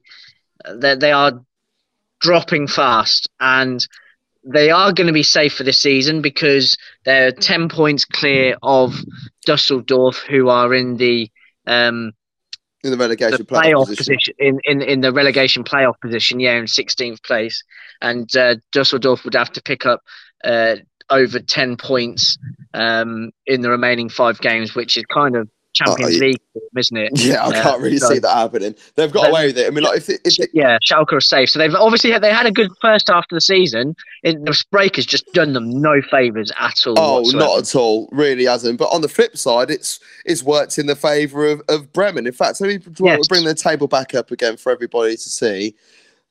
they, 0.66 0.94
they 0.94 1.12
are 1.12 1.44
dropping 2.24 2.66
fast, 2.66 3.28
and 3.38 3.86
they 4.42 4.70
are 4.70 4.92
going 4.92 5.06
to 5.06 5.12
be 5.12 5.22
safe 5.22 5.54
for 5.54 5.62
this 5.62 5.78
season 5.78 6.22
because 6.22 6.76
they're 7.04 7.32
ten 7.32 7.68
points 7.68 8.06
clear 8.06 8.56
of 8.62 8.94
Dusseldorf, 9.44 10.16
who 10.28 10.48
are 10.48 10.72
in 10.74 10.96
the 10.96 11.30
um, 11.66 12.12
in 12.82 12.90
the 12.90 12.96
relegation 12.96 13.36
the 13.38 13.44
playoff 13.44 13.86
position. 13.86 14.14
position. 14.16 14.34
in, 14.38 14.60
in 14.64 14.82
in 14.82 15.00
the 15.02 15.12
relegation 15.12 15.64
playoff 15.64 16.00
position. 16.00 16.40
Yeah, 16.40 16.56
in 16.56 16.66
sixteenth 16.66 17.22
place, 17.22 17.62
and 18.00 18.34
uh, 18.34 18.56
Dusseldorf 18.72 19.24
would 19.24 19.34
have 19.34 19.52
to 19.52 19.62
pick 19.62 19.84
up 19.84 20.00
uh, 20.44 20.76
over 21.10 21.40
ten 21.40 21.76
points 21.76 22.38
um, 22.72 23.32
in 23.46 23.60
the 23.60 23.70
remaining 23.70 24.08
five 24.08 24.40
games, 24.40 24.74
which 24.74 24.96
is 24.96 25.04
kind 25.12 25.36
of 25.36 25.48
Champions 25.74 26.16
uh, 26.16 26.24
League, 26.24 26.40
isn't 26.76 26.96
it? 26.96 27.10
Yeah, 27.24 27.44
I 27.44 27.48
uh, 27.48 27.62
can't 27.62 27.80
really 27.80 27.98
so, 27.98 28.08
see 28.08 28.18
that 28.18 28.34
happening. 28.34 28.74
They've 28.94 29.10
got 29.10 29.30
away 29.30 29.46
with 29.46 29.58
it. 29.58 29.66
I 29.66 29.70
mean, 29.70 29.84
like 29.84 29.98
if, 29.98 30.08
it, 30.08 30.20
if 30.24 30.38
it, 30.38 30.50
yeah, 30.52 30.78
Schalke 30.82 31.12
are 31.12 31.20
safe. 31.20 31.50
So 31.50 31.58
they've 31.58 31.74
obviously 31.74 32.10
had, 32.10 32.22
they 32.22 32.32
had 32.32 32.46
a 32.46 32.52
good 32.52 32.70
first 32.80 33.08
half 33.08 33.24
of 33.24 33.34
the 33.34 33.40
season. 33.40 33.96
It, 34.22 34.44
the 34.44 34.62
break 34.70 34.96
has 34.96 35.06
just 35.06 35.32
done 35.32 35.52
them 35.52 35.80
no 35.80 36.00
favors 36.10 36.52
at 36.58 36.74
all. 36.86 36.94
Oh, 36.98 37.20
whatsoever. 37.20 37.44
not 37.44 37.58
at 37.58 37.74
all. 37.74 38.08
Really 38.12 38.44
hasn't. 38.44 38.78
But 38.78 38.86
on 38.86 39.00
the 39.00 39.08
flip 39.08 39.36
side, 39.36 39.70
it's 39.70 40.00
it's 40.24 40.42
worked 40.42 40.78
in 40.78 40.86
the 40.86 40.96
favour 40.96 41.46
of, 41.46 41.62
of 41.68 41.92
Bremen. 41.92 42.26
In 42.26 42.32
fact, 42.32 42.60
let 42.60 42.68
me 42.68 42.92
yes. 43.00 43.26
bring 43.28 43.44
the 43.44 43.54
table 43.54 43.88
back 43.88 44.14
up 44.14 44.30
again 44.30 44.56
for 44.56 44.70
everybody 44.70 45.14
to 45.14 45.28
see. 45.28 45.74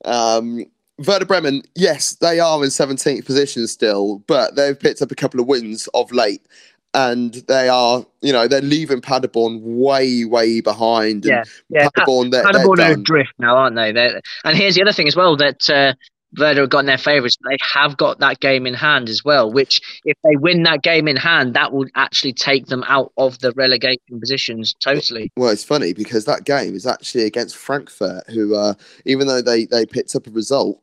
Um, 0.04 0.66
Werder 1.06 1.24
Bremen, 1.24 1.62
yes, 1.74 2.14
they 2.14 2.38
are 2.38 2.62
in 2.62 2.70
17th 2.70 3.24
position 3.24 3.66
still, 3.66 4.18
but 4.28 4.54
they've 4.54 4.78
picked 4.78 5.02
up 5.02 5.10
a 5.10 5.16
couple 5.16 5.40
of 5.40 5.46
wins 5.46 5.88
of 5.92 6.12
late 6.12 6.46
and 6.94 7.34
they 7.48 7.68
are, 7.68 8.06
you 8.22 8.32
know, 8.32 8.46
they're 8.46 8.62
leaving 8.62 9.00
Paderborn 9.00 9.60
way, 9.62 10.24
way 10.24 10.60
behind. 10.60 11.24
Yeah, 11.24 11.42
yeah. 11.68 11.88
Paderborn, 11.88 12.30
they're, 12.30 12.44
Paderborn 12.44 12.76
they're 12.76 12.92
are 12.92 12.94
adrift 12.94 13.32
now, 13.38 13.56
aren't 13.56 13.76
they? 13.76 13.92
They're, 13.92 14.20
and 14.44 14.56
here's 14.56 14.76
the 14.76 14.82
other 14.82 14.92
thing 14.92 15.08
as 15.08 15.16
well 15.16 15.36
that 15.36 15.68
uh, 15.68 15.94
Werder 16.38 16.62
have 16.62 16.70
got 16.70 16.80
in 16.80 16.86
their 16.86 16.98
favourites. 16.98 17.36
They 17.48 17.56
have 17.60 17.96
got 17.96 18.20
that 18.20 18.40
game 18.40 18.66
in 18.66 18.74
hand 18.74 19.08
as 19.08 19.24
well. 19.24 19.52
Which, 19.52 19.80
if 20.04 20.16
they 20.24 20.36
win 20.36 20.62
that 20.62 20.82
game 20.82 21.08
in 21.08 21.16
hand, 21.16 21.54
that 21.54 21.72
would 21.72 21.90
actually 21.96 22.32
take 22.32 22.66
them 22.66 22.84
out 22.86 23.12
of 23.16 23.40
the 23.40 23.52
relegation 23.52 24.20
positions 24.20 24.74
totally. 24.80 25.32
Well, 25.36 25.50
it's 25.50 25.64
funny 25.64 25.92
because 25.92 26.24
that 26.26 26.44
game 26.44 26.74
is 26.74 26.86
actually 26.86 27.24
against 27.24 27.56
Frankfurt, 27.56 28.28
who, 28.30 28.54
uh, 28.54 28.74
even 29.04 29.26
though 29.26 29.42
they 29.42 29.66
they 29.66 29.84
picked 29.84 30.14
up 30.14 30.26
a 30.26 30.30
result 30.30 30.80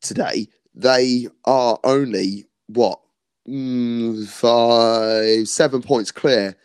today, 0.00 0.48
they 0.74 1.28
are 1.44 1.78
only 1.84 2.46
what 2.66 3.00
mm, 3.48 4.26
five, 4.28 5.48
seven 5.48 5.82
points 5.82 6.10
clear 6.10 6.56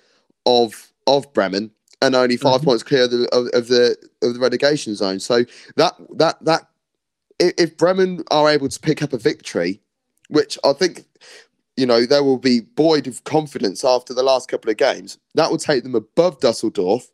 of 0.45 0.91
of 1.07 1.31
Bremen, 1.33 1.71
and 2.01 2.15
only 2.15 2.37
5 2.37 2.55
mm-hmm. 2.55 2.65
points 2.65 2.83
clear 2.83 3.05
of 3.05 3.11
the, 3.11 3.27
of, 3.33 3.47
of, 3.53 3.67
the 3.67 3.97
of 4.21 4.33
the 4.33 4.39
relegation 4.39 4.95
zone. 4.95 5.19
So 5.19 5.43
that 5.75 5.95
that 6.17 6.43
that 6.45 6.67
if, 7.39 7.53
if 7.57 7.77
Bremen 7.77 8.23
are 8.31 8.49
able 8.49 8.69
to 8.69 8.79
pick 8.79 9.01
up 9.01 9.13
a 9.13 9.17
victory, 9.17 9.81
which 10.29 10.57
I 10.63 10.73
think 10.73 11.05
you 11.77 11.85
know 11.85 12.05
they 12.05 12.21
will 12.21 12.37
be 12.37 12.61
buoyed 12.61 13.07
of 13.07 13.23
confidence 13.23 13.83
after 13.83 14.13
the 14.13 14.23
last 14.23 14.49
couple 14.49 14.69
of 14.69 14.77
games, 14.77 15.17
that 15.35 15.49
will 15.49 15.57
take 15.57 15.83
them 15.83 15.95
above 15.95 16.39
Dusseldorf 16.39 17.09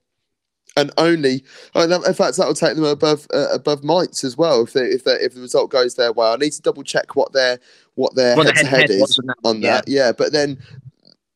and 0.77 0.91
only 0.97 1.43
in 1.75 2.13
fact 2.13 2.37
that 2.37 2.45
will 2.47 2.53
take 2.53 2.75
them 2.75 2.83
above 2.83 3.27
uh, 3.33 3.47
above 3.53 3.83
Mainz 3.83 4.23
as 4.23 4.37
well 4.37 4.63
if 4.63 4.73
they, 4.73 4.81
if 4.81 5.03
they, 5.03 5.13
if 5.13 5.33
the 5.33 5.41
result 5.41 5.71
goes 5.71 5.95
their 5.95 6.11
way. 6.11 6.27
I 6.27 6.35
need 6.35 6.51
to 6.51 6.61
double 6.61 6.83
check 6.83 7.15
what 7.15 7.33
their 7.33 7.59
what 7.95 8.15
their 8.15 8.35
head 8.35 8.55
to 8.55 8.65
head 8.65 8.89
is 8.89 9.19
on 9.43 9.61
that. 9.61 9.87
Yeah. 9.87 10.05
yeah, 10.05 10.11
but 10.11 10.31
then 10.31 10.59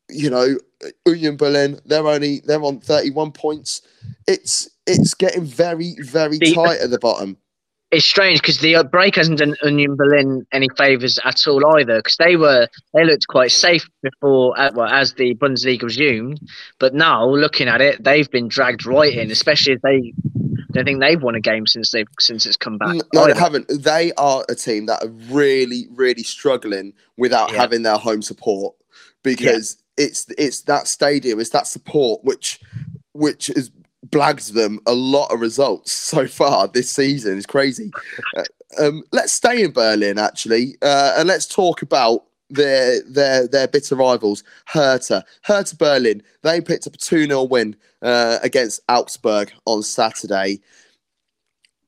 you 0.08 0.30
know 0.30 0.56
Union 1.06 1.36
Berlin 1.36 1.80
they're 1.84 2.06
only 2.06 2.40
they're 2.40 2.62
on 2.62 2.80
thirty 2.80 3.10
one 3.10 3.32
points. 3.32 3.82
It's 4.26 4.68
it's 4.86 5.14
getting 5.14 5.44
very 5.44 5.96
very 6.00 6.38
the, 6.38 6.54
tight 6.54 6.80
at 6.80 6.90
the 6.90 6.98
bottom 6.98 7.36
it's 7.90 8.04
strange 8.04 8.40
because 8.40 8.58
the 8.58 8.82
break 8.90 9.16
hasn't 9.16 9.38
done 9.38 9.56
Union 9.62 9.96
Berlin 9.96 10.46
any 10.52 10.68
favors 10.76 11.18
at 11.24 11.46
all 11.48 11.76
either 11.76 11.96
because 11.96 12.16
they 12.18 12.36
were 12.36 12.68
they 12.94 13.04
looked 13.04 13.26
quite 13.26 13.50
safe 13.50 13.88
before 14.02 14.58
uh, 14.58 14.70
well, 14.74 14.88
as 14.88 15.14
the 15.14 15.34
Bundesliga 15.34 15.82
resumed, 15.82 16.40
but 16.78 16.94
now 16.94 17.28
looking 17.28 17.68
at 17.68 17.80
it, 17.80 18.02
they've 18.02 18.30
been 18.30 18.48
dragged 18.48 18.86
right 18.86 19.12
in, 19.12 19.30
especially 19.30 19.74
as 19.74 19.80
they 19.82 20.14
don't 20.70 20.84
think 20.84 21.00
they've 21.00 21.22
won 21.22 21.34
a 21.34 21.40
game 21.40 21.66
since 21.66 21.90
they've 21.90 22.06
since 22.18 22.46
it's 22.46 22.56
come 22.56 22.78
back. 22.78 22.96
No, 23.12 23.22
either. 23.24 23.34
they 23.34 23.38
haven't. 23.40 23.82
They 23.82 24.12
are 24.16 24.44
a 24.48 24.54
team 24.54 24.86
that 24.86 25.02
are 25.04 25.08
really, 25.32 25.86
really 25.90 26.22
struggling 26.22 26.92
without 27.16 27.52
Yeah. 27.52 27.58
having 27.58 27.82
their 27.82 27.96
home 27.98 28.22
support 28.22 28.74
because 29.22 29.76
it's 29.96 30.26
it's 30.38 30.62
that 30.62 30.86
stadium, 30.88 31.40
it's 31.40 31.50
that 31.50 31.66
support 31.66 32.24
which 32.24 32.60
which 33.12 33.48
has 33.48 33.70
blagged 34.08 34.54
them 34.54 34.80
a 34.86 34.92
lot 34.94 35.30
of 35.32 35.40
results 35.40 35.92
so 36.12 36.26
far 36.26 36.68
this 36.68 36.90
season. 36.90 37.36
It's 37.36 37.46
crazy. 37.46 37.90
Uh, 38.36 38.44
um, 38.78 39.02
let's 39.10 39.32
stay 39.32 39.64
in 39.64 39.72
Berlin 39.72 40.16
actually, 40.16 40.76
uh, 40.80 41.14
and 41.18 41.26
let's 41.26 41.44
talk 41.46 41.82
about 41.82 42.24
their 42.50 43.02
their 43.02 43.46
their 43.46 43.68
bitter 43.68 43.96
rivals, 43.96 44.44
Hertha. 44.66 45.24
Hertha 45.42 45.76
Berlin. 45.76 46.22
They 46.42 46.60
picked 46.60 46.86
up 46.86 46.94
a 46.94 46.98
two 46.98 47.26
0 47.26 47.44
win 47.44 47.76
uh, 48.02 48.38
against 48.42 48.80
Augsburg 48.88 49.52
on 49.64 49.82
Saturday. 49.82 50.60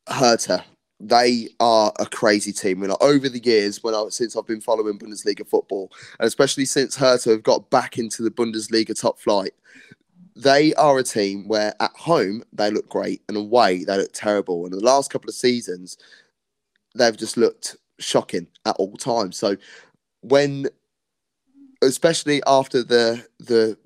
Hertha. 0.09 0.65
They 1.05 1.49
are 1.59 1.93
a 1.99 2.07
crazy 2.07 2.53
team. 2.53 2.81
You 2.81 2.89
know, 2.89 2.97
over 3.01 3.29
the 3.29 3.41
years, 3.41 3.83
when 3.83 3.95
I 3.95 4.07
since 4.11 4.37
I've 4.37 4.47
been 4.47 4.61
following 4.61 4.99
Bundesliga 4.99 5.47
football, 5.47 5.91
and 6.21 6.29
especially 6.29 6.65
since 6.65 6.97
Hertha 6.97 7.31
have 7.31 7.43
got 7.43 7.71
back 7.71 7.99
into 7.99 8.23
the 8.23 8.31
Bundesliga 8.31 8.99
top 8.99 9.19
flight, 9.19 9.53
they 10.37 10.73
are 10.75 10.99
a 10.99 11.03
team 11.03 11.49
where 11.49 11.75
at 11.81 11.91
home 11.97 12.45
they 12.53 12.71
look 12.71 12.89
great 12.89 13.21
and 13.27 13.37
away 13.37 13.83
they 13.83 13.97
look 13.97 14.13
terrible. 14.13 14.65
And 14.65 14.73
the 14.73 14.81
last 14.81 15.11
couple 15.11 15.29
of 15.29 15.35
seasons, 15.35 15.99
they've 16.95 17.17
just 17.17 17.37
looked 17.37 17.77
shocking 17.99 18.47
at 18.65 18.77
all 18.77 18.97
times. 18.97 19.37
So 19.37 19.57
when, 20.23 20.69
especially 21.83 22.43
after 22.47 22.83
the 22.83 23.27
the 23.39 23.77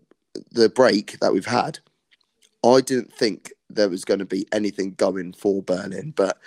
the 0.52 0.68
break 0.68 1.18
that 1.20 1.32
we've 1.32 1.46
had, 1.46 1.78
I 2.64 2.80
didn't 2.80 3.12
think 3.12 3.52
there 3.68 3.88
was 3.88 4.04
going 4.04 4.20
to 4.20 4.26
be 4.26 4.46
anything 4.52 4.94
going 4.94 5.32
for 5.32 5.62
Berlin, 5.62 6.12
but 6.14 6.38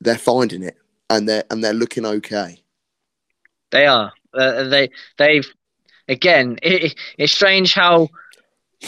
they're 0.00 0.18
finding 0.18 0.62
it 0.62 0.76
and 1.10 1.28
they're 1.28 1.44
and 1.50 1.62
they're 1.62 1.72
looking 1.72 2.06
okay. 2.06 2.60
They 3.70 3.86
are. 3.86 4.12
Uh, 4.34 4.64
they 4.64 4.90
they've 5.18 5.46
again. 6.08 6.58
It, 6.62 6.94
it's 7.18 7.32
strange 7.32 7.74
how 7.74 8.08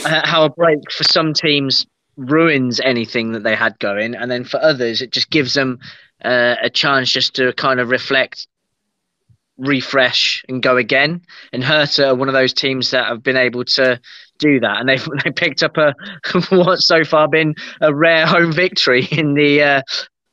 uh, 0.05 0.27
how 0.27 0.45
a 0.45 0.51
break 0.51 0.91
for 0.93 1.05
some 1.05 1.33
teams 1.33 1.87
ruins 2.17 2.81
anything 2.81 3.33
that 3.33 3.45
they 3.45 3.55
had 3.55 3.79
going, 3.79 4.15
and 4.15 4.31
then 4.31 4.45
for 4.45 4.63
others 4.63 5.03
it 5.03 5.11
just 5.11 5.31
gives 5.31 5.55
them 5.55 5.79
uh, 6.25 6.57
a 6.63 6.71
chance 6.71 7.11
just 7.11 7.35
to 7.37 7.53
kind 7.55 7.81
of 7.81 7.91
reflect, 7.91 8.47
refresh, 9.59 10.45
and 10.49 10.63
go 10.63 10.77
again. 10.77 11.21
And 11.53 11.63
Hertha 11.63 12.09
are 12.09 12.15
one 12.15 12.29
of 12.29 12.35
those 12.35 12.53
teams 12.55 12.91
that 12.93 13.07
have 13.07 13.23
been 13.23 13.37
able 13.37 13.65
to 13.65 14.01
do 14.39 14.61
that, 14.61 14.79
and 14.79 14.89
they've 14.89 15.07
they 15.25 15.31
picked 15.31 15.63
up 15.63 15.77
a 15.77 15.95
what's 16.51 16.87
so 16.87 17.05
far 17.05 17.29
been 17.29 17.55
a 17.81 17.95
rare 17.95 18.27
home 18.27 18.53
victory 18.53 19.05
in 19.11 19.35
the. 19.35 19.63
Uh, 19.63 19.83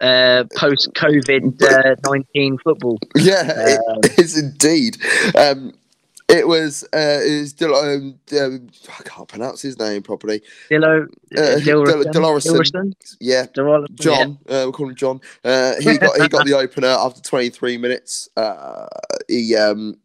uh, 0.01 0.43
post 0.57 0.89
COVID 0.93 1.63
uh, 1.63 1.95
19 2.05 2.57
football. 2.57 2.99
Yeah, 3.15 3.78
Um, 3.88 3.99
it 4.03 4.19
is 4.19 4.38
indeed. 4.38 4.97
Um, 5.38 5.71
it 6.28 6.45
was 6.47 6.84
uh, 6.93 7.21
it 7.23 7.39
was 7.39 7.53
Dil- 7.53 7.73
um, 7.76 8.19
um, 8.38 8.67
I 8.99 9.03
can't 9.03 9.28
pronounce 9.28 9.61
his 9.61 9.80
name 9.80 10.01
properly. 10.03 10.41
Dillo, 10.69 11.05
Uh, 11.38 11.59
Dil-? 11.59 11.86
Dillerson. 11.86 12.11
Dillerson? 12.11 12.93
Yeah? 13.21 13.45
John. 13.95 14.38
Uh, 14.41 14.67
we'll 14.67 14.71
call 14.73 14.89
him 14.89 14.95
John. 14.95 15.21
Uh, 15.45 15.76
he 15.80 15.97
got 15.97 16.19
he 16.21 16.28
got 16.28 16.45
the 16.45 16.55
opener 16.57 16.89
after 16.89 17.21
23 17.21 17.78
minutes. 17.78 18.28
Uh, 18.36 18.88
he 19.28 19.55
um, 19.55 19.97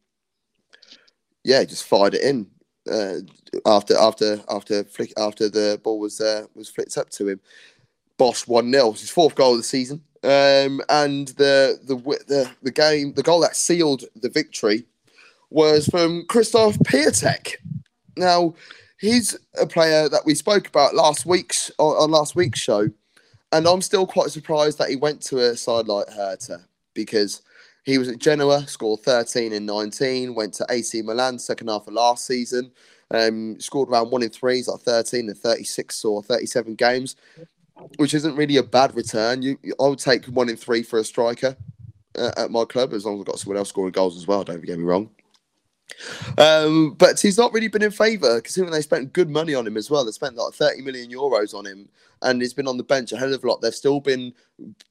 yeah, 1.45 1.64
just 1.64 1.87
fired 1.87 2.14
it 2.14 2.23
in 2.23 2.47
uh, 2.91 3.16
after 3.66 3.97
after 3.99 4.41
after 4.49 4.85
flick 4.85 5.12
after 5.16 5.49
the 5.49 5.81
ball 5.83 5.99
was 5.99 6.21
uh, 6.21 6.47
was 6.55 6.68
flicked 6.68 6.97
up 6.97 7.11
to 7.11 7.29
him. 7.29 7.41
Bosch 8.16 8.47
one 8.47 8.71
0 8.71 8.93
his 8.93 9.11
fourth 9.11 9.35
goal 9.35 9.53
of 9.53 9.59
the 9.59 9.62
season. 9.64 10.03
Um, 10.23 10.83
and 10.91 11.29
the 11.29 11.81
the 11.85 11.97
the 12.27 12.51
the 12.62 12.71
game 12.71 13.14
the 13.14 13.23
goal 13.23 13.41
that 13.41 13.57
sealed 13.57 14.05
the 14.16 14.29
victory 14.29 14.85
was 15.49 15.87
from 15.87 16.27
Christoph 16.29 16.79
Piatek. 16.81 17.55
Now 18.16 18.55
he's 18.99 19.37
a 19.59 19.66
player 19.66 20.09
that 20.11 20.27
we 20.27 20.35
spoke 20.35 20.68
about 20.68 20.95
last 20.95 21.25
week's 21.25 21.71
on, 21.79 22.11
last 22.11 22.37
week's 22.37 22.61
show, 22.61 22.91
and 23.53 23.66
I'm 23.66 23.81
still 23.81 24.07
quite 24.07 24.31
surprised 24.31 24.77
that 24.79 24.91
he 24.91 24.97
went 24.97 25.23
to 25.23 25.39
a 25.39 25.57
side 25.57 25.89
like 25.89 26.11
Hertha 26.11 26.61
because 26.93 27.41
he 27.85 27.99
was 27.99 28.09
at 28.09 28.18
Genoa, 28.18 28.66
scored 28.66 29.01
13 29.01 29.53
in 29.53 29.66
19, 29.66 30.35
went 30.35 30.55
to 30.55 30.66
AC 30.70 31.03
Milan 31.03 31.39
second 31.39 31.68
half 31.68 31.87
of 31.87 31.95
last 31.95 32.26
season, 32.26 32.70
um, 33.11 33.59
scored 33.61 33.89
around 33.89 34.11
one 34.11 34.22
in 34.22 34.31
three, 34.31 34.57
he's 34.57 34.68
like 34.68 34.81
13 34.81 35.28
in 35.28 35.35
36 35.35 36.05
or 36.05 36.22
37 36.22 36.74
games, 36.74 37.16
which 37.97 38.14
isn't 38.14 38.37
really 38.37 38.59
a 38.59 38.62
bad 38.62 38.95
return. 38.95 39.43
You, 39.43 39.59
I 39.81 39.89
would 39.89 39.99
take 39.99 40.26
one 40.26 40.49
in 40.49 40.57
three 40.57 40.83
for 40.83 40.99
a 40.99 41.05
striker 41.05 41.57
uh, 42.18 42.33
at 42.37 42.51
my 42.51 42.64
club 42.64 42.93
as 42.93 43.05
long 43.05 43.14
as 43.14 43.20
I've 43.20 43.26
got 43.26 43.39
someone 43.39 43.59
else 43.59 43.70
scoring 43.70 43.93
goals 43.93 44.16
as 44.16 44.26
well. 44.26 44.45
Don't 44.45 44.64
get 44.64 44.78
me 44.78 44.85
wrong. 44.85 45.11
Um, 46.38 46.95
but 46.99 47.20
he's 47.20 47.38
not 47.38 47.53
really 47.53 47.68
been 47.68 47.82
in 47.82 47.91
favour 47.91 48.41
considering 48.41 48.72
they 48.72 48.82
spent 48.82 49.12
good 49.12 49.30
money 49.30 49.55
on 49.55 49.66
him 49.66 49.76
as 49.76 49.91
well. 49.91 50.05
They 50.05 50.12
spent 50.12 50.36
like 50.36 50.55
30 50.55 50.82
million 50.82 51.11
euros 51.11 51.55
on 51.55 51.66
him 51.66 51.88
and 52.22 52.41
he's 52.41 52.55
been 52.55 52.68
on 52.68 52.76
the 52.76 52.84
bench 52.84 53.12
a 53.12 53.16
hell 53.16 53.32
of 53.32 53.43
a 53.43 53.49
lot. 53.49 53.61
They've 53.61 53.74
still 53.74 54.01
been 54.01 54.32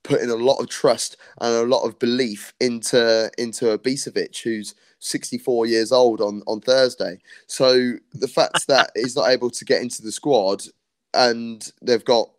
putting 0.03 0.29
a 0.29 0.35
lot 0.35 0.57
of 0.57 0.69
trust 0.69 1.17
and 1.41 1.53
a 1.53 1.63
lot 1.63 1.83
of 1.83 1.99
belief 1.99 2.53
into 2.59 3.29
into 3.37 3.77
Ibisevic, 3.77 4.41
who's 4.41 4.75
64 4.99 5.65
years 5.65 5.91
old 5.91 6.21
on, 6.21 6.41
on 6.47 6.61
Thursday. 6.61 7.19
So 7.47 7.93
the 8.13 8.27
fact 8.27 8.67
that 8.67 8.91
he's 8.95 9.15
not 9.15 9.29
able 9.29 9.49
to 9.49 9.65
get 9.65 9.81
into 9.81 10.01
the 10.01 10.11
squad 10.11 10.63
and 11.13 11.71
they've 11.81 12.05
got 12.05 12.29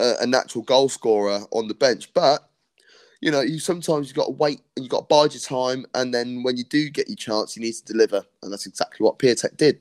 a, 0.00 0.16
a 0.20 0.26
natural 0.26 0.64
goal 0.64 0.88
scorer 0.88 1.40
on 1.50 1.68
the 1.68 1.74
bench, 1.74 2.12
but 2.14 2.48
you 3.22 3.30
know, 3.30 3.40
you 3.40 3.60
sometimes 3.60 4.08
you've 4.08 4.16
got 4.16 4.26
to 4.26 4.32
wait 4.32 4.60
and 4.76 4.84
you've 4.84 4.90
got 4.90 5.08
to 5.08 5.14
bide 5.14 5.32
your 5.32 5.40
time, 5.40 5.86
and 5.94 6.12
then 6.12 6.42
when 6.42 6.56
you 6.56 6.64
do 6.64 6.90
get 6.90 7.08
your 7.08 7.16
chance, 7.16 7.56
you 7.56 7.62
need 7.62 7.72
to 7.72 7.84
deliver, 7.84 8.24
and 8.42 8.52
that's 8.52 8.66
exactly 8.66 9.02
what 9.04 9.18
Piatek 9.18 9.56
did. 9.56 9.78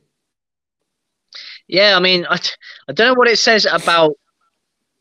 Yeah, 1.68 1.98
I 1.98 2.00
mean, 2.00 2.26
I, 2.30 2.40
I 2.88 2.94
don't 2.94 3.08
know 3.08 3.14
what 3.16 3.28
it 3.28 3.40
says 3.40 3.66
about 3.66 4.16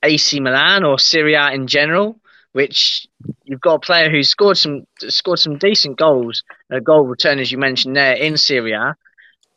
AC 0.03 0.41
Milan 0.41 0.85
or 0.85 0.99
Serie 0.99 1.35
A 1.35 1.51
in 1.51 1.67
general, 1.67 2.19
which 2.53 3.07
you've 3.45 3.61
got 3.61 3.75
a 3.75 3.81
player 3.81 4.11
who's 4.11 4.31
scored 4.31 4.57
some 4.57 4.87
scored 5.01 5.39
some 5.39 5.59
decent 5.59 5.99
goals, 5.99 6.43
a 6.71 6.81
goal 6.81 7.03
return 7.03 7.39
as 7.39 7.53
you 7.53 7.59
mentioned 7.59 7.95
there 7.95 8.15
in 8.15 8.39
Serie 8.39 8.73
A, 8.73 8.97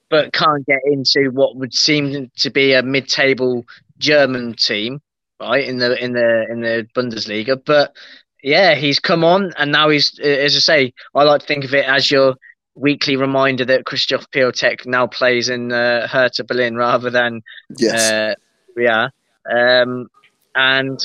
but 0.10 0.34
can't 0.34 0.66
get 0.66 0.82
into 0.86 1.30
what 1.32 1.56
would 1.56 1.74
seem 1.74 2.30
to 2.36 2.50
be 2.50 2.74
a 2.74 2.84
mid-table 2.84 3.66
German 3.98 4.56
team, 4.56 5.02
right 5.40 5.66
in 5.66 5.78
the 5.78 6.04
in 6.04 6.12
the 6.12 6.46
in 6.50 6.60
the 6.60 6.88
Bundesliga. 6.94 7.62
But 7.64 7.96
yeah, 8.44 8.76
he's 8.76 9.00
come 9.00 9.24
on, 9.24 9.54
and 9.58 9.72
now 9.72 9.90
he's 9.90 10.20
as 10.20 10.56
I 10.56 10.60
say, 10.60 10.94
I 11.16 11.24
like 11.24 11.42
to 11.42 11.48
think 11.48 11.64
of 11.64 11.74
it 11.74 11.86
as 11.88 12.12
your 12.12 12.36
weekly 12.76 13.16
reminder 13.16 13.66
that 13.66 13.86
Christoph 13.86 14.30
Piatek 14.32 14.86
now 14.86 15.08
plays 15.08 15.48
in 15.50 15.72
uh, 15.72 16.08
Hertha 16.08 16.44
Berlin 16.44 16.76
rather 16.76 17.10
than 17.10 17.42
Yes, 17.78 18.12
uh, 18.12 18.34
yeah. 18.78 19.08
Um, 19.50 20.08
and 20.56 21.00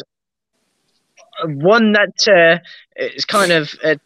one 1.44 1.92
that 1.92 2.26
uh, 2.28 2.58
is 2.96 3.24
kind 3.24 3.52
of 3.52 3.72
uh, 3.84 3.96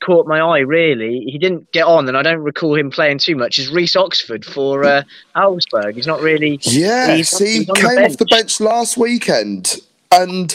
caught 0.00 0.26
my 0.26 0.40
eye, 0.40 0.58
really. 0.58 1.20
He 1.20 1.38
didn't 1.38 1.70
get 1.72 1.86
on, 1.86 2.06
and 2.08 2.16
I 2.16 2.22
don't 2.22 2.40
recall 2.40 2.76
him 2.76 2.90
playing 2.90 3.18
too 3.18 3.36
much, 3.36 3.58
is 3.58 3.70
Reece 3.70 3.96
Oxford 3.96 4.44
for 4.44 4.84
uh, 4.84 5.02
Augsburg. 5.34 5.94
He's 5.94 6.06
not 6.06 6.20
really. 6.20 6.58
yeah. 6.62 7.14
he's- 7.14 7.30
See, 7.30 7.46
he 7.46 7.58
he's 7.60 7.70
on 7.70 7.74
the 7.74 7.80
came 7.88 8.04
off 8.04 8.16
the 8.18 8.26
bench 8.26 8.60
last 8.60 8.96
weekend, 8.98 9.78
and 10.10 10.54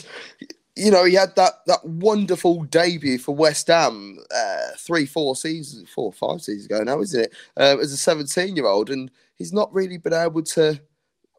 you 0.78 0.92
know 0.92 1.04
he 1.04 1.16
had 1.16 1.36
that 1.36 1.66
that 1.66 1.84
wonderful 1.84 2.64
debut 2.64 3.18
for 3.18 3.36
West 3.36 3.68
Ham 3.68 4.20
uh, 4.34 4.70
three, 4.78 5.06
four 5.06 5.36
seasons, 5.36 5.90
four, 5.90 6.14
five 6.14 6.42
seasons 6.42 6.66
ago 6.66 6.84
now, 6.84 7.02
isn't 7.02 7.26
it? 7.26 7.34
Uh, 7.58 7.78
as 7.82 7.92
a 7.92 7.98
seventeen-year-old, 7.98 8.90
and 8.90 9.10
he's 9.36 9.52
not 9.52 9.74
really 9.74 9.98
been 9.98 10.14
able 10.14 10.44
to. 10.44 10.80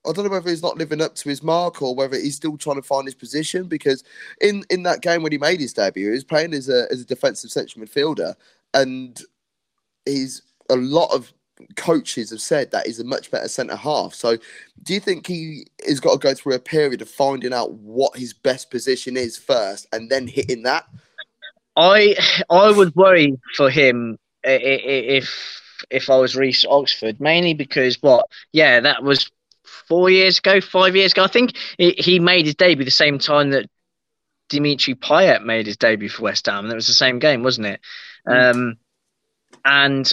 I 0.06 0.12
don't 0.12 0.24
know 0.24 0.30
whether 0.30 0.48
he's 0.48 0.62
not 0.62 0.78
living 0.78 1.02
up 1.02 1.14
to 1.16 1.28
his 1.28 1.42
mark 1.42 1.82
or 1.82 1.94
whether 1.94 2.16
he's 2.16 2.36
still 2.36 2.56
trying 2.56 2.76
to 2.76 2.82
find 2.82 3.06
his 3.06 3.14
position 3.14 3.66
because 3.66 4.04
in, 4.40 4.64
in 4.70 4.84
that 4.84 5.02
game 5.02 5.22
when 5.22 5.32
he 5.32 5.38
made 5.38 5.60
his 5.60 5.72
debut, 5.72 6.06
he 6.06 6.10
was 6.10 6.24
playing 6.24 6.54
as 6.54 6.68
a 6.68 6.86
as 6.90 7.00
a 7.00 7.06
defensive 7.06 7.50
central 7.50 7.84
midfielder, 7.84 8.34
and 8.74 9.20
he's 10.04 10.42
a 10.70 10.76
lot 10.76 11.12
of 11.14 11.32
coaches 11.76 12.30
have 12.30 12.40
said 12.40 12.70
that 12.70 12.86
he's 12.86 13.00
a 13.00 13.04
much 13.04 13.30
better 13.30 13.48
centre 13.48 13.76
half. 13.76 14.14
So, 14.14 14.36
do 14.82 14.94
you 14.94 15.00
think 15.00 15.26
he 15.26 15.66
has 15.86 16.00
got 16.00 16.12
to 16.12 16.18
go 16.18 16.34
through 16.34 16.54
a 16.54 16.60
period 16.60 17.02
of 17.02 17.08
finding 17.08 17.52
out 17.52 17.72
what 17.74 18.16
his 18.16 18.32
best 18.32 18.70
position 18.70 19.16
is 19.16 19.36
first, 19.36 19.86
and 19.92 20.10
then 20.10 20.26
hitting 20.26 20.62
that? 20.64 20.86
I 21.76 22.16
I 22.50 22.70
would 22.70 22.94
worry 22.96 23.38
for 23.56 23.70
him 23.70 24.18
if 24.42 25.62
if 25.90 26.10
I 26.10 26.16
was 26.18 26.36
Reece 26.36 26.64
Oxford, 26.68 27.20
mainly 27.20 27.54
because 27.54 28.00
what? 28.02 28.26
Yeah, 28.52 28.80
that 28.80 29.02
was 29.02 29.30
four 29.86 30.10
years 30.10 30.38
ago, 30.38 30.60
five 30.60 30.96
years 30.96 31.12
ago. 31.12 31.24
I 31.24 31.28
think 31.28 31.56
he 31.78 31.92
he 31.92 32.18
made 32.18 32.46
his 32.46 32.54
debut 32.54 32.84
the 32.84 32.90
same 32.90 33.18
time 33.18 33.50
that 33.50 33.70
Dimitri 34.48 34.94
Payet 34.94 35.44
made 35.44 35.66
his 35.66 35.76
debut 35.76 36.08
for 36.08 36.22
West 36.22 36.46
Ham, 36.46 36.64
and 36.64 36.72
it 36.72 36.76
was 36.76 36.86
the 36.86 36.92
same 36.92 37.18
game, 37.18 37.42
wasn't 37.42 37.66
it? 37.66 37.80
Um, 38.26 38.76
and 39.64 40.10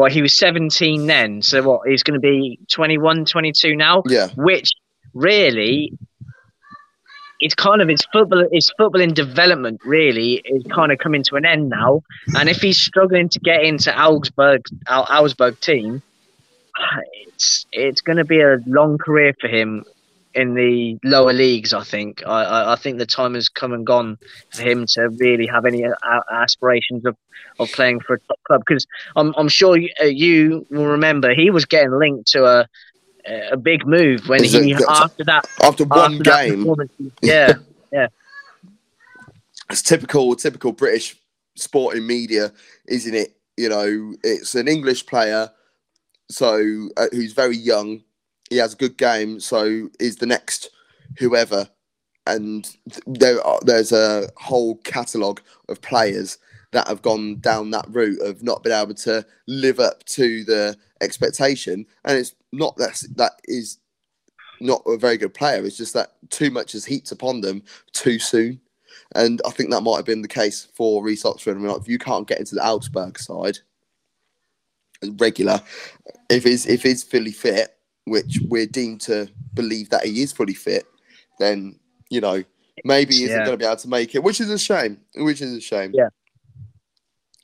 well, 0.00 0.10
he 0.10 0.22
was 0.22 0.36
17 0.38 1.06
then, 1.06 1.42
so 1.42 1.62
what? 1.62 1.88
He's 1.88 2.02
going 2.02 2.14
to 2.14 2.20
be 2.20 2.58
21, 2.70 3.26
22 3.26 3.76
now? 3.76 4.02
Yeah, 4.06 4.28
which 4.36 4.72
really 5.12 5.92
it's 7.40 7.54
kind 7.54 7.82
of 7.82 7.90
it's 7.90 8.04
football 8.12 8.46
it's 8.52 8.70
football 8.78 9.00
in 9.00 9.12
development 9.12 9.80
really 9.84 10.42
is 10.44 10.62
kind 10.70 10.92
of 10.92 10.98
coming 10.98 11.22
to 11.24 11.36
an 11.36 11.44
end 11.44 11.68
now. 11.68 12.02
And 12.36 12.48
if 12.48 12.62
he's 12.62 12.78
struggling 12.78 13.28
to 13.30 13.40
get 13.40 13.62
into 13.62 13.94
Augsburg 13.98 14.62
Augsburg 14.88 15.58
team 15.60 16.02
it's 17.26 17.66
it's 17.72 18.00
going 18.00 18.18
to 18.18 18.24
be 18.24 18.40
a 18.40 18.58
long 18.66 18.98
career 18.98 19.34
for 19.40 19.48
him 19.48 19.84
in 20.34 20.54
the 20.54 20.98
lower 21.02 21.32
leagues 21.32 21.72
I 21.72 21.82
think 21.82 22.22
I, 22.26 22.72
I, 22.72 22.76
think 22.76 22.98
the 22.98 23.06
time 23.06 23.34
has 23.34 23.48
come 23.48 23.72
and 23.72 23.84
gone 23.84 24.16
for 24.50 24.62
him 24.62 24.86
to 24.90 25.08
really 25.08 25.46
have 25.46 25.66
any 25.66 25.84
aspirations 26.32 27.04
of, 27.04 27.16
of 27.58 27.70
playing 27.72 28.00
for 28.00 28.14
a 28.14 28.20
top 28.20 28.38
club 28.44 28.62
because 28.64 28.86
I'm, 29.16 29.34
I'm 29.36 29.48
sure 29.48 29.76
you, 29.76 29.90
uh, 30.00 30.04
you 30.06 30.66
will 30.70 30.86
remember 30.86 31.34
he 31.34 31.50
was 31.50 31.64
getting 31.64 31.90
linked 31.98 32.28
to 32.28 32.44
a 32.44 32.68
a 33.50 33.56
big 33.56 33.86
move 33.86 34.28
when 34.28 34.44
Is 34.44 34.52
he 34.52 34.72
it, 34.72 34.82
after 34.88 35.24
that 35.24 35.46
after 35.62 35.84
one 35.84 36.14
after 36.14 36.24
game. 36.24 36.66
Yeah, 37.22 37.54
yeah. 37.92 38.08
It's 39.70 39.82
typical, 39.82 40.34
typical 40.34 40.72
British 40.72 41.16
sporting 41.56 42.06
media, 42.06 42.52
isn't 42.88 43.14
it? 43.14 43.36
You 43.56 43.68
know, 43.68 44.14
it's 44.24 44.54
an 44.54 44.68
English 44.68 45.06
player, 45.06 45.50
so 46.30 46.88
uh, 46.96 47.06
who's 47.12 47.32
very 47.32 47.56
young. 47.56 48.02
He 48.50 48.56
has 48.56 48.74
a 48.74 48.76
good 48.76 48.96
game, 48.96 49.40
so 49.40 49.88
is 49.98 50.16
the 50.16 50.26
next 50.26 50.70
whoever. 51.18 51.68
And 52.26 52.68
there, 53.06 53.44
are, 53.44 53.60
there's 53.62 53.92
a 53.92 54.28
whole 54.36 54.76
catalogue 54.78 55.40
of 55.68 55.80
players 55.80 56.38
that 56.72 56.86
have 56.86 57.02
gone 57.02 57.40
down 57.40 57.70
that 57.70 57.86
route 57.88 58.20
of 58.20 58.42
not 58.42 58.62
being 58.62 58.76
able 58.76 58.94
to 58.94 59.24
live 59.48 59.80
up 59.80 60.04
to 60.04 60.44
the 60.44 60.76
expectation. 61.00 61.86
And 62.04 62.18
it's 62.18 62.34
not 62.52 62.76
that 62.76 63.02
that 63.16 63.32
is 63.44 63.78
not 64.60 64.82
a 64.86 64.96
very 64.96 65.16
good 65.16 65.34
player. 65.34 65.64
It's 65.64 65.76
just 65.76 65.94
that 65.94 66.12
too 66.28 66.50
much 66.50 66.74
is 66.74 66.84
heaped 66.84 67.10
upon 67.12 67.40
them 67.40 67.62
too 67.92 68.18
soon. 68.18 68.60
And 69.14 69.40
I 69.44 69.50
think 69.50 69.70
that 69.70 69.82
might 69.82 69.96
have 69.96 70.06
been 70.06 70.22
the 70.22 70.28
case 70.28 70.68
for 70.74 71.02
Reece 71.02 71.24
Oxford. 71.24 71.56
I 71.56 71.60
mean, 71.60 71.68
like, 71.68 71.80
if 71.80 71.88
you 71.88 71.98
can't 71.98 72.28
get 72.28 72.38
into 72.38 72.54
the 72.54 72.64
Augsburg 72.64 73.18
side 73.18 73.58
regular, 75.18 75.60
if 76.28 76.44
he's 76.44 76.66
if 76.66 76.82
he's 76.82 77.02
fully 77.02 77.32
fit, 77.32 77.76
which 78.10 78.40
we're 78.48 78.66
deemed 78.66 79.00
to 79.02 79.28
believe 79.54 79.88
that 79.90 80.04
he 80.04 80.22
is 80.22 80.32
fully 80.32 80.54
fit, 80.54 80.84
then 81.38 81.78
you 82.10 82.20
know 82.20 82.42
maybe 82.84 83.14
he 83.14 83.24
isn't 83.24 83.38
yeah. 83.38 83.44
going 83.44 83.58
to 83.58 83.62
be 83.62 83.64
able 83.64 83.76
to 83.76 83.88
make 83.88 84.14
it, 84.14 84.22
which 84.22 84.40
is 84.40 84.50
a 84.50 84.58
shame. 84.58 84.98
Which 85.14 85.40
is 85.40 85.54
a 85.54 85.60
shame. 85.60 85.92
Yeah. 85.94 86.08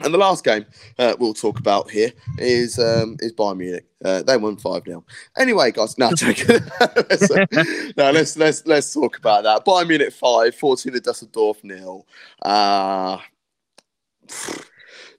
And 0.00 0.12
the 0.12 0.18
last 0.18 0.44
game 0.44 0.66
uh, 0.98 1.14
we'll 1.18 1.32
talk 1.32 1.58
about 1.58 1.90
here 1.90 2.12
is 2.36 2.78
um, 2.78 3.16
is 3.20 3.32
Bayern 3.32 3.56
Munich. 3.56 3.86
Uh, 4.04 4.22
they 4.22 4.36
won 4.36 4.56
five 4.56 4.82
0 4.84 5.02
Anyway, 5.38 5.70
guys, 5.70 5.96
no, 5.96 6.10
no, 7.96 8.10
let's 8.10 8.36
let's 8.36 8.66
let's 8.66 8.92
talk 8.92 9.16
about 9.16 9.44
that. 9.44 9.64
Bayern 9.64 9.88
Munich 9.88 10.12
five, 10.12 10.54
14 10.54 10.92
to 10.92 11.00
Dusseldorf 11.00 11.64
nil. 11.64 12.06
Uh, 12.42 13.18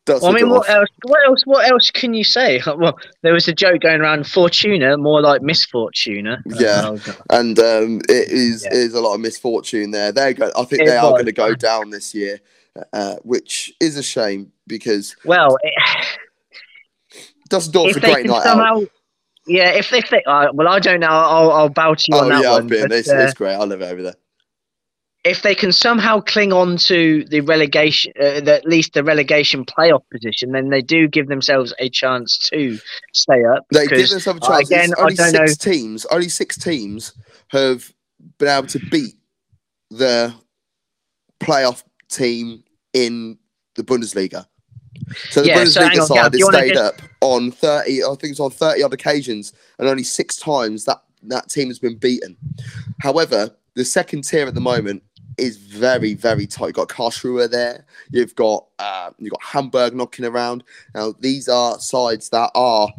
well, 0.07 0.25
I 0.27 0.31
mean, 0.31 0.49
what 0.49 0.69
else? 0.69 0.89
What 1.03 1.25
else? 1.25 1.43
What 1.45 1.69
else 1.69 1.91
can 1.91 2.13
you 2.13 2.23
say? 2.23 2.61
Well, 2.77 2.97
there 3.23 3.33
was 3.33 3.47
a 3.47 3.53
joke 3.53 3.81
going 3.81 4.01
around. 4.01 4.27
Fortuna, 4.27 4.97
more 4.97 5.21
like 5.21 5.41
misfortuna. 5.41 6.41
Yeah, 6.45 6.89
uh, 6.89 7.13
and 7.31 7.57
um, 7.59 8.01
it 8.07 8.29
is 8.29 8.63
yeah. 8.65 8.77
is 8.77 8.93
a 8.93 9.01
lot 9.01 9.15
of 9.15 9.21
misfortune 9.21 9.91
there. 9.91 10.11
They 10.11 10.33
go. 10.33 10.51
I 10.55 10.63
think 10.63 10.83
it 10.83 10.85
they 10.85 10.97
are 10.97 11.11
going 11.11 11.25
to 11.25 11.31
go 11.31 11.55
down 11.55 11.89
this 11.89 12.13
year, 12.13 12.39
uh, 12.93 13.15
which 13.23 13.73
is 13.79 13.97
a 13.97 14.03
shame 14.03 14.51
because 14.67 15.15
well, 15.25 15.57
it, 15.63 15.73
Dusseldorf's 17.49 17.97
a 17.97 17.99
great 17.99 18.25
night 18.25 18.43
somehow, 18.43 18.81
out. 18.81 18.89
Yeah, 19.47 19.71
if 19.71 19.89
they 19.89 20.01
think, 20.01 20.23
uh, 20.27 20.49
well, 20.53 20.67
I 20.67 20.79
don't 20.79 20.99
know. 20.99 21.07
I'll, 21.07 21.51
I'll 21.51 21.69
bow 21.69 21.93
to 21.93 22.05
you 22.07 22.17
oh, 22.17 22.23
on 22.23 22.29
that 22.29 22.43
yeah, 22.43 22.51
one. 22.51 22.63
I've 22.63 22.67
been. 22.67 22.81
But, 22.83 22.91
it's, 22.91 23.09
uh, 23.09 23.17
it's 23.17 23.33
great. 23.33 23.55
I 23.55 23.63
live 23.63 23.81
over 23.81 24.03
there. 24.03 24.15
If 25.27 25.41
they 25.41 25.55
can 25.55 25.71
somehow 25.71 26.21
cling 26.21 26.53
on 26.53 26.77
to 26.77 27.23
the 27.25 27.41
relegation, 27.41 28.13
uh, 28.19 28.41
the, 28.41 28.55
at 28.55 28.65
least 28.65 28.93
the 28.93 29.03
relegation 29.03 29.65
playoff 29.65 30.01
position, 30.11 30.51
then 30.51 30.69
they 30.69 30.81
do 30.81 31.07
give 31.07 31.27
themselves 31.27 31.73
a 31.79 31.89
chance 31.89 32.37
to 32.49 32.79
stay 33.13 33.43
up. 33.45 33.65
They 33.71 33.87
give 33.87 34.09
themselves 34.09 34.39
a 34.41 34.43
uh, 34.43 34.57
chance. 34.57 34.69
Again, 34.69 34.93
only 34.97 35.15
six 35.15 35.33
know. 35.33 35.71
teams. 35.71 36.05
Only 36.05 36.29
six 36.29 36.57
teams 36.57 37.13
have 37.49 37.93
been 38.37 38.47
able 38.47 38.67
to 38.67 38.79
beat 38.89 39.15
the 39.89 40.33
playoff 41.39 41.83
team 42.09 42.63
in 42.93 43.37
the 43.75 43.83
Bundesliga. 43.83 44.45
So 45.29 45.41
the 45.41 45.47
yeah, 45.47 45.57
Bundesliga 45.57 45.95
so 45.95 46.05
side 46.05 46.33
has 46.33 46.45
stayed 46.45 46.73
just... 46.73 47.01
up 47.01 47.01
on 47.21 47.51
30, 47.51 48.03
I 48.03 48.07
think 48.15 48.31
it's 48.31 48.39
on 48.39 48.51
30 48.51 48.83
odd 48.83 48.93
occasions, 48.93 49.53
and 49.79 49.87
only 49.87 50.03
six 50.03 50.37
times 50.37 50.85
that, 50.85 51.01
that 51.23 51.49
team 51.49 51.67
has 51.67 51.79
been 51.79 51.95
beaten. 51.95 52.35
However, 53.01 53.55
the 53.75 53.85
second 53.85 54.23
tier 54.23 54.47
at 54.47 54.55
the 54.55 54.61
moment 54.61 55.03
is 55.37 55.57
very, 55.57 56.13
very 56.13 56.47
tight. 56.47 56.67
You've 56.67 56.75
got 56.75 56.89
Karlsruhe 56.89 57.49
there. 57.49 57.85
You've 58.11 58.35
got 58.35 58.65
uh, 58.79 59.11
you've 59.19 59.31
got 59.31 59.43
Hamburg 59.43 59.95
knocking 59.95 60.25
around. 60.25 60.63
Now 60.93 61.13
these 61.19 61.47
are 61.47 61.79
sides 61.79 62.29
that 62.29 62.51
are 62.55 62.89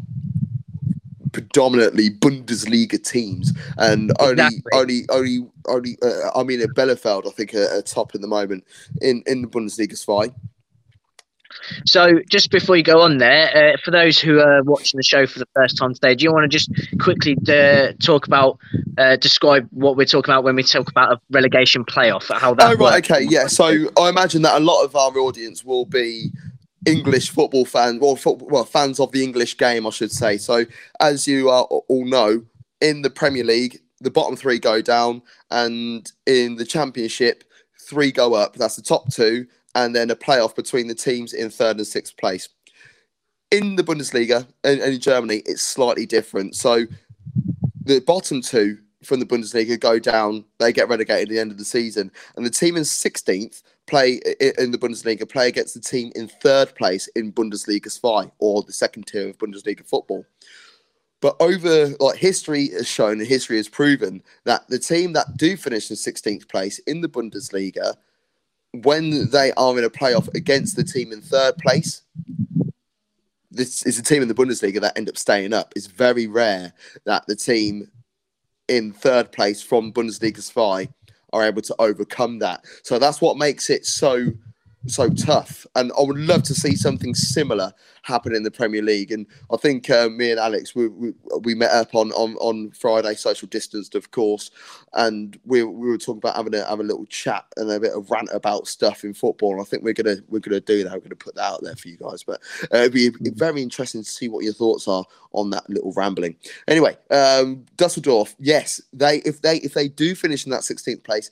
predominantly 1.32 2.11
Bundesliga 2.11 3.03
teams, 3.03 3.53
and 3.76 4.11
exactly. 4.20 4.61
only, 4.72 5.05
only, 5.11 5.39
only, 5.39 5.51
only. 5.66 5.99
Uh, 6.03 6.30
I 6.39 6.43
mean, 6.43 6.61
Bielefeld, 6.61 7.26
I 7.26 7.30
think, 7.30 7.55
are, 7.55 7.78
are, 7.78 7.82
top 7.82 8.14
in 8.14 8.20
the 8.20 8.28
moment 8.28 8.64
in 9.03 9.22
in 9.26 9.43
the 9.43 9.49
Bundesliga. 9.49 9.97
Spy. 9.97 10.32
So, 11.87 12.21
just 12.31 12.51
before 12.51 12.77
you 12.77 12.83
go 12.83 13.01
on 13.01 13.19
there, 13.19 13.75
uh, 13.75 13.77
for 13.85 13.91
those 13.91 14.19
who 14.19 14.41
are 14.41 14.63
watching 14.63 14.99
the 14.99 15.03
show 15.03 15.27
for 15.27 15.39
the 15.39 15.49
first 15.55 15.77
time 15.77 15.95
today, 15.95 16.15
do 16.15 16.25
you 16.25 16.33
want 16.33 16.45
to 16.45 16.49
just 16.49 16.71
quickly 17.01 17.37
uh, 17.49 17.93
talk 18.03 18.27
about, 18.27 18.59
uh, 18.97 19.17
describe 19.17 19.69
what 19.71 19.97
we're 19.97 20.07
talking 20.07 20.33
about 20.33 20.45
when 20.45 20.57
we 20.57 20.63
talk 20.63 20.91
about 20.91 21.13
a 21.13 21.21
relegation 21.31 21.85
playoff? 21.85 22.33
How 22.39 22.55
that? 22.55 22.73
Oh 22.73 22.75
right, 22.77 23.05
okay, 23.05 23.27
yeah. 23.29 23.47
So 23.47 23.67
I 23.99 24.09
imagine 24.09 24.43
that 24.43 24.57
a 24.57 24.65
lot 24.65 24.85
of 24.85 24.95
our 24.97 25.17
audience 25.19 25.65
will 25.65 25.85
be 25.85 26.31
English 26.87 27.31
football 27.31 27.65
fans, 27.65 28.01
well, 28.01 28.17
football, 28.17 28.49
well, 28.49 28.65
fans 28.65 29.01
of 29.01 29.13
the 29.13 29.23
English 29.23 29.57
game, 29.57 29.87
I 29.87 29.91
should 29.91 30.13
say. 30.13 30.39
So, 30.39 30.65
as 31.01 31.27
you 31.27 31.51
all 31.51 32.05
know, 32.05 32.45
in 32.81 33.03
the 33.03 33.11
Premier 33.11 33.45
League, 33.45 33.81
the 34.01 34.11
bottom 34.11 34.37
three 34.37 34.59
go 34.59 34.81
down, 34.81 35.23
and 35.51 36.11
in 36.27 36.57
the 36.57 36.65
Championship, 36.65 37.45
three 37.81 38.13
go 38.13 38.35
up. 38.35 38.55
That's 38.57 38.77
the 38.77 38.83
top 38.83 39.11
two, 39.13 39.47
and 39.85 39.95
then 39.95 40.11
a 40.11 40.16
playoff 40.16 40.57
between 40.57 40.89
the 40.89 40.95
teams 40.95 41.33
in 41.33 41.51
third 41.51 41.76
and 41.76 41.87
sixth 41.87 42.16
place. 42.16 42.49
In 43.51 43.76
the 43.76 43.85
Bundesliga 43.85 44.47
and, 44.64 44.81
in 44.81 45.01
Germany, 45.01 45.43
it's 45.47 45.62
slightly 45.62 46.05
different. 46.05 46.57
So, 46.57 46.85
the 47.85 48.01
bottom 48.01 48.43
two 48.43 48.79
from 49.05 49.20
the 49.20 49.26
Bundesliga 49.26 49.79
go 49.79 49.99
down, 49.99 50.45
they 50.59 50.72
get 50.72 50.89
relegated 50.89 51.29
at 51.29 51.29
the 51.29 51.39
end 51.39 51.53
of 51.53 51.59
the 51.59 51.64
season, 51.64 52.11
and 52.37 52.45
the 52.45 52.51
team 52.51 52.76
in 52.76 52.83
16th 52.83 53.62
play 53.87 54.20
in 54.59 54.72
the 54.72 54.79
Bundesliga, 54.79 55.26
play 55.26 55.49
against 55.49 55.74
the 55.74 55.81
team 55.81 56.12
in 56.14 56.29
third 56.29 56.74
place 56.74 57.07
in 57.14 57.33
Bundesliga 57.33 57.89
2 58.24 58.33
or 58.39 58.62
the 58.64 58.72
second 58.72 59.07
tier 59.07 59.31
of 59.31 59.39
Bundesliga 59.39 59.87
football. 59.87 60.26
But 61.20 61.37
over 61.41 61.95
like 61.99 62.18
history 62.18 62.68
has 62.70 62.87
shown 62.87 63.18
and 63.18 63.26
history 63.26 63.57
has 63.57 63.68
proven 63.68 64.22
that 64.45 64.68
the 64.68 64.79
team 64.79 65.14
that 65.14 65.37
do 65.37 65.57
finish 65.57 65.91
in 65.91 65.97
16th 65.97 66.49
place 66.49 66.79
in 66.81 67.01
the 67.01 67.09
Bundesliga, 67.09 67.95
when 68.83 69.31
they 69.31 69.53
are 69.53 69.79
in 69.79 69.85
a 69.85 69.91
playoff 69.91 70.33
against 70.35 70.76
the 70.76 70.85
team 70.85 71.12
in 71.12 71.20
third 71.20 71.57
place, 71.59 72.03
this 73.51 73.85
is 73.87 73.99
a 73.99 74.03
team 74.03 74.22
in 74.22 74.29
the 74.29 74.35
Bundesliga 74.35 74.81
that 74.81 74.97
end 74.97 75.09
up 75.09 75.16
staying 75.16 75.53
up. 75.53 75.72
It's 75.74 75.87
very 75.87 76.26
rare 76.26 76.72
that 77.05 77.26
the 77.26 77.37
team 77.37 77.91
in 78.68 78.93
third 78.93 79.33
place 79.33 79.62
from 79.62 79.93
Bundesliga 79.93 80.87
2 80.87 80.93
are 81.33 81.45
able 81.45 81.62
to 81.62 81.74
overcome 81.79 82.39
that. 82.39 82.64
So 82.83 82.99
that's 82.99 83.20
what 83.20 83.37
makes 83.37 83.70
it 83.70 83.87
so 83.87 84.33
so 84.87 85.11
tough. 85.11 85.66
And 85.74 85.93
I 85.99 86.03
would 86.03 86.18
love 86.18 86.43
to 86.45 86.55
see 86.55 86.76
something 86.76 87.14
similar 87.14 87.72
happen 88.03 88.35
in 88.35 88.43
the 88.43 88.51
Premier 88.51 88.83
League. 88.83 89.11
And 89.11 89.26
I 89.53 89.57
think 89.57 89.91
uh, 89.91 90.09
me 90.09 90.31
and 90.31 90.41
Alex 90.41 90.74
we, 90.74 90.89
we, 90.89 91.12
we 91.43 91.55
met 91.55 91.72
up 91.72 91.95
on, 91.95 92.12
on 92.12 92.35
on 92.37 92.70
Friday, 92.70 93.14
social 93.14 93.49
distanced, 93.49 93.95
of 93.95 94.11
course, 94.11 94.51
and 94.95 95.39
we, 95.45 95.62
we 95.64 95.89
were 95.89 95.99
talking 95.99 96.18
about 96.18 96.37
having 96.37 96.55
a 96.55 96.64
have 96.64 96.81
a 96.81 96.85
little 96.85 97.07
chat 97.07 97.45
and 97.57 97.70
a 97.70 97.81
bit 97.81 97.93
of 97.93 98.11
rant 98.11 98.29
about 98.33 98.68
stuff 98.68 99.05
in 99.05 99.12
football. 99.12 99.53
And 99.53 99.61
I 99.61 99.64
think 99.64 99.83
we're 99.83 99.95
gonna 99.95 100.18
we're 100.29 100.41
gonna 100.41 100.61
do 100.61 100.85
that. 100.85 100.93
We're 100.93 101.01
gonna 101.01 101.16
put 101.16 101.35
that 101.35 101.53
out 101.53 101.62
there 101.62 101.76
for 101.76 101.89
you 101.89 101.97
guys. 101.97 102.22
But 102.22 102.41
uh, 102.72 102.79
it'd 102.79 102.93
be 102.93 103.11
very 103.31 103.62
interesting 103.62 104.03
to 104.03 104.09
see 104.09 104.29
what 104.29 104.45
your 104.45 104.55
thoughts 104.55 104.87
are 104.89 105.05
on 105.33 105.51
that 105.51 105.68
little 105.68 105.93
rambling. 105.93 106.37
Anyway, 106.66 106.97
um, 107.11 107.66
Dusseldorf, 107.76 108.35
yes, 108.39 108.81
they 108.93 109.18
if 109.18 109.43
they 109.43 109.57
if 109.59 109.74
they 109.74 109.89
do 109.89 110.14
finish 110.14 110.45
in 110.45 110.53
that 110.53 110.61
16th 110.61 111.03
place. 111.05 111.31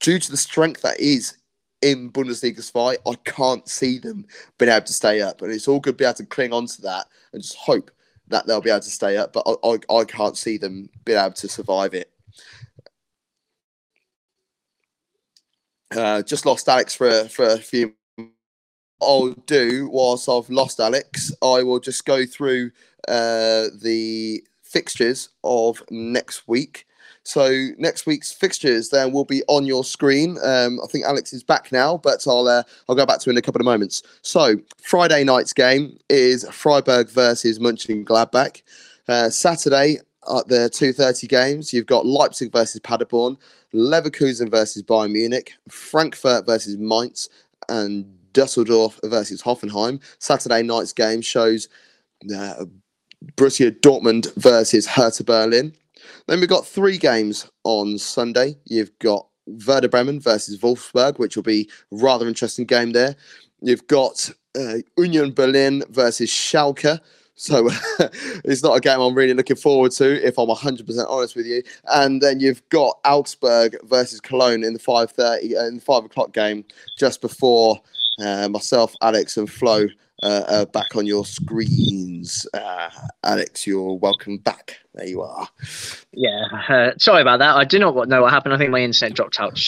Due 0.00 0.18
to 0.18 0.30
the 0.32 0.36
strength 0.36 0.82
that 0.82 0.98
is 0.98 1.36
in 1.84 2.10
Bundesliga 2.10 2.68
fight, 2.70 2.98
I 3.06 3.14
can't 3.24 3.68
see 3.68 3.98
them 3.98 4.26
being 4.58 4.70
able 4.70 4.86
to 4.86 4.92
stay 4.92 5.20
up. 5.20 5.42
And 5.42 5.52
it's 5.52 5.68
all 5.68 5.78
good 5.78 5.92
to 5.92 5.96
be 5.98 6.04
able 6.04 6.14
to 6.14 6.24
cling 6.24 6.54
on 6.54 6.66
to 6.66 6.82
that 6.82 7.06
and 7.32 7.42
just 7.42 7.56
hope 7.56 7.90
that 8.28 8.46
they'll 8.46 8.62
be 8.62 8.70
able 8.70 8.80
to 8.80 8.90
stay 8.90 9.18
up. 9.18 9.34
But 9.34 9.46
I, 9.46 9.68
I, 9.68 10.00
I 10.00 10.04
can't 10.04 10.36
see 10.36 10.56
them 10.56 10.88
being 11.04 11.18
able 11.18 11.34
to 11.34 11.48
survive 11.48 11.92
it. 11.92 12.10
Uh, 15.94 16.22
just 16.22 16.46
lost 16.46 16.68
Alex 16.68 16.94
for, 16.94 17.28
for 17.28 17.44
a 17.44 17.58
few. 17.58 17.94
I'll 19.02 19.32
do 19.46 19.90
whilst 19.92 20.26
I've 20.26 20.48
lost 20.48 20.80
Alex, 20.80 21.32
I 21.42 21.62
will 21.62 21.80
just 21.80 22.06
go 22.06 22.24
through 22.24 22.70
uh, 23.06 23.68
the 23.82 24.42
fixtures 24.62 25.28
of 25.44 25.82
next 25.90 26.48
week. 26.48 26.86
So 27.24 27.68
next 27.78 28.06
week's 28.06 28.32
fixtures 28.32 28.90
then 28.90 29.12
will 29.12 29.24
be 29.24 29.42
on 29.48 29.64
your 29.64 29.82
screen. 29.82 30.36
Um, 30.42 30.78
I 30.82 30.86
think 30.86 31.04
Alex 31.04 31.32
is 31.32 31.42
back 31.42 31.72
now, 31.72 31.96
but 31.96 32.26
I'll 32.26 32.46
uh, 32.46 32.62
I'll 32.88 32.94
go 32.94 33.06
back 33.06 33.20
to 33.20 33.30
in 33.30 33.38
a 33.38 33.42
couple 33.42 33.60
of 33.60 33.64
moments. 33.64 34.02
So 34.22 34.56
Friday 34.82 35.24
night's 35.24 35.52
game 35.52 35.98
is 36.10 36.46
Freiburg 36.50 37.08
versus 37.08 37.58
Mönchengladbach. 37.58 38.62
Uh, 39.08 39.30
Saturday 39.30 39.98
at 40.34 40.48
the 40.48 40.70
2.30 40.72 41.28
games, 41.28 41.72
you've 41.72 41.86
got 41.86 42.06
Leipzig 42.06 42.52
versus 42.52 42.80
Paderborn, 42.80 43.36
Leverkusen 43.74 44.50
versus 44.50 44.82
Bayern 44.82 45.12
Munich, 45.12 45.52
Frankfurt 45.68 46.46
versus 46.46 46.76
Mainz, 46.78 47.28
and 47.68 48.06
Dusseldorf 48.32 48.98
versus 49.04 49.42
Hoffenheim. 49.42 50.00
Saturday 50.18 50.62
night's 50.62 50.92
game 50.92 51.20
shows 51.20 51.68
uh, 52.34 52.64
Borussia 53.36 53.70
Dortmund 53.80 54.34
versus 54.36 54.86
Hertha 54.86 55.24
Berlin. 55.24 55.74
Then 56.26 56.40
we've 56.40 56.48
got 56.48 56.66
three 56.66 56.98
games 56.98 57.50
on 57.64 57.98
Sunday. 57.98 58.56
You've 58.64 58.96
got 58.98 59.26
Werder 59.66 59.88
Bremen 59.88 60.20
versus 60.20 60.58
Wolfsburg, 60.58 61.18
which 61.18 61.36
will 61.36 61.42
be 61.42 61.68
rather 61.90 62.28
interesting 62.28 62.66
game 62.66 62.92
there. 62.92 63.16
You've 63.60 63.86
got 63.86 64.30
uh, 64.58 64.76
Union 64.96 65.32
Berlin 65.32 65.82
versus 65.90 66.30
Schalke. 66.30 67.00
So 67.36 67.68
it's 68.44 68.62
not 68.62 68.76
a 68.76 68.80
game 68.80 69.00
I'm 69.00 69.14
really 69.14 69.34
looking 69.34 69.56
forward 69.56 69.90
to, 69.92 70.26
if 70.26 70.38
I'm 70.38 70.48
100% 70.48 71.10
honest 71.10 71.34
with 71.34 71.46
you. 71.46 71.62
And 71.86 72.22
then 72.22 72.38
you've 72.40 72.66
got 72.68 72.98
Augsburg 73.04 73.76
versus 73.84 74.20
Cologne 74.20 74.62
in 74.62 74.72
the 74.72 74.78
5:30 74.78 75.56
uh, 75.56 75.66
in 75.66 75.74
the 75.76 75.80
five 75.80 76.04
o'clock 76.04 76.32
game 76.32 76.64
just 76.96 77.20
before 77.20 77.80
uh, 78.20 78.48
myself, 78.48 78.94
Alex, 79.02 79.36
and 79.36 79.50
Flo 79.50 79.88
uh, 80.24 80.44
uh, 80.48 80.64
back 80.66 80.96
on 80.96 81.06
your 81.06 81.24
screens. 81.24 82.46
Uh, 82.54 82.90
Alex, 83.22 83.66
you're 83.66 83.94
welcome 83.94 84.38
back. 84.38 84.78
There 84.94 85.06
you 85.06 85.20
are. 85.22 85.46
Yeah, 86.12 86.44
uh, 86.68 86.90
sorry 86.98 87.20
about 87.22 87.38
that. 87.40 87.56
I 87.56 87.64
do 87.64 87.78
not 87.78 88.08
know 88.08 88.22
what 88.22 88.32
happened. 88.32 88.54
I 88.54 88.58
think 88.58 88.70
my 88.70 88.80
internet 88.80 89.14
dropped 89.14 89.38
out. 89.38 89.60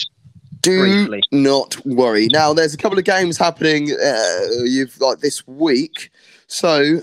Do 0.61 0.79
Briefly. 0.79 1.21
not 1.31 1.77
worry. 1.85 2.27
Now, 2.31 2.53
there's 2.53 2.73
a 2.73 2.77
couple 2.77 2.97
of 2.97 3.05
games 3.05 3.37
happening. 3.37 3.91
Uh, 3.91 4.39
you've 4.63 4.97
got 4.99 5.21
this 5.21 5.45
week, 5.47 6.11
so 6.47 6.99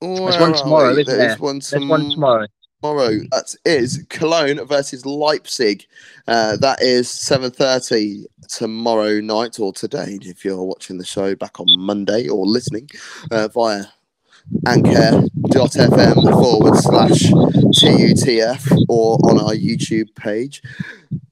There's 0.00 0.38
one 0.38 0.54
tomorrow, 0.54 0.94
There's 0.94 1.06
there? 1.06 1.36
one 1.36 1.60
There's 1.60 1.86
one 1.86 2.10
tomorrow. 2.10 2.46
Tomorrow. 2.84 3.18
That 3.30 3.54
is 3.64 4.04
Cologne 4.10 4.62
versus 4.66 5.06
Leipzig. 5.06 5.86
Uh, 6.28 6.56
that 6.58 6.82
is 6.82 7.08
7.30 7.08 8.26
tomorrow 8.46 9.20
night 9.22 9.58
or 9.58 9.72
today 9.72 10.18
if 10.20 10.44
you're 10.44 10.62
watching 10.62 10.98
the 10.98 11.04
show 11.04 11.34
back 11.34 11.58
on 11.60 11.66
Monday 11.78 12.28
or 12.28 12.44
listening 12.44 12.90
uh, 13.30 13.48
via 13.48 13.84
anchor.fm 14.66 16.30
forward 16.30 16.76
slash 16.76 17.22
TUTF 17.72 18.84
or 18.90 19.18
on 19.30 19.40
our 19.40 19.54
YouTube 19.54 20.14
page. 20.14 20.62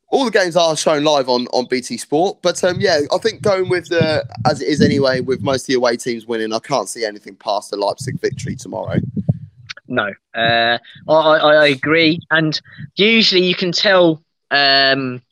All 0.08 0.24
the 0.24 0.30
games 0.30 0.56
are 0.56 0.74
shown 0.74 1.04
live 1.04 1.28
on, 1.28 1.48
on 1.48 1.66
BT 1.66 1.98
Sport, 1.98 2.38
but 2.40 2.64
um, 2.64 2.80
yeah, 2.80 3.00
I 3.12 3.18
think 3.18 3.42
going 3.42 3.68
with 3.68 3.88
the 3.88 4.24
as 4.46 4.62
it 4.62 4.68
is 4.68 4.80
anyway, 4.80 5.20
with 5.20 5.42
most 5.42 5.62
of 5.62 5.66
the 5.66 5.74
away 5.74 5.98
teams 5.98 6.24
winning, 6.24 6.54
I 6.54 6.60
can't 6.60 6.88
see 6.88 7.04
anything 7.04 7.36
past 7.36 7.70
the 7.70 7.76
Leipzig 7.76 8.20
victory 8.20 8.54
tomorrow. 8.54 8.96
No, 9.92 10.08
uh, 10.34 10.78
I, 11.08 11.12
I, 11.12 11.52
I 11.64 11.66
agree. 11.68 12.20
And 12.30 12.60
usually 12.96 13.44
you 13.44 13.54
can 13.54 13.72
tell 13.72 14.22
um, 14.50 15.22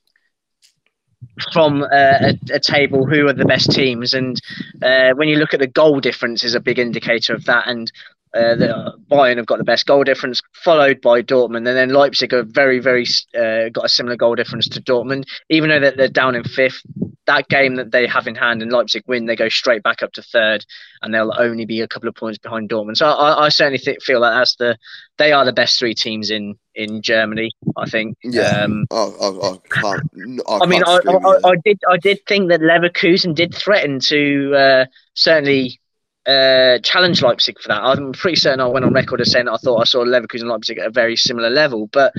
from 1.52 1.82
uh, 1.82 1.86
a, 1.92 2.34
a 2.52 2.60
table 2.60 3.06
who 3.06 3.26
are 3.28 3.32
the 3.32 3.46
best 3.46 3.70
teams. 3.72 4.14
And 4.14 4.40
uh, 4.82 5.10
when 5.14 5.28
you 5.28 5.36
look 5.38 5.54
at 5.54 5.60
the 5.60 5.66
goal 5.66 6.00
difference, 6.00 6.44
is 6.44 6.54
a 6.54 6.60
big 6.60 6.78
indicator 6.78 7.34
of 7.34 7.44
that. 7.46 7.68
And 7.68 7.90
uh, 8.32 8.54
the, 8.54 8.94
Bayern 9.10 9.38
have 9.38 9.46
got 9.46 9.58
the 9.58 9.64
best 9.64 9.86
goal 9.86 10.04
difference, 10.04 10.40
followed 10.54 11.00
by 11.00 11.22
Dortmund, 11.22 11.56
and 11.56 11.66
then 11.66 11.90
Leipzig 11.90 12.32
are 12.32 12.44
very, 12.44 12.78
very 12.78 13.04
uh, 13.36 13.68
got 13.70 13.84
a 13.84 13.88
similar 13.88 14.16
goal 14.16 14.36
difference 14.36 14.68
to 14.68 14.80
Dortmund. 14.80 15.24
Even 15.48 15.70
though 15.70 15.80
they're, 15.80 15.96
they're 15.96 16.08
down 16.08 16.36
in 16.36 16.44
fifth, 16.44 16.80
that 17.26 17.48
game 17.48 17.76
that 17.76 17.90
they 17.90 18.06
have 18.06 18.26
in 18.26 18.34
hand 18.34 18.62
and 18.62 18.72
Leipzig 18.72 19.02
win, 19.06 19.26
they 19.26 19.36
go 19.36 19.48
straight 19.48 19.82
back 19.82 20.02
up 20.02 20.12
to 20.12 20.22
third, 20.22 20.64
and 21.02 21.12
they'll 21.12 21.34
only 21.38 21.64
be 21.64 21.80
a 21.80 21.88
couple 21.88 22.08
of 22.08 22.14
points 22.14 22.38
behind 22.38 22.68
Dortmund. 22.68 22.96
So 22.96 23.06
I, 23.06 23.46
I 23.46 23.48
certainly 23.48 23.78
think, 23.78 24.02
feel 24.02 24.20
that 24.20 24.30
that's 24.30 24.56
the 24.56 24.76
they 25.18 25.32
are 25.32 25.44
the 25.44 25.52
best 25.52 25.78
three 25.78 25.94
teams 25.94 26.30
in 26.30 26.54
in 26.74 27.02
Germany. 27.02 27.50
I 27.76 27.88
think. 27.90 28.16
Yeah. 28.22 28.62
Um, 28.62 28.86
I, 28.90 28.96
I, 28.96 29.28
I 29.28 29.58
can't. 29.70 30.42
I, 30.48 30.58
I 30.62 30.66
mean, 30.66 30.82
I. 30.86 31.00
I 31.44 31.54
did 31.64 31.80
I 31.88 31.96
did 31.96 32.20
think 32.26 32.48
that 32.50 32.60
Leverkusen 32.60 33.34
did 33.34 33.54
threaten 33.54 33.98
to 34.00 34.54
uh, 34.54 34.84
certainly 35.14 35.80
uh, 36.26 36.78
challenge 36.82 37.22
Leipzig 37.22 37.58
for 37.60 37.68
that. 37.68 37.82
I'm 37.82 38.12
pretty 38.12 38.36
certain 38.36 38.60
I 38.60 38.66
went 38.66 38.84
on 38.84 38.92
record 38.92 39.20
as 39.20 39.32
saying 39.32 39.46
that 39.46 39.52
I 39.52 39.56
thought 39.56 39.80
I 39.80 39.84
saw 39.84 40.04
Leverkusen 40.04 40.42
and 40.42 40.48
Leipzig 40.48 40.78
at 40.78 40.86
a 40.86 40.90
very 40.90 41.16
similar 41.16 41.50
level, 41.50 41.88
but 41.92 42.12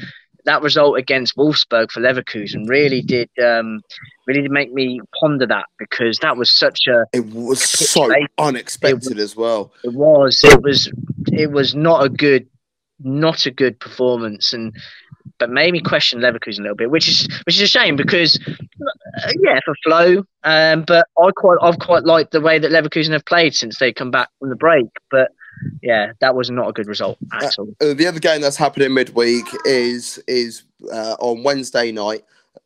that 0.46 0.62
result 0.64 0.98
against 0.98 1.38
Wolfsburg 1.38 1.92
for 1.92 2.02
Leverkusen 2.02 2.68
really 2.68 3.02
did 3.02 3.30
um, 3.44 3.82
really 4.28 4.42
did 4.42 4.52
make 4.52 4.72
me 4.74 5.00
ponder 5.20 5.46
that 5.46 5.66
because 5.78 6.18
that 6.20 6.36
was 6.36 6.52
such 6.52 6.88
a 6.88 7.06
It 7.14 7.28
was 7.28 7.62
so 7.62 8.12
unexpected 8.38 9.20
as 9.20 9.36
well. 9.36 9.72
it 9.84 9.94
was 9.94 10.42
it 10.44 10.62
was 10.62 10.92
it 11.28 11.52
was 11.52 11.76
not 11.76 12.04
a 12.04 12.10
good 12.10 12.48
not 13.04 13.46
a 13.46 13.52
good 13.52 13.80
performance 13.80 14.54
and 14.54 14.76
but 15.38 15.50
made 15.50 15.72
me 15.72 15.82
question 15.82 16.20
Leverkusen 16.20 16.60
a 16.60 16.62
little 16.62 16.76
bit, 16.76 16.92
which 16.92 17.08
is 17.08 17.28
which 17.46 17.56
is 17.56 17.62
a 17.62 17.68
shame 17.68 17.96
because 17.96 18.40
uh, 18.48 19.32
yeah, 19.42 19.60
for 19.66 19.76
Flo. 19.84 20.24
Um, 20.44 20.84
but 20.84 21.08
I 21.20 21.32
quite 21.36 21.58
I've 21.62 21.80
quite 21.80 22.04
liked 22.04 22.32
the 22.32 22.42
way 22.42 22.60
that 22.60 22.72
Leverkusen 22.72 23.12
have 23.12 23.26
played 23.26 23.56
since 23.56 23.80
they 23.80 23.92
come 23.94 24.12
back 24.12 24.30
from 24.40 24.50
the 24.50 24.56
break. 24.56 24.88
But 25.10 25.32
yeah, 25.82 26.14
that 26.20 26.36
was 26.36 26.50
not 26.50 26.70
a 26.70 26.74
good 26.74 26.88
result 26.88 27.18
at 27.34 27.58
all. 27.58 27.74
Uh, 27.82 27.94
the 27.94 28.08
other 28.08 28.20
game 28.20 28.42
that's 28.42 28.58
happening 28.58 28.94
midweek 28.94 29.46
is 29.66 30.22
is 30.28 30.64
uh, 30.92 31.16
on 31.20 31.44
Wednesday 31.44 31.92
night. 31.92 32.24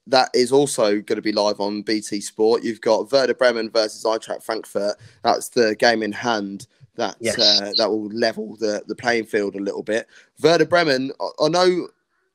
That 0.08 0.30
is 0.34 0.52
also 0.52 1.02
going 1.02 1.16
to 1.16 1.22
be 1.22 1.32
live 1.32 1.60
on 1.60 1.82
BT 1.82 2.22
Sport. 2.22 2.64
You've 2.64 2.82
got 2.82 3.12
Werder 3.12 3.34
Bremen 3.34 3.72
versus 3.72 4.04
Eintracht 4.04 4.44
Frankfurt. 4.44 4.98
That's 5.24 5.50
the 5.50 5.76
game 5.76 6.04
in 6.04 6.12
hand 6.12 6.68
that 6.96 7.16
Yes. 7.20 7.38
uh, 7.40 7.72
that 7.78 7.90
will 7.90 8.08
level 8.08 8.56
the, 8.58 8.84
the 8.88 8.96
playing 8.96 9.26
field 9.26 9.56
a 9.56 9.60
little 9.60 9.84
bit. 9.84 10.08
Werder 10.42 10.66
Bremen, 10.66 11.12
I, 11.20 11.46
I 11.46 11.50
know 11.50 11.88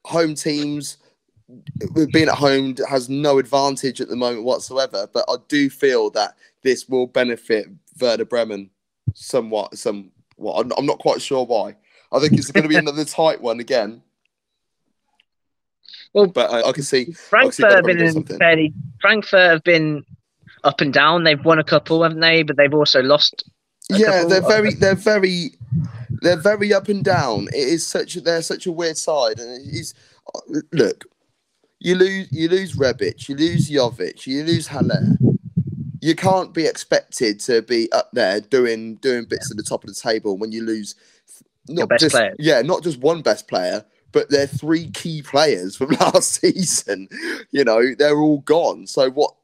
home 0.04 0.34
teams 0.34 0.98
being 2.12 2.28
at 2.28 2.34
home 2.36 2.76
has 2.88 3.08
no 3.08 3.38
advantage 3.38 4.00
at 4.00 4.08
the 4.08 4.16
moment 4.16 4.44
whatsoever, 4.44 5.08
but 5.12 5.24
I 5.28 5.34
do 5.48 5.68
feel 5.68 6.10
that 6.10 6.36
this 6.62 6.88
will 6.88 7.06
benefit 7.06 7.66
Werder 8.00 8.24
Bremen 8.24 8.70
somewhat. 9.14 9.76
Somewhat. 9.76 10.12
I'm, 10.64 10.72
I'm 10.78 10.86
not 10.86 10.98
quite 10.98 11.20
sure 11.20 11.44
why. 11.44 11.76
I 12.12 12.18
think 12.20 12.34
it's 12.34 12.50
going 12.50 12.62
to 12.62 12.68
be 12.68 12.76
another 12.84 13.04
tight 13.04 13.40
one 13.40 13.60
again. 13.60 14.02
Well, 16.12 16.26
But 16.26 16.50
I, 16.50 16.68
I 16.68 16.72
can 16.72 16.82
see. 16.82 17.12
Frankfurt 17.12 17.62
Werder 17.64 17.76
have 17.76 17.84
been 17.84 17.98
do 17.98 18.04
in 18.04 18.12
something. 18.12 18.38
fairly. 18.38 18.74
Frankfurt 19.00 19.50
have 19.50 19.64
been 19.64 20.04
up 20.64 20.80
and 20.80 20.92
down. 20.92 21.24
They've 21.24 21.44
won 21.44 21.58
a 21.58 21.64
couple, 21.64 22.02
haven't 22.02 22.20
they? 22.20 22.42
But 22.42 22.56
they've 22.56 22.74
also 22.74 23.00
lost. 23.02 23.48
A 23.90 23.98
Yeah, 23.98 24.06
couple 24.22 24.28
they're 24.30 24.40
very, 24.42 24.74
they're 24.74 24.94
very, 24.94 25.50
they're 26.22 26.36
very 26.36 26.72
up 26.72 26.88
and 26.88 27.04
down. 27.04 27.48
It 27.48 27.68
is 27.68 27.86
such, 27.86 28.16
a, 28.16 28.20
they're 28.20 28.42
such 28.42 28.66
a 28.66 28.72
weird 28.72 28.96
side, 28.96 29.38
and 29.38 29.50
it 29.50 29.74
is. 29.74 29.94
Uh, 30.34 30.60
look, 30.72 31.04
you 31.80 31.94
lose, 31.94 32.28
you 32.30 32.48
lose 32.48 32.76
Rebic, 32.76 33.28
you 33.28 33.36
lose 33.36 33.70
Jovic, 33.70 34.26
you 34.26 34.44
lose 34.44 34.66
Haller. 34.66 35.16
You 36.02 36.14
can't 36.14 36.54
be 36.54 36.66
expected 36.66 37.40
to 37.40 37.62
be 37.62 37.90
up 37.92 38.10
there 38.12 38.40
doing 38.40 38.96
doing 38.96 39.24
bits 39.24 39.50
at 39.50 39.56
the 39.56 39.62
top 39.62 39.84
of 39.84 39.88
the 39.88 40.00
table 40.00 40.36
when 40.36 40.52
you 40.52 40.62
lose. 40.64 40.94
Not 41.68 41.88
best 41.88 42.00
just, 42.00 42.14
players. 42.14 42.36
yeah, 42.38 42.62
not 42.62 42.82
just 42.82 42.98
one 43.00 43.22
best 43.22 43.48
player, 43.48 43.84
but 44.12 44.30
they're 44.30 44.46
three 44.46 44.90
key 44.90 45.22
players 45.22 45.76
from 45.76 45.90
last 46.00 46.40
season. 46.40 47.08
You 47.50 47.64
know, 47.64 47.94
they're 47.98 48.18
all 48.18 48.40
gone. 48.40 48.86
So 48.86 49.10
what? 49.10 49.34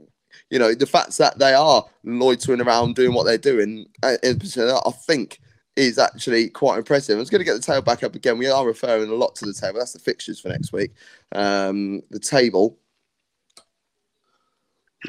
You 0.51 0.59
know, 0.59 0.75
the 0.75 0.87
fact 0.87 1.19
that 1.19 1.39
they 1.39 1.55
are 1.55 1.85
loitering 2.05 2.61
around 2.61 2.95
doing 2.95 3.13
what 3.13 3.25
they're 3.25 3.39
doing, 3.39 3.87
uh, 4.03 4.17
particular, 4.23 4.79
I 4.87 4.91
think 4.93 5.41
is 5.77 5.99
actually 5.99 6.49
quite 6.49 6.79
impressive. 6.79 7.17
I 7.17 7.21
was 7.21 7.31
going 7.31 7.41
to 7.41 7.45
get 7.45 7.55
the 7.55 7.61
table 7.61 7.83
back 7.83 8.03
up 8.03 8.15
again. 8.15 8.39
We 8.39 8.49
are 8.49 8.67
referring 8.67 9.11
a 9.11 9.15
lot 9.15 9.35
to 9.37 9.47
the 9.47 9.53
table. 9.53 9.79
That's 9.79 9.93
the 9.93 9.99
fixtures 9.99 10.41
for 10.41 10.49
next 10.49 10.73
week. 10.73 10.93
Um, 11.33 12.03
the 12.11 12.19
table. 12.19 12.79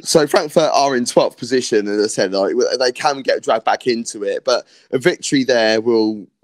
So 0.03 0.27
Frankfurt 0.27 0.69
are 0.73 0.95
in 0.95 1.05
12th 1.05 1.37
position, 1.37 1.87
as 1.87 2.03
I 2.03 2.07
said, 2.07 2.33
like, 2.33 2.53
they 2.77 2.91
can 2.91 3.21
get 3.21 3.41
dragged 3.41 3.63
back 3.65 3.87
into 3.87 4.23
it, 4.23 4.43
but 4.43 4.67
a 4.91 4.97
victory 4.97 5.43
there 5.43 5.79
will, 5.81 6.27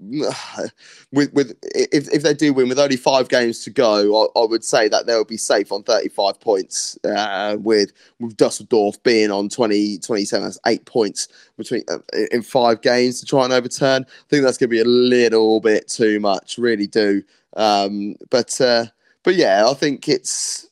with 1.12 1.32
with 1.34 1.56
if, 1.74 2.08
if 2.12 2.22
they 2.22 2.34
do 2.34 2.54
win 2.54 2.68
with 2.68 2.78
only 2.78 2.96
five 2.96 3.28
games 3.28 3.62
to 3.64 3.70
go, 3.70 4.24
I, 4.34 4.40
I 4.40 4.46
would 4.46 4.64
say 4.64 4.88
that 4.88 5.06
they'll 5.06 5.24
be 5.24 5.36
safe 5.36 5.70
on 5.72 5.82
35 5.82 6.40
points, 6.40 6.98
uh, 7.04 7.56
with 7.60 7.92
with 8.18 8.36
Dusseldorf 8.36 9.00
being 9.02 9.30
on 9.30 9.50
20, 9.50 9.98
27, 9.98 10.44
that's 10.44 10.58
eight 10.66 10.84
points 10.86 11.28
between 11.58 11.84
uh, 11.88 11.98
in 12.32 12.42
five 12.42 12.80
games 12.80 13.20
to 13.20 13.26
try 13.26 13.44
and 13.44 13.52
overturn. 13.52 14.04
I 14.08 14.28
think 14.30 14.42
that's 14.42 14.58
going 14.58 14.70
to 14.70 14.76
be 14.76 14.80
a 14.80 14.84
little 14.84 15.60
bit 15.60 15.86
too 15.88 16.18
much, 16.18 16.56
really 16.58 16.86
do. 16.86 17.22
Um, 17.56 18.16
but 18.30 18.58
uh, 18.60 18.86
but 19.22 19.34
yeah, 19.34 19.68
I 19.68 19.74
think 19.74 20.08
it's. 20.08 20.68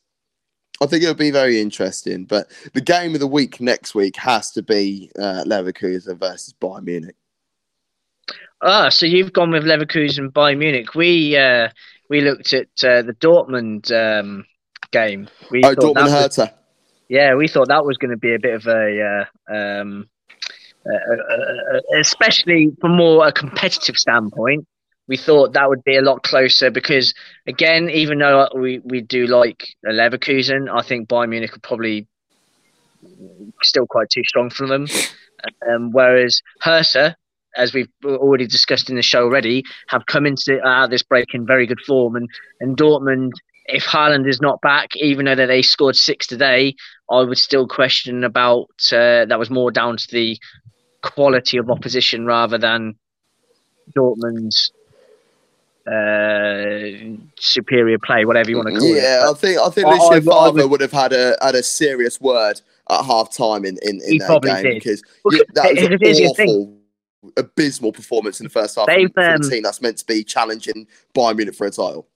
I 0.83 0.85
think 0.85 1.03
it'll 1.03 1.15
be 1.15 1.31
very 1.31 1.61
interesting. 1.61 2.25
But 2.25 2.51
the 2.73 2.81
game 2.81 3.13
of 3.13 3.21
the 3.21 3.27
week 3.27 3.61
next 3.61 3.95
week 3.95 4.17
has 4.17 4.51
to 4.51 4.61
be 4.61 5.09
uh, 5.17 5.43
Leverkusen 5.45 6.19
versus 6.19 6.53
Bayern 6.59 6.83
Munich. 6.83 7.15
Ah, 8.61 8.89
so 8.89 9.05
you've 9.05 9.33
gone 9.33 9.51
with 9.51 9.63
Leverkusen 9.63 10.29
Bayern 10.29 10.57
Munich. 10.57 10.93
We 10.93 11.37
uh, 11.37 11.69
we 12.09 12.21
looked 12.21 12.53
at 12.53 12.67
uh, 12.83 13.01
the 13.01 13.15
Dortmund 13.19 13.91
um, 13.91 14.45
game. 14.91 15.29
We 15.51 15.63
oh, 15.63 15.73
Dortmund 15.75 16.09
Hertha. 16.09 16.53
Yeah, 17.09 17.35
we 17.35 17.47
thought 17.47 17.67
that 17.67 17.85
was 17.85 17.97
going 17.97 18.11
to 18.11 18.17
be 18.17 18.33
a 18.33 18.39
bit 18.39 18.55
of 18.55 18.65
a, 18.65 19.27
uh, 19.49 19.53
um, 19.53 20.09
especially 21.99 22.71
from 22.81 22.95
more 22.95 23.27
a 23.27 23.31
competitive 23.31 23.97
standpoint. 23.97 24.65
We 25.07 25.17
thought 25.17 25.53
that 25.53 25.67
would 25.67 25.83
be 25.83 25.97
a 25.97 26.01
lot 26.01 26.23
closer 26.23 26.71
because, 26.71 27.13
again, 27.45 27.89
even 27.89 28.19
though 28.19 28.47
we, 28.55 28.79
we 28.79 29.01
do 29.01 29.27
like 29.27 29.67
Leverkusen, 29.85 30.69
I 30.73 30.81
think 30.81 31.09
Bayern 31.09 31.29
Munich 31.29 31.55
are 31.55 31.59
probably 31.59 32.07
still 33.61 33.85
quite 33.85 34.09
too 34.09 34.23
strong 34.23 34.49
for 34.49 34.67
them. 34.67 34.87
Um, 35.69 35.91
whereas 35.91 36.41
Hertha, 36.61 37.17
as 37.57 37.73
we've 37.73 37.89
already 38.05 38.47
discussed 38.47 38.89
in 38.89 38.95
the 38.95 39.01
show 39.01 39.23
already, 39.23 39.65
have 39.89 40.05
come 40.05 40.25
into 40.25 40.57
uh, 40.59 40.87
this 40.87 41.03
break 41.03 41.33
in 41.33 41.45
very 41.45 41.65
good 41.65 41.81
form. 41.81 42.15
And, 42.15 42.29
and 42.61 42.77
Dortmund, 42.77 43.31
if 43.65 43.83
Haaland 43.83 44.27
is 44.27 44.41
not 44.41 44.61
back, 44.61 44.95
even 44.95 45.25
though 45.25 45.35
they 45.35 45.61
scored 45.61 45.95
six 45.95 46.27
today, 46.27 46.75
I 47.11 47.21
would 47.21 47.37
still 47.37 47.67
question 47.67 48.23
about 48.23 48.69
uh, 48.91 49.25
that 49.25 49.39
was 49.39 49.49
more 49.49 49.71
down 49.71 49.97
to 49.97 50.07
the 50.11 50.37
quality 51.01 51.57
of 51.57 51.69
opposition 51.69 52.25
rather 52.25 52.57
than 52.57 52.95
Dortmund's 53.97 54.71
uh, 55.85 57.17
superior 57.39 57.97
play, 57.99 58.25
whatever 58.25 58.49
you 58.49 58.57
want 58.57 58.69
to 58.69 58.79
call 58.79 58.87
yeah, 58.87 58.95
it. 58.95 59.03
Yeah, 59.03 59.29
I 59.29 59.33
think 59.33 59.59
I 59.59 59.69
think 59.69 59.87
Lucien 59.87 60.23
Favre 60.23 60.67
would 60.67 60.81
have 60.81 60.91
had 60.91 61.13
a 61.13 61.35
had 61.41 61.55
a 61.55 61.63
serious 61.63 62.21
word 62.21 62.61
at 62.89 63.05
half 63.05 63.35
time 63.35 63.65
in, 63.65 63.77
in, 63.81 64.01
in 64.05 64.17
that 64.19 64.41
game 64.41 64.63
did. 64.63 64.73
because 64.75 65.01
that 65.53 65.75
was 65.75 66.19
an 66.19 66.25
awful 66.27 66.77
abysmal 67.37 67.91
performance 67.93 68.39
in 68.39 68.45
the 68.45 68.49
first 68.49 68.75
half 68.75 68.87
They've, 68.87 69.11
from, 69.13 69.23
um, 69.23 69.41
the 69.41 69.49
team 69.49 69.63
that's 69.63 69.81
meant 69.81 69.97
to 69.97 70.05
be 70.05 70.23
challenging 70.23 70.87
Bayern 71.15 71.37
Munich 71.37 71.55
for 71.55 71.67
a 71.67 71.71
title. 71.71 72.07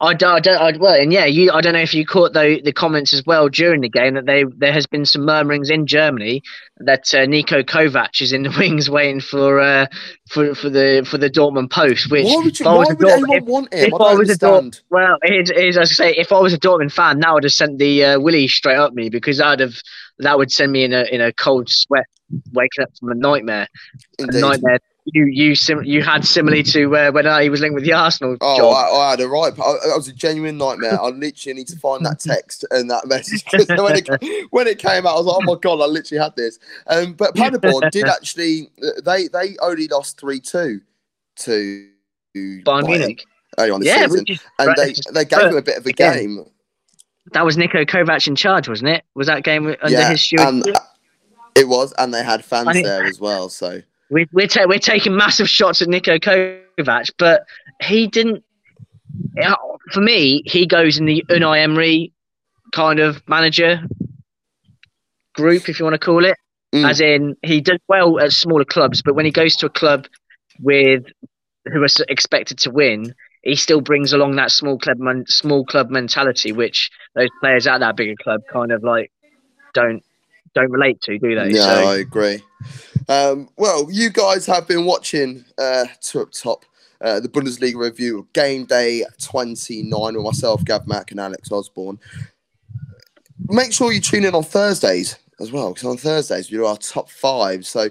I 0.00 0.12
don't, 0.12 0.34
I 0.34 0.40
don't, 0.40 0.60
I, 0.60 0.76
well, 0.78 0.94
and 0.94 1.12
yeah, 1.12 1.24
you, 1.24 1.50
I 1.52 1.60
don't 1.60 1.72
know 1.72 1.80
if 1.80 1.94
you 1.94 2.04
caught 2.04 2.34
the, 2.34 2.60
the 2.62 2.72
comments 2.72 3.14
as 3.14 3.24
well 3.24 3.48
during 3.48 3.80
the 3.80 3.88
game 3.88 4.14
that 4.14 4.26
they 4.26 4.44
there 4.56 4.72
has 4.72 4.86
been 4.86 5.06
some 5.06 5.24
murmurings 5.24 5.70
in 5.70 5.86
Germany 5.86 6.42
that 6.78 7.14
uh, 7.14 7.24
Niko 7.26 7.64
Kovac 7.64 8.20
is 8.20 8.32
in 8.32 8.42
the 8.42 8.50
wings 8.58 8.90
waiting 8.90 9.20
for 9.20 9.58
uh, 9.60 9.86
for 10.28 10.54
for 10.54 10.68
the 10.68 11.06
for 11.08 11.16
the 11.16 11.30
Dortmund 11.30 11.70
post. 11.70 12.10
Which 12.10 12.26
why 12.26 12.36
would, 12.36 12.60
you, 12.60 12.66
why 12.66 12.76
would 12.78 12.98
Dortmund, 12.98 13.10
anyone 13.10 13.36
if, 13.36 13.44
want 13.44 13.74
him? 13.74 13.86
If 13.86 13.94
I, 13.94 13.96
I 13.96 14.14
was 14.14 14.30
a 14.30 14.38
Dortmund, 14.38 14.80
well, 14.90 15.16
it 15.22 15.50
is 15.56 15.78
as 15.78 15.90
I 15.90 16.04
say, 16.10 16.14
if 16.16 16.30
I 16.30 16.40
was 16.40 16.52
a 16.52 16.58
Dortmund 16.58 16.92
fan, 16.92 17.18
now 17.18 17.38
I'd 17.38 17.44
have 17.44 17.52
sent 17.52 17.78
the 17.78 18.04
uh, 18.04 18.20
Willie 18.20 18.48
straight 18.48 18.76
up 18.76 18.92
me 18.92 19.08
because 19.08 19.40
I'd 19.40 19.60
have 19.60 19.76
that 20.18 20.36
would 20.36 20.50
send 20.50 20.72
me 20.72 20.84
in 20.84 20.92
a 20.92 21.04
in 21.04 21.22
a 21.22 21.32
cold 21.32 21.68
sweat, 21.70 22.04
waking 22.52 22.82
up 22.82 22.90
from 23.00 23.12
a 23.12 23.14
nightmare, 23.14 23.68
Indeed. 24.18 24.36
a 24.36 24.40
nightmare 24.40 24.78
you 25.06 25.26
you 25.26 25.54
sim- 25.54 25.84
you 25.84 26.02
had 26.02 26.24
similarly 26.24 26.64
to 26.64 26.96
uh, 26.96 27.10
when 27.12 27.24
he 27.42 27.48
was 27.48 27.60
linked 27.60 27.74
with 27.74 27.84
the 27.84 27.92
Arsenal. 27.92 28.36
Oh, 28.40 28.70
I, 28.70 29.06
I, 29.06 29.10
had 29.10 29.20
a 29.20 29.28
right. 29.28 29.52
I, 29.58 29.62
I, 29.62 29.96
was 29.96 30.08
a 30.08 30.12
genuine 30.12 30.58
nightmare. 30.58 31.00
I 31.00 31.08
literally 31.08 31.54
need 31.54 31.68
to 31.68 31.78
find 31.78 32.04
that 32.04 32.18
text 32.18 32.64
and 32.72 32.90
that 32.90 33.06
message 33.06 33.44
when 33.68 33.96
it 33.96 34.46
when 34.50 34.66
it 34.66 34.78
came 34.78 35.06
out, 35.06 35.14
I 35.14 35.18
was 35.18 35.26
like, 35.26 35.36
oh 35.36 35.54
my 35.54 35.58
god, 35.60 35.80
I 35.80 35.86
literally 35.86 36.22
had 36.22 36.34
this. 36.34 36.58
Um, 36.88 37.12
but 37.12 37.34
Paderborn 37.34 37.88
did 37.92 38.06
actually. 38.06 38.70
They 39.04 39.28
they 39.28 39.56
only 39.62 39.86
lost 39.86 40.18
three 40.18 40.40
two 40.40 40.80
to 41.36 41.88
Bayern 42.34 42.86
Munich 42.86 43.24
early 43.58 43.70
on 43.70 43.80
the 43.80 43.86
yeah, 43.86 44.06
season, 44.06 44.24
and 44.58 44.74
they 44.76 44.94
they 45.12 45.24
gave 45.24 45.40
them 45.40 45.56
a 45.56 45.62
bit 45.62 45.78
of 45.78 45.86
a 45.86 45.90
again, 45.90 46.14
game. 46.14 46.44
That 47.32 47.44
was 47.44 47.56
Niko 47.56 47.86
Kovac 47.86 48.26
in 48.26 48.34
charge, 48.34 48.68
wasn't 48.68 48.90
it? 48.90 49.04
Was 49.14 49.28
that 49.28 49.44
game 49.44 49.66
under 49.66 49.88
yeah, 49.88 50.10
his 50.10 50.20
stewardship? 50.22 50.76
It 51.54 51.68
was, 51.68 51.92
and 51.96 52.12
they 52.12 52.22
had 52.22 52.44
fans 52.44 52.74
there 52.74 53.04
as 53.04 53.18
well. 53.18 53.48
So 53.48 53.80
we're 54.10 54.26
we're, 54.32 54.46
ta- 54.46 54.66
we're 54.66 54.78
taking 54.78 55.16
massive 55.16 55.48
shots 55.48 55.82
at 55.82 55.88
Niko 55.88 56.20
Kovac, 56.20 57.10
but 57.18 57.46
he 57.82 58.06
didn't. 58.06 58.44
For 59.92 60.00
me, 60.00 60.42
he 60.46 60.66
goes 60.66 60.98
in 60.98 61.06
the 61.06 61.24
Unai 61.28 61.62
Emery 61.62 62.12
kind 62.72 62.98
of 62.98 63.22
manager 63.28 63.80
group, 65.34 65.68
if 65.68 65.78
you 65.78 65.84
want 65.84 65.94
to 65.94 65.98
call 65.98 66.24
it. 66.24 66.36
Mm. 66.74 66.88
As 66.88 67.00
in, 67.00 67.36
he 67.42 67.60
does 67.60 67.78
well 67.88 68.18
at 68.18 68.32
smaller 68.32 68.64
clubs, 68.64 69.02
but 69.02 69.14
when 69.14 69.24
he 69.24 69.30
goes 69.30 69.56
to 69.56 69.66
a 69.66 69.70
club 69.70 70.06
with 70.60 71.04
who 71.72 71.82
are 71.82 71.88
expected 72.08 72.58
to 72.58 72.70
win, 72.70 73.14
he 73.42 73.54
still 73.54 73.80
brings 73.80 74.12
along 74.12 74.36
that 74.36 74.50
small 74.50 74.78
club 74.78 74.98
small 75.28 75.64
club 75.64 75.90
mentality, 75.90 76.52
which 76.52 76.90
those 77.14 77.28
players 77.40 77.66
at 77.66 77.78
that 77.78 77.96
bigger 77.96 78.16
club 78.22 78.40
kind 78.52 78.72
of 78.72 78.82
like 78.82 79.12
don't 79.74 80.02
don't 80.56 80.70
relate 80.70 81.00
to, 81.02 81.18
do 81.18 81.34
they? 81.34 81.50
No, 81.50 81.60
so. 81.60 81.88
I 81.88 81.96
agree. 81.98 82.42
Um, 83.08 83.48
well, 83.56 83.88
you 83.90 84.10
guys 84.10 84.46
have 84.46 84.66
been 84.66 84.84
watching 84.84 85.44
uh, 85.58 85.84
two 86.00 86.22
up 86.22 86.32
top. 86.32 86.64
Uh, 87.00 87.20
the 87.20 87.28
Bundesliga 87.28 87.76
review 87.76 88.20
of 88.20 88.32
game 88.32 88.64
day 88.64 89.04
29 89.20 90.14
with 90.14 90.24
myself, 90.24 90.64
Gav 90.64 90.86
Mack, 90.86 91.10
and 91.10 91.20
Alex 91.20 91.52
Osborne. 91.52 91.98
Make 93.48 93.72
sure 93.72 93.92
you 93.92 94.00
tune 94.00 94.24
in 94.24 94.34
on 94.34 94.42
Thursdays 94.42 95.16
as 95.38 95.52
well, 95.52 95.74
because 95.74 95.86
on 95.86 95.98
Thursdays 95.98 96.50
we 96.50 96.56
do 96.56 96.64
our 96.64 96.78
top 96.78 97.10
five. 97.10 97.66
So, 97.66 97.90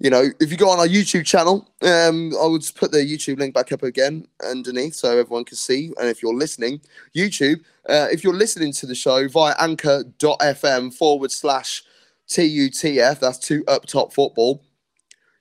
you 0.00 0.10
know, 0.10 0.26
if 0.38 0.50
you 0.50 0.58
go 0.58 0.68
on 0.68 0.78
our 0.78 0.86
YouTube 0.86 1.24
channel, 1.24 1.66
um, 1.80 2.32
I 2.40 2.46
would 2.46 2.62
put 2.74 2.92
the 2.92 2.98
YouTube 2.98 3.38
link 3.38 3.54
back 3.54 3.72
up 3.72 3.82
again 3.82 4.26
underneath 4.46 4.96
so 4.96 5.18
everyone 5.18 5.46
can 5.46 5.56
see. 5.56 5.90
And 5.98 6.10
if 6.10 6.22
you're 6.22 6.34
listening, 6.34 6.82
YouTube, 7.16 7.60
uh, 7.88 8.08
if 8.12 8.22
you're 8.22 8.34
listening 8.34 8.72
to 8.74 8.86
the 8.86 8.94
show 8.94 9.28
via 9.28 9.54
anchor.fm 9.58 10.92
forward 10.92 11.32
slash 11.32 11.84
TUTF, 12.36 13.20
that's 13.20 13.38
two 13.38 13.64
up 13.68 13.86
top 13.86 14.12
football, 14.12 14.62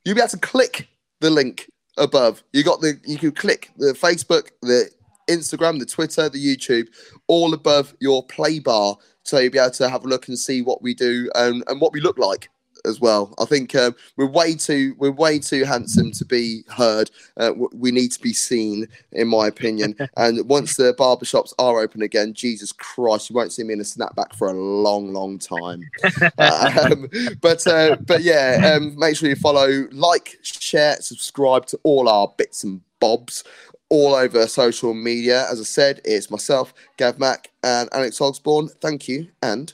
you'll 0.04 0.16
be 0.16 0.22
able 0.22 0.30
to 0.30 0.38
click 0.38 0.88
the 1.20 1.30
link 1.30 1.70
above. 1.98 2.44
You 2.54 2.64
got 2.64 2.82
the 2.82 3.00
you 3.06 3.18
can 3.18 3.32
click 3.32 3.72
the 3.78 3.94
Facebook, 3.94 4.50
the 4.62 4.90
Instagram, 5.30 5.80
the 5.80 5.86
Twitter, 5.86 6.30
the 6.30 6.44
YouTube, 6.44 6.88
all 7.28 7.54
above 7.54 7.96
your 8.00 8.26
play 8.26 8.60
bar. 8.60 8.98
So 9.24 9.40
you'll 9.40 9.52
be 9.52 9.60
able 9.60 9.72
to 9.72 9.90
have 9.90 10.04
a 10.04 10.08
look 10.08 10.28
and 10.28 10.38
see 10.38 10.62
what 10.62 10.82
we 10.82 10.94
do 10.94 11.30
and, 11.36 11.64
and 11.68 11.80
what 11.80 11.94
we 11.94 12.02
look 12.02 12.18
like 12.18 12.50
as 12.86 13.00
well. 13.00 13.34
I 13.40 13.46
think 13.46 13.76
um, 13.76 13.96
we're 14.18 14.26
way 14.28 14.56
too 14.56 14.96
we're 14.98 15.12
way 15.12 15.40
too 15.40 15.64
handsome 15.64 16.12
to 16.12 16.26
be 16.26 16.64
heard. 16.70 17.12
Uh, 17.38 17.52
we 17.74 17.92
need 17.92 18.12
to 18.14 18.20
be 18.20 18.34
seen, 18.34 18.88
in 19.12 19.28
my 19.28 19.48
opinion. 19.48 19.96
and 20.18 20.48
once 20.48 20.76
the 20.76 20.94
barbershops 20.94 21.54
are 21.60 21.80
open 21.80 22.02
again, 22.02 22.34
Jesus 22.34 22.72
Christ, 22.72 23.30
you 23.30 23.36
won't 23.36 23.54
see 23.54 23.64
me 23.64 23.74
in 23.74 23.80
a 23.80 23.84
snapback 23.84 24.36
for 24.36 24.50
a 24.50 24.54
long, 24.54 25.14
long 25.14 25.38
time. 25.38 25.90
um, 26.38 27.08
but 27.42 27.66
uh, 27.68 27.98
but 28.06 28.22
yeah, 28.22 28.74
um, 28.76 28.98
make 28.98 29.16
sure 29.16 29.30
you 29.30 29.36
follow, 29.36 29.88
like, 29.92 30.38
share, 30.42 30.98
subscribe 31.02 31.66
to 31.68 31.80
all 31.84 32.10
our 32.10 32.34
bits 32.38 32.64
and 32.64 32.82
bobs 33.00 33.44
all 33.90 34.16
over 34.16 34.48
social 34.48 34.94
media. 34.94 35.48
As 35.52 35.60
I 35.60 35.64
said, 35.64 36.02
it's 36.06 36.32
myself, 36.32 36.74
Gav 36.98 37.20
Mack, 37.20 37.52
and 37.64 37.90
Alex 37.92 38.20
Osborne. 38.22 38.70
Thank 38.70 39.08
you 39.08 39.28
and 39.44 39.74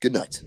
good 0.00 0.12
night. 0.12 0.42